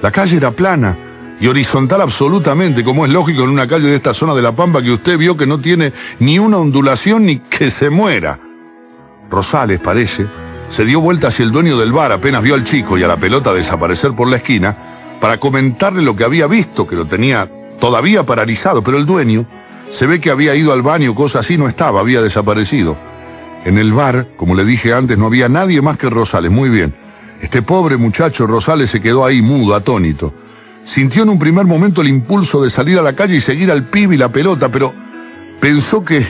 La 0.00 0.10
calle 0.10 0.38
era 0.38 0.52
plana 0.52 1.11
y 1.42 1.48
horizontal 1.48 2.00
absolutamente, 2.00 2.84
como 2.84 3.04
es 3.04 3.10
lógico 3.10 3.42
en 3.42 3.48
una 3.48 3.66
calle 3.66 3.88
de 3.88 3.96
esta 3.96 4.14
zona 4.14 4.32
de 4.32 4.42
La 4.42 4.54
Pampa 4.54 4.80
que 4.80 4.92
usted 4.92 5.18
vio 5.18 5.36
que 5.36 5.44
no 5.44 5.58
tiene 5.58 5.92
ni 6.20 6.38
una 6.38 6.58
ondulación 6.58 7.26
ni 7.26 7.40
que 7.40 7.68
se 7.68 7.90
muera. 7.90 8.38
Rosales, 9.28 9.80
parece, 9.80 10.28
se 10.68 10.84
dio 10.84 11.00
vuelta 11.00 11.28
hacia 11.28 11.42
el 11.42 11.50
dueño 11.50 11.76
del 11.76 11.90
bar, 11.90 12.12
apenas 12.12 12.44
vio 12.44 12.54
al 12.54 12.62
chico 12.62 12.96
y 12.96 13.02
a 13.02 13.08
la 13.08 13.16
pelota 13.16 13.52
desaparecer 13.52 14.12
por 14.12 14.28
la 14.28 14.36
esquina, 14.36 14.76
para 15.20 15.38
comentarle 15.38 16.02
lo 16.02 16.14
que 16.14 16.22
había 16.22 16.46
visto, 16.46 16.86
que 16.86 16.94
lo 16.94 17.06
tenía 17.06 17.50
todavía 17.80 18.24
paralizado, 18.24 18.84
pero 18.84 18.96
el 18.96 19.04
dueño 19.04 19.44
se 19.90 20.06
ve 20.06 20.20
que 20.20 20.30
había 20.30 20.54
ido 20.54 20.72
al 20.72 20.82
baño, 20.82 21.12
cosa 21.12 21.40
así, 21.40 21.58
no 21.58 21.66
estaba, 21.66 21.98
había 21.98 22.22
desaparecido. 22.22 22.96
En 23.64 23.78
el 23.78 23.92
bar, 23.92 24.28
como 24.36 24.54
le 24.54 24.64
dije 24.64 24.94
antes, 24.94 25.18
no 25.18 25.26
había 25.26 25.48
nadie 25.48 25.82
más 25.82 25.96
que 25.96 26.08
Rosales. 26.08 26.52
Muy 26.52 26.68
bien. 26.68 26.94
Este 27.40 27.62
pobre 27.62 27.96
muchacho 27.96 28.46
Rosales 28.46 28.90
se 28.90 29.00
quedó 29.00 29.24
ahí 29.24 29.42
mudo, 29.42 29.74
atónito. 29.74 30.32
Sintió 30.84 31.22
en 31.22 31.28
un 31.28 31.38
primer 31.38 31.64
momento 31.64 32.02
el 32.02 32.08
impulso 32.08 32.62
de 32.62 32.70
salir 32.70 32.98
a 32.98 33.02
la 33.02 33.14
calle 33.14 33.36
y 33.36 33.40
seguir 33.40 33.70
al 33.70 33.86
pibe 33.86 34.14
y 34.16 34.18
la 34.18 34.30
pelota, 34.30 34.68
pero 34.68 34.92
pensó 35.60 36.04
que, 36.04 36.26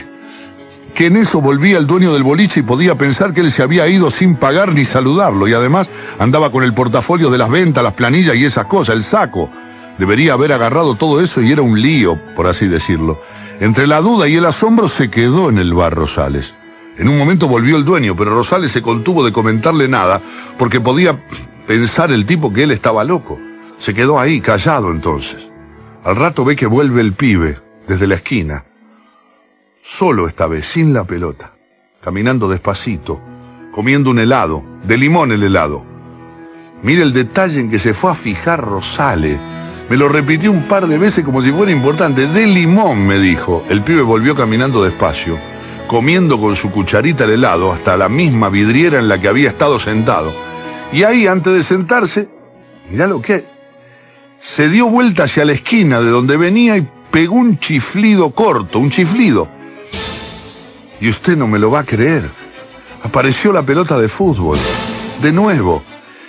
que 0.93 1.07
en 1.07 1.17
eso 1.17 1.41
volvía 1.41 1.77
el 1.77 1.87
dueño 1.87 2.13
del 2.13 2.23
boliche 2.23 2.59
y 2.59 2.63
podía 2.63 2.95
pensar 2.95 3.33
que 3.33 3.41
él 3.41 3.51
se 3.51 3.63
había 3.63 3.87
ido 3.87 4.11
sin 4.11 4.35
pagar 4.35 4.71
ni 4.73 4.85
saludarlo. 4.85 5.47
Y 5.47 5.53
además 5.53 5.89
andaba 6.19 6.51
con 6.51 6.63
el 6.63 6.73
portafolio 6.73 7.31
de 7.31 7.39
las 7.39 7.49
ventas, 7.49 7.83
las 7.83 7.93
planillas 7.93 8.35
y 8.35 8.45
esas 8.45 8.67
cosas, 8.67 8.95
el 8.95 9.03
saco. 9.03 9.49
Debería 9.97 10.33
haber 10.33 10.53
agarrado 10.53 10.95
todo 10.95 11.21
eso 11.21 11.41
y 11.41 11.51
era 11.51 11.61
un 11.61 11.81
lío, 11.81 12.19
por 12.35 12.47
así 12.47 12.67
decirlo. 12.67 13.19
Entre 13.59 13.87
la 13.87 14.01
duda 14.01 14.27
y 14.27 14.35
el 14.35 14.45
asombro 14.45 14.87
se 14.87 15.09
quedó 15.09 15.49
en 15.49 15.57
el 15.57 15.73
bar 15.73 15.93
Rosales. 15.93 16.55
En 16.97 17.09
un 17.09 17.17
momento 17.17 17.47
volvió 17.47 17.75
el 17.77 17.85
dueño, 17.85 18.15
pero 18.15 18.35
Rosales 18.35 18.71
se 18.71 18.83
contuvo 18.83 19.25
de 19.25 19.31
comentarle 19.31 19.87
nada 19.87 20.21
porque 20.57 20.79
podía 20.79 21.19
pensar 21.65 22.11
el 22.11 22.25
tipo 22.25 22.53
que 22.53 22.63
él 22.63 22.71
estaba 22.71 23.03
loco. 23.03 23.39
Se 23.83 23.93
quedó 23.93 24.17
ahí, 24.17 24.39
callado 24.39 24.91
entonces. 24.91 25.49
Al 26.05 26.15
rato 26.15 26.45
ve 26.45 26.55
que 26.55 26.67
vuelve 26.67 27.01
el 27.01 27.11
pibe 27.11 27.57
desde 27.85 28.07
la 28.07 28.15
esquina. 28.15 28.63
Solo 29.81 30.25
esta 30.29 30.47
vez, 30.47 30.65
sin 30.65 30.93
la 30.93 31.03
pelota. 31.03 31.51
Caminando 32.01 32.47
despacito, 32.47 33.19
comiendo 33.73 34.09
un 34.09 34.19
helado, 34.19 34.63
de 34.85 34.95
limón 34.95 35.33
el 35.33 35.43
helado. 35.43 35.83
Mire 36.81 37.01
el 37.01 37.11
detalle 37.11 37.59
en 37.59 37.69
que 37.69 37.77
se 37.77 37.93
fue 37.93 38.11
a 38.11 38.15
fijar 38.15 38.61
Rosales. 38.61 39.37
Me 39.89 39.97
lo 39.97 40.07
repitió 40.07 40.49
un 40.49 40.65
par 40.65 40.87
de 40.87 40.97
veces 40.97 41.25
como 41.25 41.41
si 41.41 41.51
fuera 41.51 41.73
importante. 41.73 42.25
De 42.27 42.47
limón, 42.47 43.05
me 43.05 43.19
dijo. 43.19 43.65
El 43.67 43.83
pibe 43.83 44.01
volvió 44.01 44.33
caminando 44.33 44.81
despacio 44.81 45.37
comiendo 45.89 46.39
con 46.39 46.55
su 46.55 46.71
cucharita 46.71 47.25
el 47.25 47.31
helado 47.31 47.73
hasta 47.73 47.97
la 47.97 48.07
misma 48.07 48.47
vidriera 48.47 48.97
en 48.97 49.09
la 49.09 49.19
que 49.19 49.27
había 49.27 49.49
estado 49.49 49.77
sentado. 49.77 50.33
Y 50.93 51.03
ahí, 51.03 51.27
antes 51.27 51.51
de 51.51 51.63
sentarse, 51.63 52.29
mirá 52.89 53.07
lo 53.07 53.21
que, 53.21 53.52
se 54.43 54.67
dio 54.67 54.89
vuelta 54.89 55.23
hacia 55.23 55.45
la 55.45 55.53
esquina 55.53 56.01
de 56.01 56.09
donde 56.09 56.35
venía 56.35 56.75
y 56.75 56.85
pegó 57.09 57.35
un 57.35 57.59
chiflido 57.59 58.31
corto, 58.31 58.77
un 58.77 58.89
chiflido. 58.89 59.47
Y 60.99 61.07
usted 61.07 61.37
no 61.37 61.47
me 61.47 61.57
lo 61.57 61.71
va 61.71 61.79
a 61.79 61.85
creer. 61.85 62.29
Apareció 63.03 63.53
la 63.53 63.65
pelota 63.65 63.97
de 63.97 64.09
fútbol. 64.09 64.57
De 65.21 65.31
nuevo. 65.31 65.81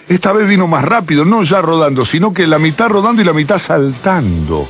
Esta 0.07 0.33
vez 0.33 0.47
vino 0.47 0.69
más 0.69 0.85
rápido, 0.85 1.25
no 1.25 1.43
ya 1.43 1.61
rodando, 1.61 2.05
sino 2.05 2.33
que 2.33 2.47
la 2.47 2.61
mitad 2.61 2.89
rodando 2.89 3.21
y 3.21 3.25
la 3.25 3.33
mitad 3.33 3.59
saltando. 3.59 4.69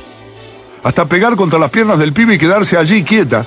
Hasta 0.81 1.05
pegar 1.05 1.35
contra 1.35 1.59
las 1.59 1.69
piernas 1.69 1.99
del 1.99 2.13
pibe 2.13 2.33
y 2.33 2.39
quedarse 2.39 2.77
allí 2.79 3.03
quieta. 3.03 3.45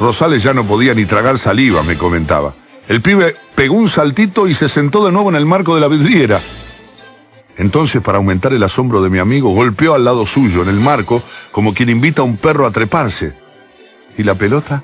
Rosales 0.00 0.42
ya 0.42 0.52
no 0.52 0.66
podía 0.66 0.94
ni 0.94 1.04
tragar 1.04 1.38
saliva, 1.38 1.84
me 1.84 1.96
comentaba. 1.96 2.56
El 2.88 3.00
pibe 3.00 3.36
pegó 3.54 3.76
un 3.76 3.88
saltito 3.88 4.48
y 4.48 4.54
se 4.54 4.68
sentó 4.68 5.06
de 5.06 5.12
nuevo 5.12 5.30
en 5.30 5.36
el 5.36 5.46
marco 5.46 5.76
de 5.76 5.80
la 5.80 5.88
vidriera. 5.88 6.40
Entonces, 7.56 8.02
para 8.02 8.18
aumentar 8.18 8.52
el 8.52 8.62
asombro 8.62 9.02
de 9.02 9.08
mi 9.08 9.18
amigo, 9.18 9.50
golpeó 9.50 9.94
al 9.94 10.04
lado 10.04 10.26
suyo, 10.26 10.62
en 10.62 10.68
el 10.68 10.78
marco, 10.78 11.22
como 11.50 11.72
quien 11.72 11.88
invita 11.88 12.22
a 12.22 12.24
un 12.24 12.36
perro 12.36 12.66
a 12.66 12.70
treparse. 12.70 13.36
¿Y 14.18 14.22
la 14.22 14.34
pelota? 14.34 14.82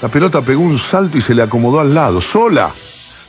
La 0.00 0.08
pelota 0.08 0.42
pegó 0.42 0.62
un 0.62 0.78
salto 0.78 1.18
y 1.18 1.20
se 1.20 1.34
le 1.34 1.42
acomodó 1.42 1.80
al 1.80 1.94
lado, 1.94 2.20
sola, 2.20 2.72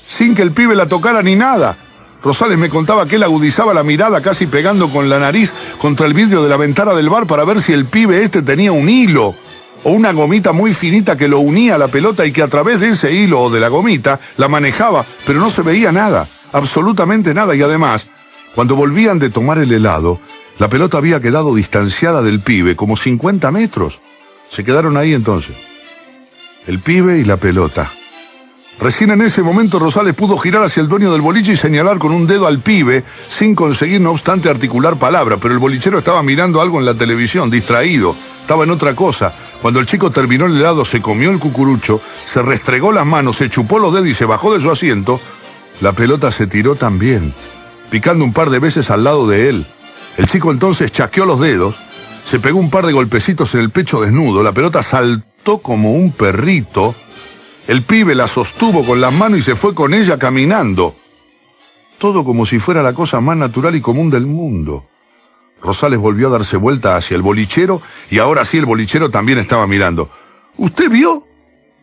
sin 0.06 0.36
que 0.36 0.42
el 0.42 0.52
pibe 0.52 0.76
la 0.76 0.88
tocara 0.88 1.22
ni 1.22 1.36
nada. 1.36 1.78
Rosales 2.24 2.58
me 2.58 2.70
contaba 2.70 3.08
que 3.08 3.16
él 3.16 3.24
agudizaba 3.24 3.74
la 3.74 3.84
mirada 3.84 4.22
casi 4.22 4.46
pegando 4.46 4.90
con 4.90 5.10
la 5.10 5.20
nariz 5.20 5.54
contra 5.80 6.06
el 6.06 6.14
vidrio 6.14 6.44
de 6.44 6.50
la 6.50 6.58
ventana 6.58 6.94
del 6.94 7.10
bar 7.10 7.26
para 7.26 7.44
ver 7.44 7.60
si 7.60 7.74
el 7.74 7.86
pibe 7.86 8.24
este 8.24 8.44
tenía 8.44 8.72
un 8.72 8.88
hilo 8.88 9.36
o 9.84 9.92
una 9.92 10.12
gomita 10.12 10.52
muy 10.52 10.76
finita 10.76 11.18
que 11.18 11.28
lo 11.28 11.40
unía 11.40 11.76
a 11.76 11.78
la 11.80 11.88
pelota 11.88 12.24
y 12.26 12.32
que 12.32 12.44
a 12.44 12.48
través 12.48 12.80
de 12.80 12.90
ese 12.90 13.12
hilo 13.12 13.42
o 13.42 13.50
de 13.50 13.60
la 13.60 13.70
gomita 13.70 14.20
la 14.38 14.48
manejaba, 14.48 15.04
pero 15.26 15.40
no 15.40 15.50
se 15.50 15.64
veía 15.64 15.92
nada, 15.92 16.28
absolutamente 16.54 17.34
nada. 17.34 17.56
Y 17.56 17.64
además, 17.64 18.08
cuando 18.56 18.76
volvían 18.76 19.20
de 19.20 19.30
tomar 19.30 19.58
el 19.58 19.72
helado, 19.72 20.20
la 20.60 20.70
pelota 20.70 20.98
había 20.98 21.22
quedado 21.22 21.56
distanciada 21.56 22.22
del 22.22 22.42
pibe, 22.42 22.76
como 22.76 22.98
50 22.98 23.50
metros. 23.52 24.02
Se 24.50 24.64
quedaron 24.64 24.98
ahí 24.98 25.14
entonces. 25.14 25.56
El 26.68 26.80
pibe 26.80 27.18
y 27.18 27.24
la 27.24 27.38
pelota. 27.38 27.92
Recién 28.82 29.12
en 29.12 29.22
ese 29.22 29.44
momento 29.44 29.78
Rosales 29.78 30.16
pudo 30.16 30.38
girar 30.38 30.64
hacia 30.64 30.82
el 30.82 30.90
dueño 30.90 31.12
del 31.12 31.22
boliche 31.22 31.52
y 31.52 31.56
señalar 31.56 32.00
con 32.00 32.12
un 32.12 32.26
dedo 32.26 32.48
al 32.48 32.62
pibe, 32.62 33.04
sin 33.28 33.54
conseguir 33.54 34.02
no 34.02 34.10
obstante 34.10 34.50
articular 34.50 34.98
palabra, 34.98 35.38
pero 35.38 35.54
el 35.54 35.60
bolichero 35.60 36.00
estaba 36.00 36.24
mirando 36.24 36.62
algo 36.62 36.80
en 36.80 36.86
la 36.86 36.96
televisión, 36.96 37.52
distraído, 37.52 38.16
estaba 38.42 38.64
en 38.64 38.72
otra 38.72 38.96
cosa. 38.96 39.36
Cuando 39.62 39.80
el 39.80 39.86
chico 39.86 40.10
terminó 40.10 40.48
el 40.48 40.58
helado, 40.58 40.84
se 40.84 41.00
comió 41.00 41.30
el 41.30 41.38
cucurucho, 41.38 42.02
se 42.26 42.42
restregó 42.42 42.92
las 42.92 43.06
manos, 43.06 43.38
se 43.38 43.52
chupó 43.52 43.78
los 43.78 43.94
dedos 43.94 44.08
y 44.08 44.14
se 44.16 44.26
bajó 44.26 44.52
de 44.52 44.60
su 44.60 44.72
asiento, 44.72 45.22
la 45.80 45.94
pelota 45.94 46.32
se 46.32 46.48
tiró 46.48 46.76
también, 46.76 47.36
picando 47.92 48.24
un 48.24 48.34
par 48.34 48.50
de 48.50 48.58
veces 48.58 48.90
al 48.90 49.04
lado 49.04 49.28
de 49.28 49.50
él. 49.50 49.68
El 50.18 50.26
chico 50.26 50.50
entonces 50.50 50.92
chaqueó 50.92 51.26
los 51.26 51.40
dedos, 51.40 51.78
se 52.24 52.40
pegó 52.40 52.58
un 52.58 52.72
par 52.72 52.86
de 52.86 52.94
golpecitos 52.94 53.54
en 53.54 53.62
el 53.62 53.70
pecho 53.70 54.02
desnudo, 54.02 54.42
la 54.42 54.54
pelota 54.54 54.82
saltó 54.82 55.60
como 55.60 55.94
un 55.94 56.12
perrito, 56.14 56.96
el 57.68 57.84
pibe 57.84 58.16
la 58.16 58.28
sostuvo 58.28 58.86
con 58.86 59.02
las 59.02 59.14
manos 59.14 59.40
y 59.40 59.42
se 59.42 59.56
fue 59.56 59.76
con 59.76 59.94
ella 59.94 60.18
caminando. 60.18 60.96
Todo 62.00 62.24
como 62.24 62.46
si 62.46 62.58
fuera 62.60 62.82
la 62.82 62.94
cosa 62.94 63.20
más 63.20 63.38
natural 63.38 63.76
y 63.76 63.82
común 63.82 64.10
del 64.10 64.26
mundo. 64.26 64.88
Rosales 65.62 66.00
volvió 66.00 66.28
a 66.28 66.32
darse 66.32 66.58
vuelta 66.58 66.96
hacia 66.96 67.16
el 67.16 67.22
bolichero 67.22 67.82
y 68.10 68.18
ahora 68.18 68.46
sí 68.46 68.58
el 68.58 68.66
bolichero 68.66 69.12
también 69.12 69.38
estaba 69.38 69.68
mirando. 69.68 70.10
¿Usted 70.58 70.90
vio? 70.90 71.28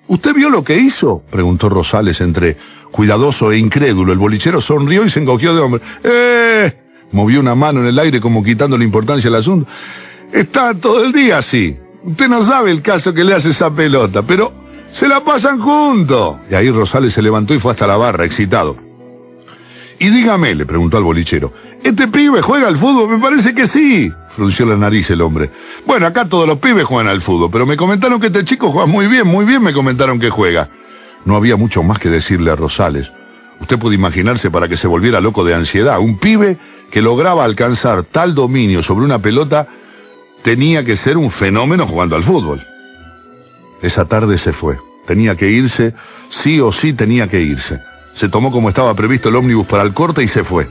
¿Usted 0.08 0.34
vio 0.34 0.48
lo 0.48 0.64
que 0.64 0.78
hizo? 0.78 1.22
preguntó 1.30 1.68
Rosales 1.68 2.20
entre 2.22 2.56
cuidadoso 2.90 3.52
e 3.52 3.58
incrédulo. 3.58 4.12
El 4.12 4.18
bolichero 4.18 4.60
sonrió 4.60 5.04
y 5.04 5.10
se 5.10 5.20
encogió 5.20 5.54
de 5.54 5.60
hombre. 5.60 5.82
¡Eh! 6.04 6.72
Movió 7.12 7.40
una 7.40 7.54
mano 7.54 7.80
en 7.80 7.86
el 7.86 7.98
aire 7.98 8.20
como 8.20 8.42
quitando 8.42 8.76
la 8.76 8.84
importancia 8.84 9.28
al 9.28 9.36
asunto. 9.36 9.70
Está 10.32 10.74
todo 10.74 11.04
el 11.04 11.12
día 11.12 11.38
así. 11.38 11.76
Usted 12.02 12.28
no 12.28 12.42
sabe 12.42 12.70
el 12.70 12.82
caso 12.82 13.14
que 13.14 13.24
le 13.24 13.34
hace 13.34 13.50
esa 13.50 13.70
pelota, 13.70 14.22
pero 14.22 14.52
se 14.90 15.08
la 15.08 15.24
pasan 15.24 15.58
juntos. 15.58 16.38
Y 16.50 16.54
ahí 16.54 16.70
Rosales 16.70 17.12
se 17.12 17.22
levantó 17.22 17.54
y 17.54 17.58
fue 17.58 17.72
hasta 17.72 17.86
la 17.86 17.96
barra, 17.96 18.24
excitado. 18.24 18.76
Y 20.00 20.10
dígame, 20.10 20.54
le 20.54 20.64
preguntó 20.64 20.96
al 20.96 21.02
bolichero, 21.02 21.52
¿este 21.82 22.06
pibe 22.06 22.40
juega 22.40 22.68
al 22.68 22.76
fútbol? 22.76 23.08
Me 23.08 23.18
parece 23.18 23.52
que 23.52 23.66
sí. 23.66 24.12
Frunció 24.28 24.64
la 24.66 24.76
nariz 24.76 25.10
el 25.10 25.20
hombre. 25.20 25.50
Bueno, 25.86 26.06
acá 26.06 26.24
todos 26.24 26.46
los 26.46 26.58
pibes 26.58 26.84
juegan 26.84 27.08
al 27.08 27.20
fútbol, 27.20 27.50
pero 27.50 27.66
me 27.66 27.76
comentaron 27.76 28.20
que 28.20 28.28
este 28.28 28.44
chico 28.44 28.70
juega 28.70 28.86
muy 28.86 29.08
bien, 29.08 29.26
muy 29.26 29.44
bien 29.44 29.60
me 29.60 29.72
comentaron 29.72 30.20
que 30.20 30.30
juega. 30.30 30.70
No 31.24 31.36
había 31.36 31.56
mucho 31.56 31.82
más 31.82 31.98
que 31.98 32.08
decirle 32.08 32.50
a 32.50 32.56
Rosales. 32.56 33.12
Usted 33.60 33.78
puede 33.78 33.96
imaginarse 33.96 34.50
para 34.50 34.68
que 34.68 34.76
se 34.76 34.86
volviera 34.86 35.20
loco 35.20 35.44
de 35.44 35.54
ansiedad. 35.54 35.98
Un 35.98 36.18
pibe 36.18 36.58
que 36.90 37.02
lograba 37.02 37.44
alcanzar 37.44 38.04
tal 38.04 38.34
dominio 38.34 38.82
sobre 38.82 39.04
una 39.04 39.18
pelota 39.18 39.66
tenía 40.42 40.84
que 40.84 40.96
ser 40.96 41.16
un 41.16 41.30
fenómeno 41.30 41.86
jugando 41.86 42.16
al 42.16 42.22
fútbol. 42.22 42.64
Esa 43.82 44.04
tarde 44.06 44.38
se 44.38 44.52
fue. 44.52 44.78
Tenía 45.06 45.36
que 45.36 45.50
irse, 45.50 45.94
sí 46.28 46.60
o 46.60 46.70
sí 46.70 46.92
tenía 46.92 47.28
que 47.28 47.40
irse. 47.40 47.80
Se 48.12 48.28
tomó 48.28 48.50
como 48.52 48.68
estaba 48.68 48.94
previsto 48.94 49.28
el 49.28 49.36
ómnibus 49.36 49.66
para 49.66 49.82
el 49.82 49.94
corte 49.94 50.22
y 50.22 50.28
se 50.28 50.44
fue. 50.44 50.68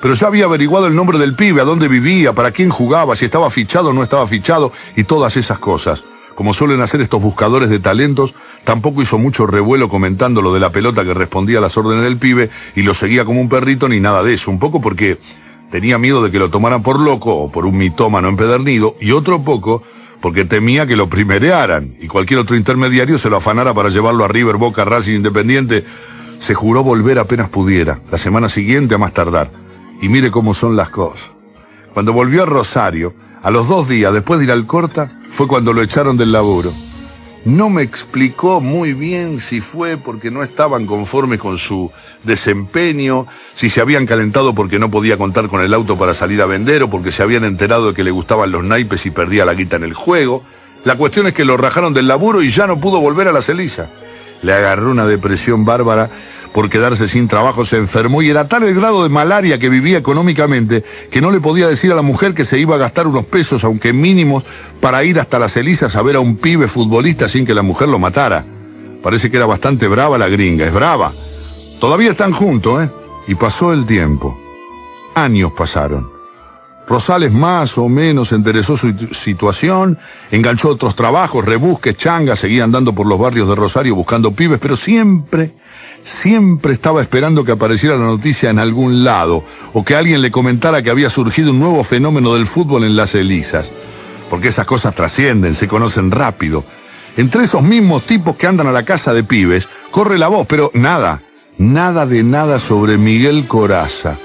Pero 0.00 0.14
ya 0.14 0.26
había 0.26 0.44
averiguado 0.44 0.86
el 0.86 0.94
nombre 0.94 1.18
del 1.18 1.34
pibe, 1.34 1.62
a 1.62 1.64
dónde 1.64 1.88
vivía, 1.88 2.34
para 2.34 2.50
quién 2.50 2.68
jugaba, 2.68 3.16
si 3.16 3.24
estaba 3.24 3.50
fichado 3.50 3.88
o 3.88 3.92
no 3.92 4.02
estaba 4.02 4.26
fichado 4.26 4.70
y 4.96 5.04
todas 5.04 5.36
esas 5.36 5.58
cosas. 5.58 6.04
Como 6.34 6.52
suelen 6.52 6.80
hacer 6.80 7.00
estos 7.00 7.22
buscadores 7.22 7.70
de 7.70 7.78
talentos, 7.78 8.34
tampoco 8.64 9.02
hizo 9.02 9.18
mucho 9.18 9.46
revuelo 9.46 9.88
comentando 9.88 10.42
lo 10.42 10.52
de 10.52 10.60
la 10.60 10.72
pelota 10.72 11.04
que 11.04 11.14
respondía 11.14 11.58
a 11.58 11.60
las 11.60 11.76
órdenes 11.76 12.02
del 12.02 12.18
pibe 12.18 12.50
y 12.74 12.82
lo 12.82 12.94
seguía 12.94 13.24
como 13.24 13.40
un 13.40 13.48
perrito 13.48 13.88
ni 13.88 14.00
nada 14.00 14.22
de 14.22 14.34
eso. 14.34 14.50
Un 14.50 14.58
poco 14.58 14.80
porque 14.80 15.18
tenía 15.70 15.98
miedo 15.98 16.22
de 16.22 16.30
que 16.30 16.38
lo 16.38 16.50
tomaran 16.50 16.82
por 16.82 16.98
loco 16.98 17.34
o 17.34 17.52
por 17.52 17.66
un 17.66 17.76
mitómano 17.76 18.28
empedernido 18.28 18.96
y 19.00 19.12
otro 19.12 19.42
poco 19.42 19.82
porque 20.20 20.44
temía 20.44 20.86
que 20.86 20.96
lo 20.96 21.08
primerearan 21.08 21.96
y 22.00 22.08
cualquier 22.08 22.40
otro 22.40 22.56
intermediario 22.56 23.18
se 23.18 23.28
lo 23.28 23.36
afanara 23.36 23.74
para 23.74 23.90
llevarlo 23.90 24.24
a 24.24 24.28
River, 24.28 24.56
Boca, 24.56 24.84
Racing 24.84 25.16
Independiente. 25.16 25.84
Se 26.38 26.54
juró 26.54 26.82
volver 26.82 27.18
apenas 27.18 27.48
pudiera, 27.50 28.00
la 28.10 28.18
semana 28.18 28.48
siguiente 28.48 28.94
a 28.94 28.98
más 28.98 29.12
tardar. 29.12 29.50
Y 30.00 30.08
mire 30.08 30.30
cómo 30.30 30.54
son 30.54 30.76
las 30.76 30.90
cosas. 30.90 31.30
Cuando 31.92 32.12
volvió 32.12 32.42
a 32.42 32.46
Rosario, 32.46 33.14
a 33.42 33.50
los 33.50 33.68
dos 33.68 33.88
días 33.88 34.14
después 34.14 34.38
de 34.40 34.46
ir 34.46 34.52
al 34.52 34.66
Corta, 34.66 35.20
fue 35.34 35.48
cuando 35.48 35.72
lo 35.72 35.82
echaron 35.82 36.16
del 36.16 36.30
laburo. 36.30 36.72
No 37.44 37.68
me 37.68 37.82
explicó 37.82 38.60
muy 38.60 38.94
bien 38.94 39.40
si 39.40 39.60
fue 39.60 39.96
porque 39.96 40.30
no 40.30 40.44
estaban 40.44 40.86
conformes 40.86 41.40
con 41.40 41.58
su 41.58 41.90
desempeño, 42.22 43.26
si 43.52 43.68
se 43.68 43.80
habían 43.80 44.06
calentado 44.06 44.54
porque 44.54 44.78
no 44.78 44.92
podía 44.92 45.18
contar 45.18 45.48
con 45.48 45.60
el 45.60 45.74
auto 45.74 45.98
para 45.98 46.14
salir 46.14 46.40
a 46.40 46.46
vender 46.46 46.84
o 46.84 46.88
porque 46.88 47.10
se 47.10 47.24
habían 47.24 47.44
enterado 47.44 47.88
de 47.88 47.94
que 47.94 48.04
le 48.04 48.12
gustaban 48.12 48.52
los 48.52 48.62
naipes 48.62 49.06
y 49.06 49.10
perdía 49.10 49.44
la 49.44 49.54
guita 49.54 49.74
en 49.74 49.82
el 49.82 49.92
juego. 49.92 50.44
La 50.84 50.96
cuestión 50.96 51.26
es 51.26 51.32
que 51.32 51.44
lo 51.44 51.56
rajaron 51.56 51.92
del 51.92 52.06
laburo 52.06 52.40
y 52.40 52.52
ya 52.52 52.68
no 52.68 52.78
pudo 52.78 53.00
volver 53.00 53.26
a 53.26 53.32
la 53.32 53.42
celiza. 53.42 53.90
Le 54.42 54.52
agarró 54.52 54.92
una 54.92 55.06
depresión 55.06 55.64
bárbara 55.64 56.10
por 56.54 56.70
quedarse 56.70 57.08
sin 57.08 57.26
trabajo, 57.26 57.64
se 57.64 57.78
enfermó 57.78 58.22
y 58.22 58.30
era 58.30 58.46
tal 58.46 58.62
el 58.62 58.76
grado 58.76 59.02
de 59.02 59.08
malaria 59.08 59.58
que 59.58 59.68
vivía 59.68 59.98
económicamente 59.98 60.84
que 61.10 61.20
no 61.20 61.32
le 61.32 61.40
podía 61.40 61.66
decir 61.66 61.90
a 61.90 61.96
la 61.96 62.02
mujer 62.02 62.32
que 62.32 62.44
se 62.44 62.60
iba 62.60 62.76
a 62.76 62.78
gastar 62.78 63.08
unos 63.08 63.24
pesos, 63.24 63.64
aunque 63.64 63.92
mínimos, 63.92 64.44
para 64.80 65.02
ir 65.02 65.18
hasta 65.18 65.40
las 65.40 65.56
Elizas 65.56 65.96
a 65.96 66.02
ver 66.02 66.14
a 66.14 66.20
un 66.20 66.36
pibe 66.36 66.68
futbolista 66.68 67.28
sin 67.28 67.44
que 67.44 67.54
la 67.54 67.62
mujer 67.62 67.88
lo 67.88 67.98
matara. 67.98 68.46
Parece 69.02 69.32
que 69.32 69.36
era 69.36 69.46
bastante 69.46 69.88
brava 69.88 70.16
la 70.16 70.28
gringa, 70.28 70.64
es 70.64 70.72
brava. 70.72 71.12
Todavía 71.80 72.12
están 72.12 72.32
juntos, 72.32 72.84
¿eh? 72.84 72.90
Y 73.26 73.34
pasó 73.34 73.72
el 73.72 73.84
tiempo. 73.84 74.38
Años 75.16 75.50
pasaron. 75.56 76.13
Rosales 76.86 77.32
más 77.32 77.78
o 77.78 77.88
menos 77.88 78.32
enderezó 78.32 78.76
su 78.76 78.94
situación, 79.12 79.98
enganchó 80.30 80.68
otros 80.68 80.94
trabajos, 80.94 81.44
rebusques, 81.44 81.96
changas, 81.96 82.40
seguía 82.40 82.64
andando 82.64 82.94
por 82.94 83.06
los 83.06 83.18
barrios 83.18 83.48
de 83.48 83.54
Rosario 83.54 83.94
buscando 83.94 84.32
pibes, 84.32 84.58
pero 84.60 84.76
siempre 84.76 85.54
siempre 86.04 86.74
estaba 86.74 87.00
esperando 87.00 87.44
que 87.44 87.52
apareciera 87.52 87.96
la 87.96 88.04
noticia 88.04 88.50
en 88.50 88.58
algún 88.58 89.02
lado 89.04 89.42
o 89.72 89.84
que 89.84 89.96
alguien 89.96 90.20
le 90.20 90.30
comentara 90.30 90.82
que 90.82 90.90
había 90.90 91.08
surgido 91.08 91.50
un 91.50 91.58
nuevo 91.58 91.82
fenómeno 91.82 92.34
del 92.34 92.46
fútbol 92.46 92.84
en 92.84 92.94
las 92.94 93.14
Elisas. 93.14 93.72
Porque 94.30 94.48
esas 94.48 94.66
cosas 94.66 94.94
trascienden, 94.94 95.54
se 95.54 95.66
conocen 95.66 96.10
rápido. 96.10 96.64
Entre 97.16 97.44
esos 97.44 97.62
mismos 97.62 98.04
tipos 98.04 98.36
que 98.36 98.46
andan 98.46 98.66
a 98.66 98.72
la 98.72 98.84
casa 98.84 99.14
de 99.14 99.24
pibes, 99.24 99.68
corre 99.90 100.18
la 100.18 100.28
voz, 100.28 100.46
pero 100.46 100.70
nada, 100.74 101.22
nada 101.56 102.06
de 102.06 102.22
nada 102.22 102.58
sobre 102.58 102.98
Miguel 102.98 103.46
Coraza. 103.46 104.18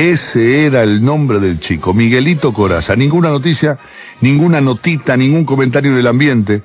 Ese 0.00 0.64
era 0.64 0.82
el 0.82 1.04
nombre 1.04 1.40
del 1.40 1.60
chico, 1.60 1.92
Miguelito 1.92 2.54
Coraza. 2.54 2.96
Ninguna 2.96 3.28
noticia, 3.28 3.78
ninguna 4.22 4.58
notita, 4.58 5.14
ningún 5.14 5.44
comentario 5.44 5.90
en 5.90 5.98
el 5.98 6.06
ambiente. 6.06 6.62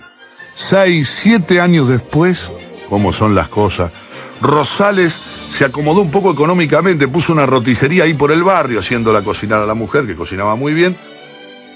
Seis, 0.53 1.09
siete 1.09 1.59
años 1.59 1.89
después, 1.89 2.49
¿cómo 2.89 3.11
son 3.11 3.35
las 3.35 3.49
cosas? 3.49 3.91
Rosales 4.39 5.19
se 5.49 5.65
acomodó 5.65 5.99
un 5.99 6.11
poco 6.11 6.31
económicamente, 6.31 7.09
puso 7.09 7.33
una 7.33 7.45
roticería 7.45 8.05
ahí 8.05 8.13
por 8.13 8.31
el 8.31 8.41
barrio, 8.41 8.79
haciéndola 8.79 9.21
cocinar 9.21 9.61
a 9.61 9.65
la 9.65 9.73
mujer, 9.73 10.07
que 10.07 10.15
cocinaba 10.15 10.55
muy 10.55 10.73
bien, 10.73 10.95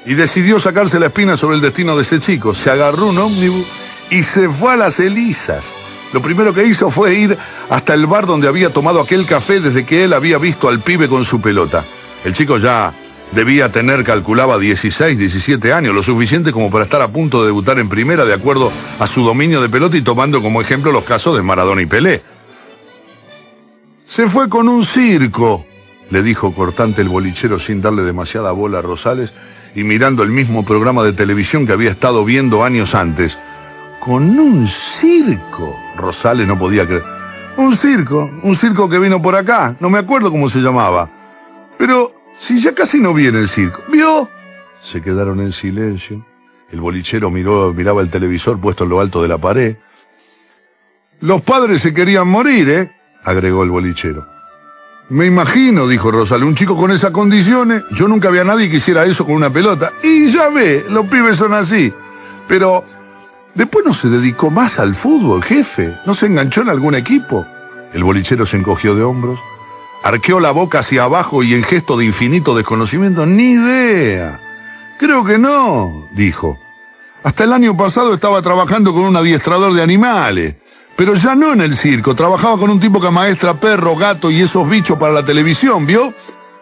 y 0.06 0.14
decidió 0.14 0.62
sacarse 0.62 0.98
la 0.98 1.08
espina 1.08 1.36
sobre 1.36 1.58
el 1.58 1.62
destino 1.62 1.98
de 1.98 2.04
ese 2.04 2.22
chico. 2.22 2.54
Se 2.54 2.72
agarró 2.72 3.08
un 3.08 3.18
ómnibus 3.18 3.68
y 4.10 4.24
se 4.24 4.48
fue 4.48 4.72
a 4.72 4.78
las 4.78 4.98
Elisas. 5.02 5.66
Lo 6.12 6.22
primero 6.22 6.54
que 6.54 6.66
hizo 6.66 6.90
fue 6.90 7.16
ir 7.16 7.38
hasta 7.70 7.94
el 7.94 8.08
bar 8.08 8.26
donde 8.26 8.48
había 8.48 8.74
tomado 8.74 9.00
aquel 9.00 9.26
café 9.26 9.60
desde 9.60 9.86
que 9.86 10.06
él 10.06 10.14
había 10.14 10.38
visto 10.38 10.68
al 10.68 10.82
pibe 10.82 11.08
con 11.08 11.24
su 11.24 11.40
pelota. 11.40 11.86
El 12.26 12.34
chico 12.34 12.58
ya 12.58 12.94
debía 13.32 13.72
tener, 13.72 14.04
calculaba, 14.04 14.58
16, 14.58 15.18
17 15.18 15.72
años, 15.72 15.94
lo 15.94 16.02
suficiente 16.02 16.52
como 16.52 16.72
para 16.72 16.84
estar 16.84 17.02
a 17.02 17.10
punto 17.10 17.42
de 17.42 17.48
debutar 17.48 17.78
en 17.80 17.90
primera 17.90 18.26
de 18.26 18.34
acuerdo 18.34 18.72
a 19.00 19.06
su 19.06 19.24
dominio 19.24 19.62
de 19.62 19.70
pelota 19.70 19.98
y 19.98 20.02
tomando 20.02 20.42
como 20.42 20.62
ejemplo 20.62 20.92
los 20.92 21.04
casos 21.04 21.36
de 21.36 21.44
Maradona 21.44 21.82
y 21.82 21.86
Pelé. 21.86 22.24
Se 24.06 24.28
fue 24.28 24.50
con 24.50 24.68
un 24.68 24.84
circo, 24.84 25.66
le 26.10 26.24
dijo 26.24 26.54
cortante 26.56 27.04
el 27.04 27.10
bolichero 27.10 27.60
sin 27.60 27.82
darle 27.82 28.02
demasiada 28.02 28.52
bola 28.52 28.80
a 28.80 28.82
Rosales 28.82 29.34
y 29.76 29.84
mirando 29.84 30.24
el 30.24 30.32
mismo 30.32 30.66
programa 30.66 31.04
de 31.04 31.14
televisión 31.14 31.68
que 31.68 31.74
había 31.74 31.92
estado 31.92 32.26
viendo 32.26 32.64
años 32.64 32.96
antes. 32.96 33.38
Con 34.00 34.40
un 34.40 34.66
circo. 34.66 35.78
Rosales 35.96 36.48
no 36.48 36.58
podía 36.58 36.86
creer. 36.86 37.04
Un 37.58 37.76
circo, 37.76 38.32
un 38.44 38.56
circo 38.56 38.90
que 38.90 39.00
vino 39.00 39.22
por 39.22 39.36
acá, 39.36 39.76
no 39.80 39.90
me 39.90 39.98
acuerdo 39.98 40.32
cómo 40.32 40.48
se 40.48 40.60
llamaba. 40.60 41.10
Pero 41.78 42.14
si 42.38 42.58
ya 42.60 42.74
casi 42.74 43.00
no 43.00 43.14
viene 43.14 43.40
el 43.40 43.50
circo. 43.50 43.84
¿Vio? 43.92 44.30
Se 44.80 45.02
quedaron 45.02 45.42
en 45.42 45.52
silencio. 45.52 46.26
El 46.72 46.80
bolichero 46.80 47.30
miró, 47.30 47.74
miraba 47.74 48.02
el 48.02 48.10
televisor 48.10 48.60
puesto 48.60 48.86
en 48.86 48.92
lo 48.92 49.02
alto 49.02 49.22
de 49.22 49.28
la 49.28 49.38
pared. 49.38 49.76
Los 51.20 51.42
padres 51.42 51.82
se 51.82 51.94
querían 51.94 52.28
morir, 52.28 52.70
¿eh? 52.70 52.92
agregó 53.24 53.64
el 53.64 53.72
bolichero. 53.72 54.26
Me 55.10 55.26
imagino, 55.26 55.88
dijo 55.88 56.12
Rosal, 56.12 56.44
un 56.44 56.56
chico 56.56 56.78
con 56.78 56.92
esas 56.92 57.12
condiciones. 57.12 57.84
Yo 57.92 58.08
nunca 58.08 58.30
había 58.30 58.44
nadie 58.44 58.70
que 58.70 58.78
hiciera 58.78 59.04
eso 59.04 59.26
con 59.26 59.36
una 59.36 59.52
pelota. 59.52 59.92
Y 60.04 60.30
ya 60.30 60.50
ve, 60.50 60.86
los 60.90 61.08
pibes 61.08 61.36
son 61.36 61.54
así. 61.54 61.92
Pero 62.48 62.86
después 63.56 63.86
no 63.86 63.94
se 63.94 64.10
dedicó 64.10 64.52
más 64.52 64.80
al 64.80 64.96
fútbol, 64.96 65.44
jefe. 65.44 65.98
No 66.06 66.14
se 66.14 66.28
enganchó 66.28 66.62
en 66.62 66.70
algún 66.70 66.96
equipo. 66.96 67.46
El 67.94 68.04
bolichero 68.04 68.46
se 68.46 68.58
encogió 68.58 68.96
de 68.96 69.04
hombros, 69.04 69.40
arqueó 70.04 70.40
la 70.40 70.52
boca 70.52 70.80
hacia 70.80 71.04
abajo 71.04 71.44
y 71.44 71.54
en 71.54 71.64
gesto 71.64 71.98
de 71.98 72.06
infinito 72.06 72.56
desconocimiento, 72.56 73.26
ni 73.26 73.52
idea. 73.52 74.40
Creo 75.00 75.24
que 75.24 75.38
no, 75.38 76.08
dijo. 76.12 76.60
Hasta 77.24 77.44
el 77.44 77.54
año 77.54 77.76
pasado 77.76 78.14
estaba 78.14 78.42
trabajando 78.42 78.94
con 78.94 79.04
un 79.04 79.16
adiestrador 79.18 79.74
de 79.74 79.84
animales 79.84 80.56
Pero 80.96 81.16
ya 81.16 81.36
no 81.36 81.52
en 81.52 81.62
el 81.62 81.76
circo, 81.76 82.16
trabajaba 82.16 82.58
con 82.58 82.70
un 82.70 82.80
tipo 82.80 83.02
que 83.02 83.10
maestra 83.10 83.60
perro, 83.60 83.96
gato 83.96 84.32
y 84.32 84.42
esos 84.42 84.70
bichos 84.70 84.98
para 84.98 85.14
la 85.14 85.24
televisión, 85.24 85.86
¿vio? 85.86 86.14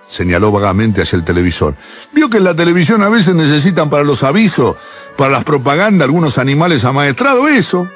Señaló 0.08 0.52
vagamente 0.52 1.02
hacia 1.02 1.18
el 1.18 1.24
televisor. 1.24 1.76
¿Vio 2.14 2.30
que 2.30 2.38
en 2.38 2.46
la 2.46 2.56
televisión 2.56 3.04
a 3.04 3.10
veces 3.10 3.36
necesitan 3.36 3.90
para 3.90 4.04
los 4.04 4.24
avisos, 4.24 4.76
para 5.18 5.32
las 5.32 5.44
propagandas, 5.44 6.06
algunos 6.06 6.38
animales 6.38 6.86
amaestrados? 6.86 7.50
Eso. 7.50 7.90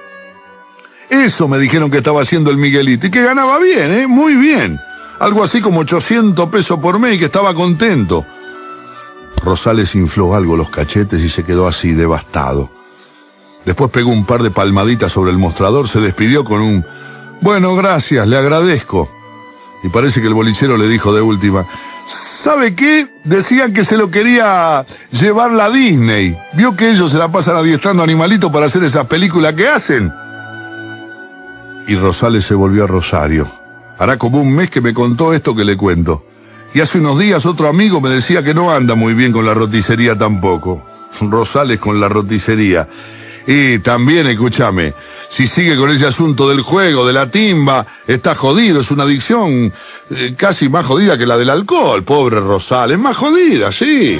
Eso 1.10 1.48
me 1.48 1.60
dijeron 1.60 1.92
que 1.92 1.98
estaba 1.98 2.22
haciendo 2.22 2.52
el 2.52 2.58
Miguelito 2.58 3.08
y 3.08 3.12
que 3.12 3.24
ganaba 3.24 3.60
bien, 3.60 3.92
¿eh? 3.92 4.08
Muy 4.08 4.36
bien. 4.36 4.80
Algo 5.20 5.44
así 5.44 5.62
como 5.62 5.82
800 5.82 6.50
pesos 6.50 6.80
por 6.80 7.00
mes 7.00 7.16
y 7.16 7.20
que 7.20 7.26
estaba 7.26 7.54
contento. 7.54 8.26
Rosales 9.44 9.96
infló 9.96 10.36
algo 10.36 10.56
los 10.56 10.70
cachetes 10.70 11.22
y 11.22 11.30
se 11.30 11.44
quedó 11.44 11.68
así, 11.68 11.92
devastado. 11.92 12.72
Después 13.66 13.92
pegó 13.92 14.12
un 14.12 14.26
par 14.26 14.42
de 14.42 14.52
palmaditas 14.52 15.12
sobre 15.12 15.32
el 15.32 15.38
mostrador, 15.38 15.88
se 15.88 16.00
despidió 16.00 16.44
con 16.44 16.62
un 16.62 16.86
Bueno, 17.42 17.76
gracias, 17.76 18.28
le 18.28 18.38
agradezco. 18.38 19.10
Y 19.84 19.90
parece 19.90 20.22
que 20.22 20.28
el 20.28 20.34
bolichero 20.34 20.78
le 20.78 20.88
dijo 20.88 21.14
de 21.14 21.22
última, 21.22 21.66
¿sabe 22.06 22.76
qué? 22.76 23.08
Decían 23.24 23.74
que 23.74 23.84
se 23.84 23.98
lo 23.98 24.10
quería 24.10 24.86
llevar 25.12 25.52
la 25.52 25.70
Disney. 25.70 26.38
¿Vio 26.54 26.76
que 26.76 26.90
ellos 26.90 27.12
se 27.12 27.18
la 27.18 27.32
pasan 27.32 27.56
adiestrando 27.56 28.04
animalitos 28.04 28.52
para 28.52 28.66
hacer 28.66 28.84
esas 28.84 29.08
películas 29.08 29.54
que 29.54 29.68
hacen? 29.68 30.12
Y 31.88 31.96
Rosales 31.96 32.46
se 32.46 32.56
volvió 32.56 32.84
a 32.84 32.88
Rosario. 32.88 33.52
Hará 33.98 34.18
como 34.18 34.42
un 34.42 34.56
mes 34.56 34.70
que 34.70 34.82
me 34.82 34.94
contó 34.94 35.34
esto 35.34 35.56
que 35.56 35.64
le 35.64 35.78
cuento. 35.78 36.26
Y 36.74 36.80
hace 36.80 37.00
unos 37.00 37.20
días 37.20 37.46
otro 37.46 37.68
amigo 37.68 38.00
me 38.00 38.10
decía 38.10 38.44
que 38.44 38.54
no 38.54 38.72
anda 38.72 38.96
muy 38.96 39.14
bien 39.14 39.32
con 39.32 39.46
la 39.46 39.54
roticería 39.54 40.18
tampoco. 40.18 40.86
Rosales 41.20 41.80
con 41.80 42.00
la 42.00 42.08
roticería. 42.08 42.88
Y 43.46 43.80
también, 43.80 44.28
escúchame, 44.28 44.94
si 45.32 45.48
sigue 45.48 45.78
con 45.78 45.90
ese 45.90 46.06
asunto 46.06 46.50
del 46.50 46.60
juego, 46.60 47.08
de 47.08 47.14
la 47.14 47.32
timba, 47.32 47.88
está 48.06 48.36
jodido, 48.36 48.82
es 48.82 48.92
una 48.92 49.04
adicción 49.04 49.72
eh, 50.10 50.36
casi 50.36 50.68
más 50.68 50.86
jodida 50.86 51.18
que 51.18 51.26
la 51.26 51.38
del 51.38 51.50
alcohol, 51.50 52.04
pobre 52.04 52.42
Rosales, 52.42 53.00
más 53.00 53.16
jodida, 53.16 53.72
sí. 53.72 54.20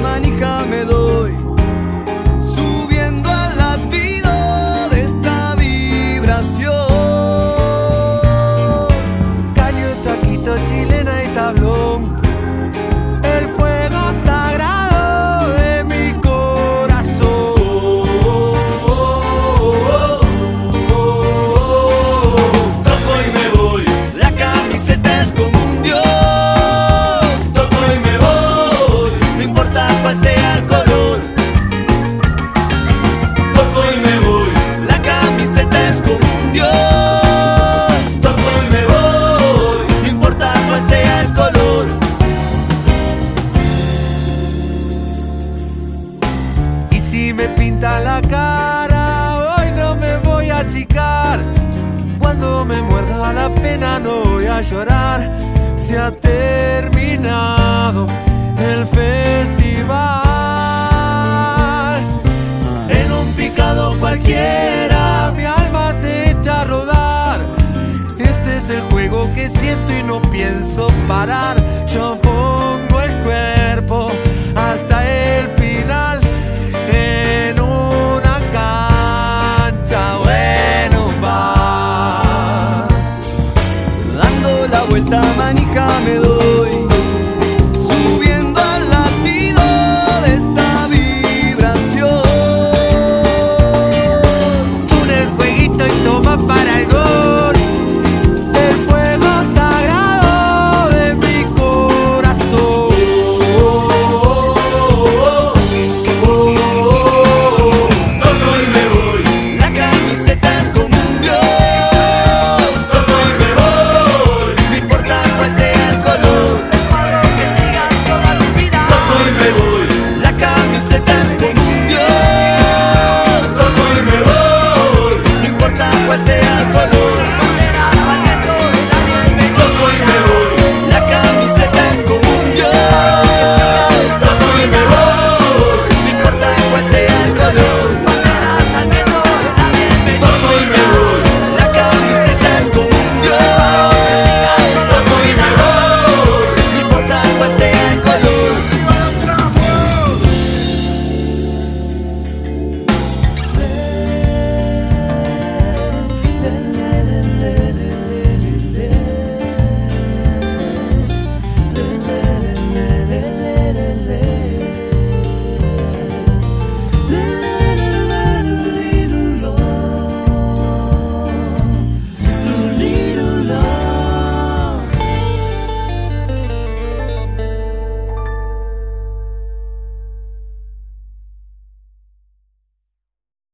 vuelta 0.00 0.39
quiera, 64.30 65.32
mi 65.36 65.44
alma 65.44 65.92
se 65.92 66.30
echa 66.30 66.60
a 66.60 66.64
rodar. 66.64 67.40
Este 68.18 68.56
es 68.56 68.70
el 68.70 68.80
juego 68.90 69.32
que 69.34 69.48
siento 69.48 69.92
y 69.92 70.02
no 70.02 70.20
pienso 70.22 70.88
parar. 71.08 71.56
Yo 71.86 72.16
pongo 72.22 73.00
el 73.02 73.12
cuerpo 73.24 74.10
hasta 74.54 74.96
el 75.16 75.19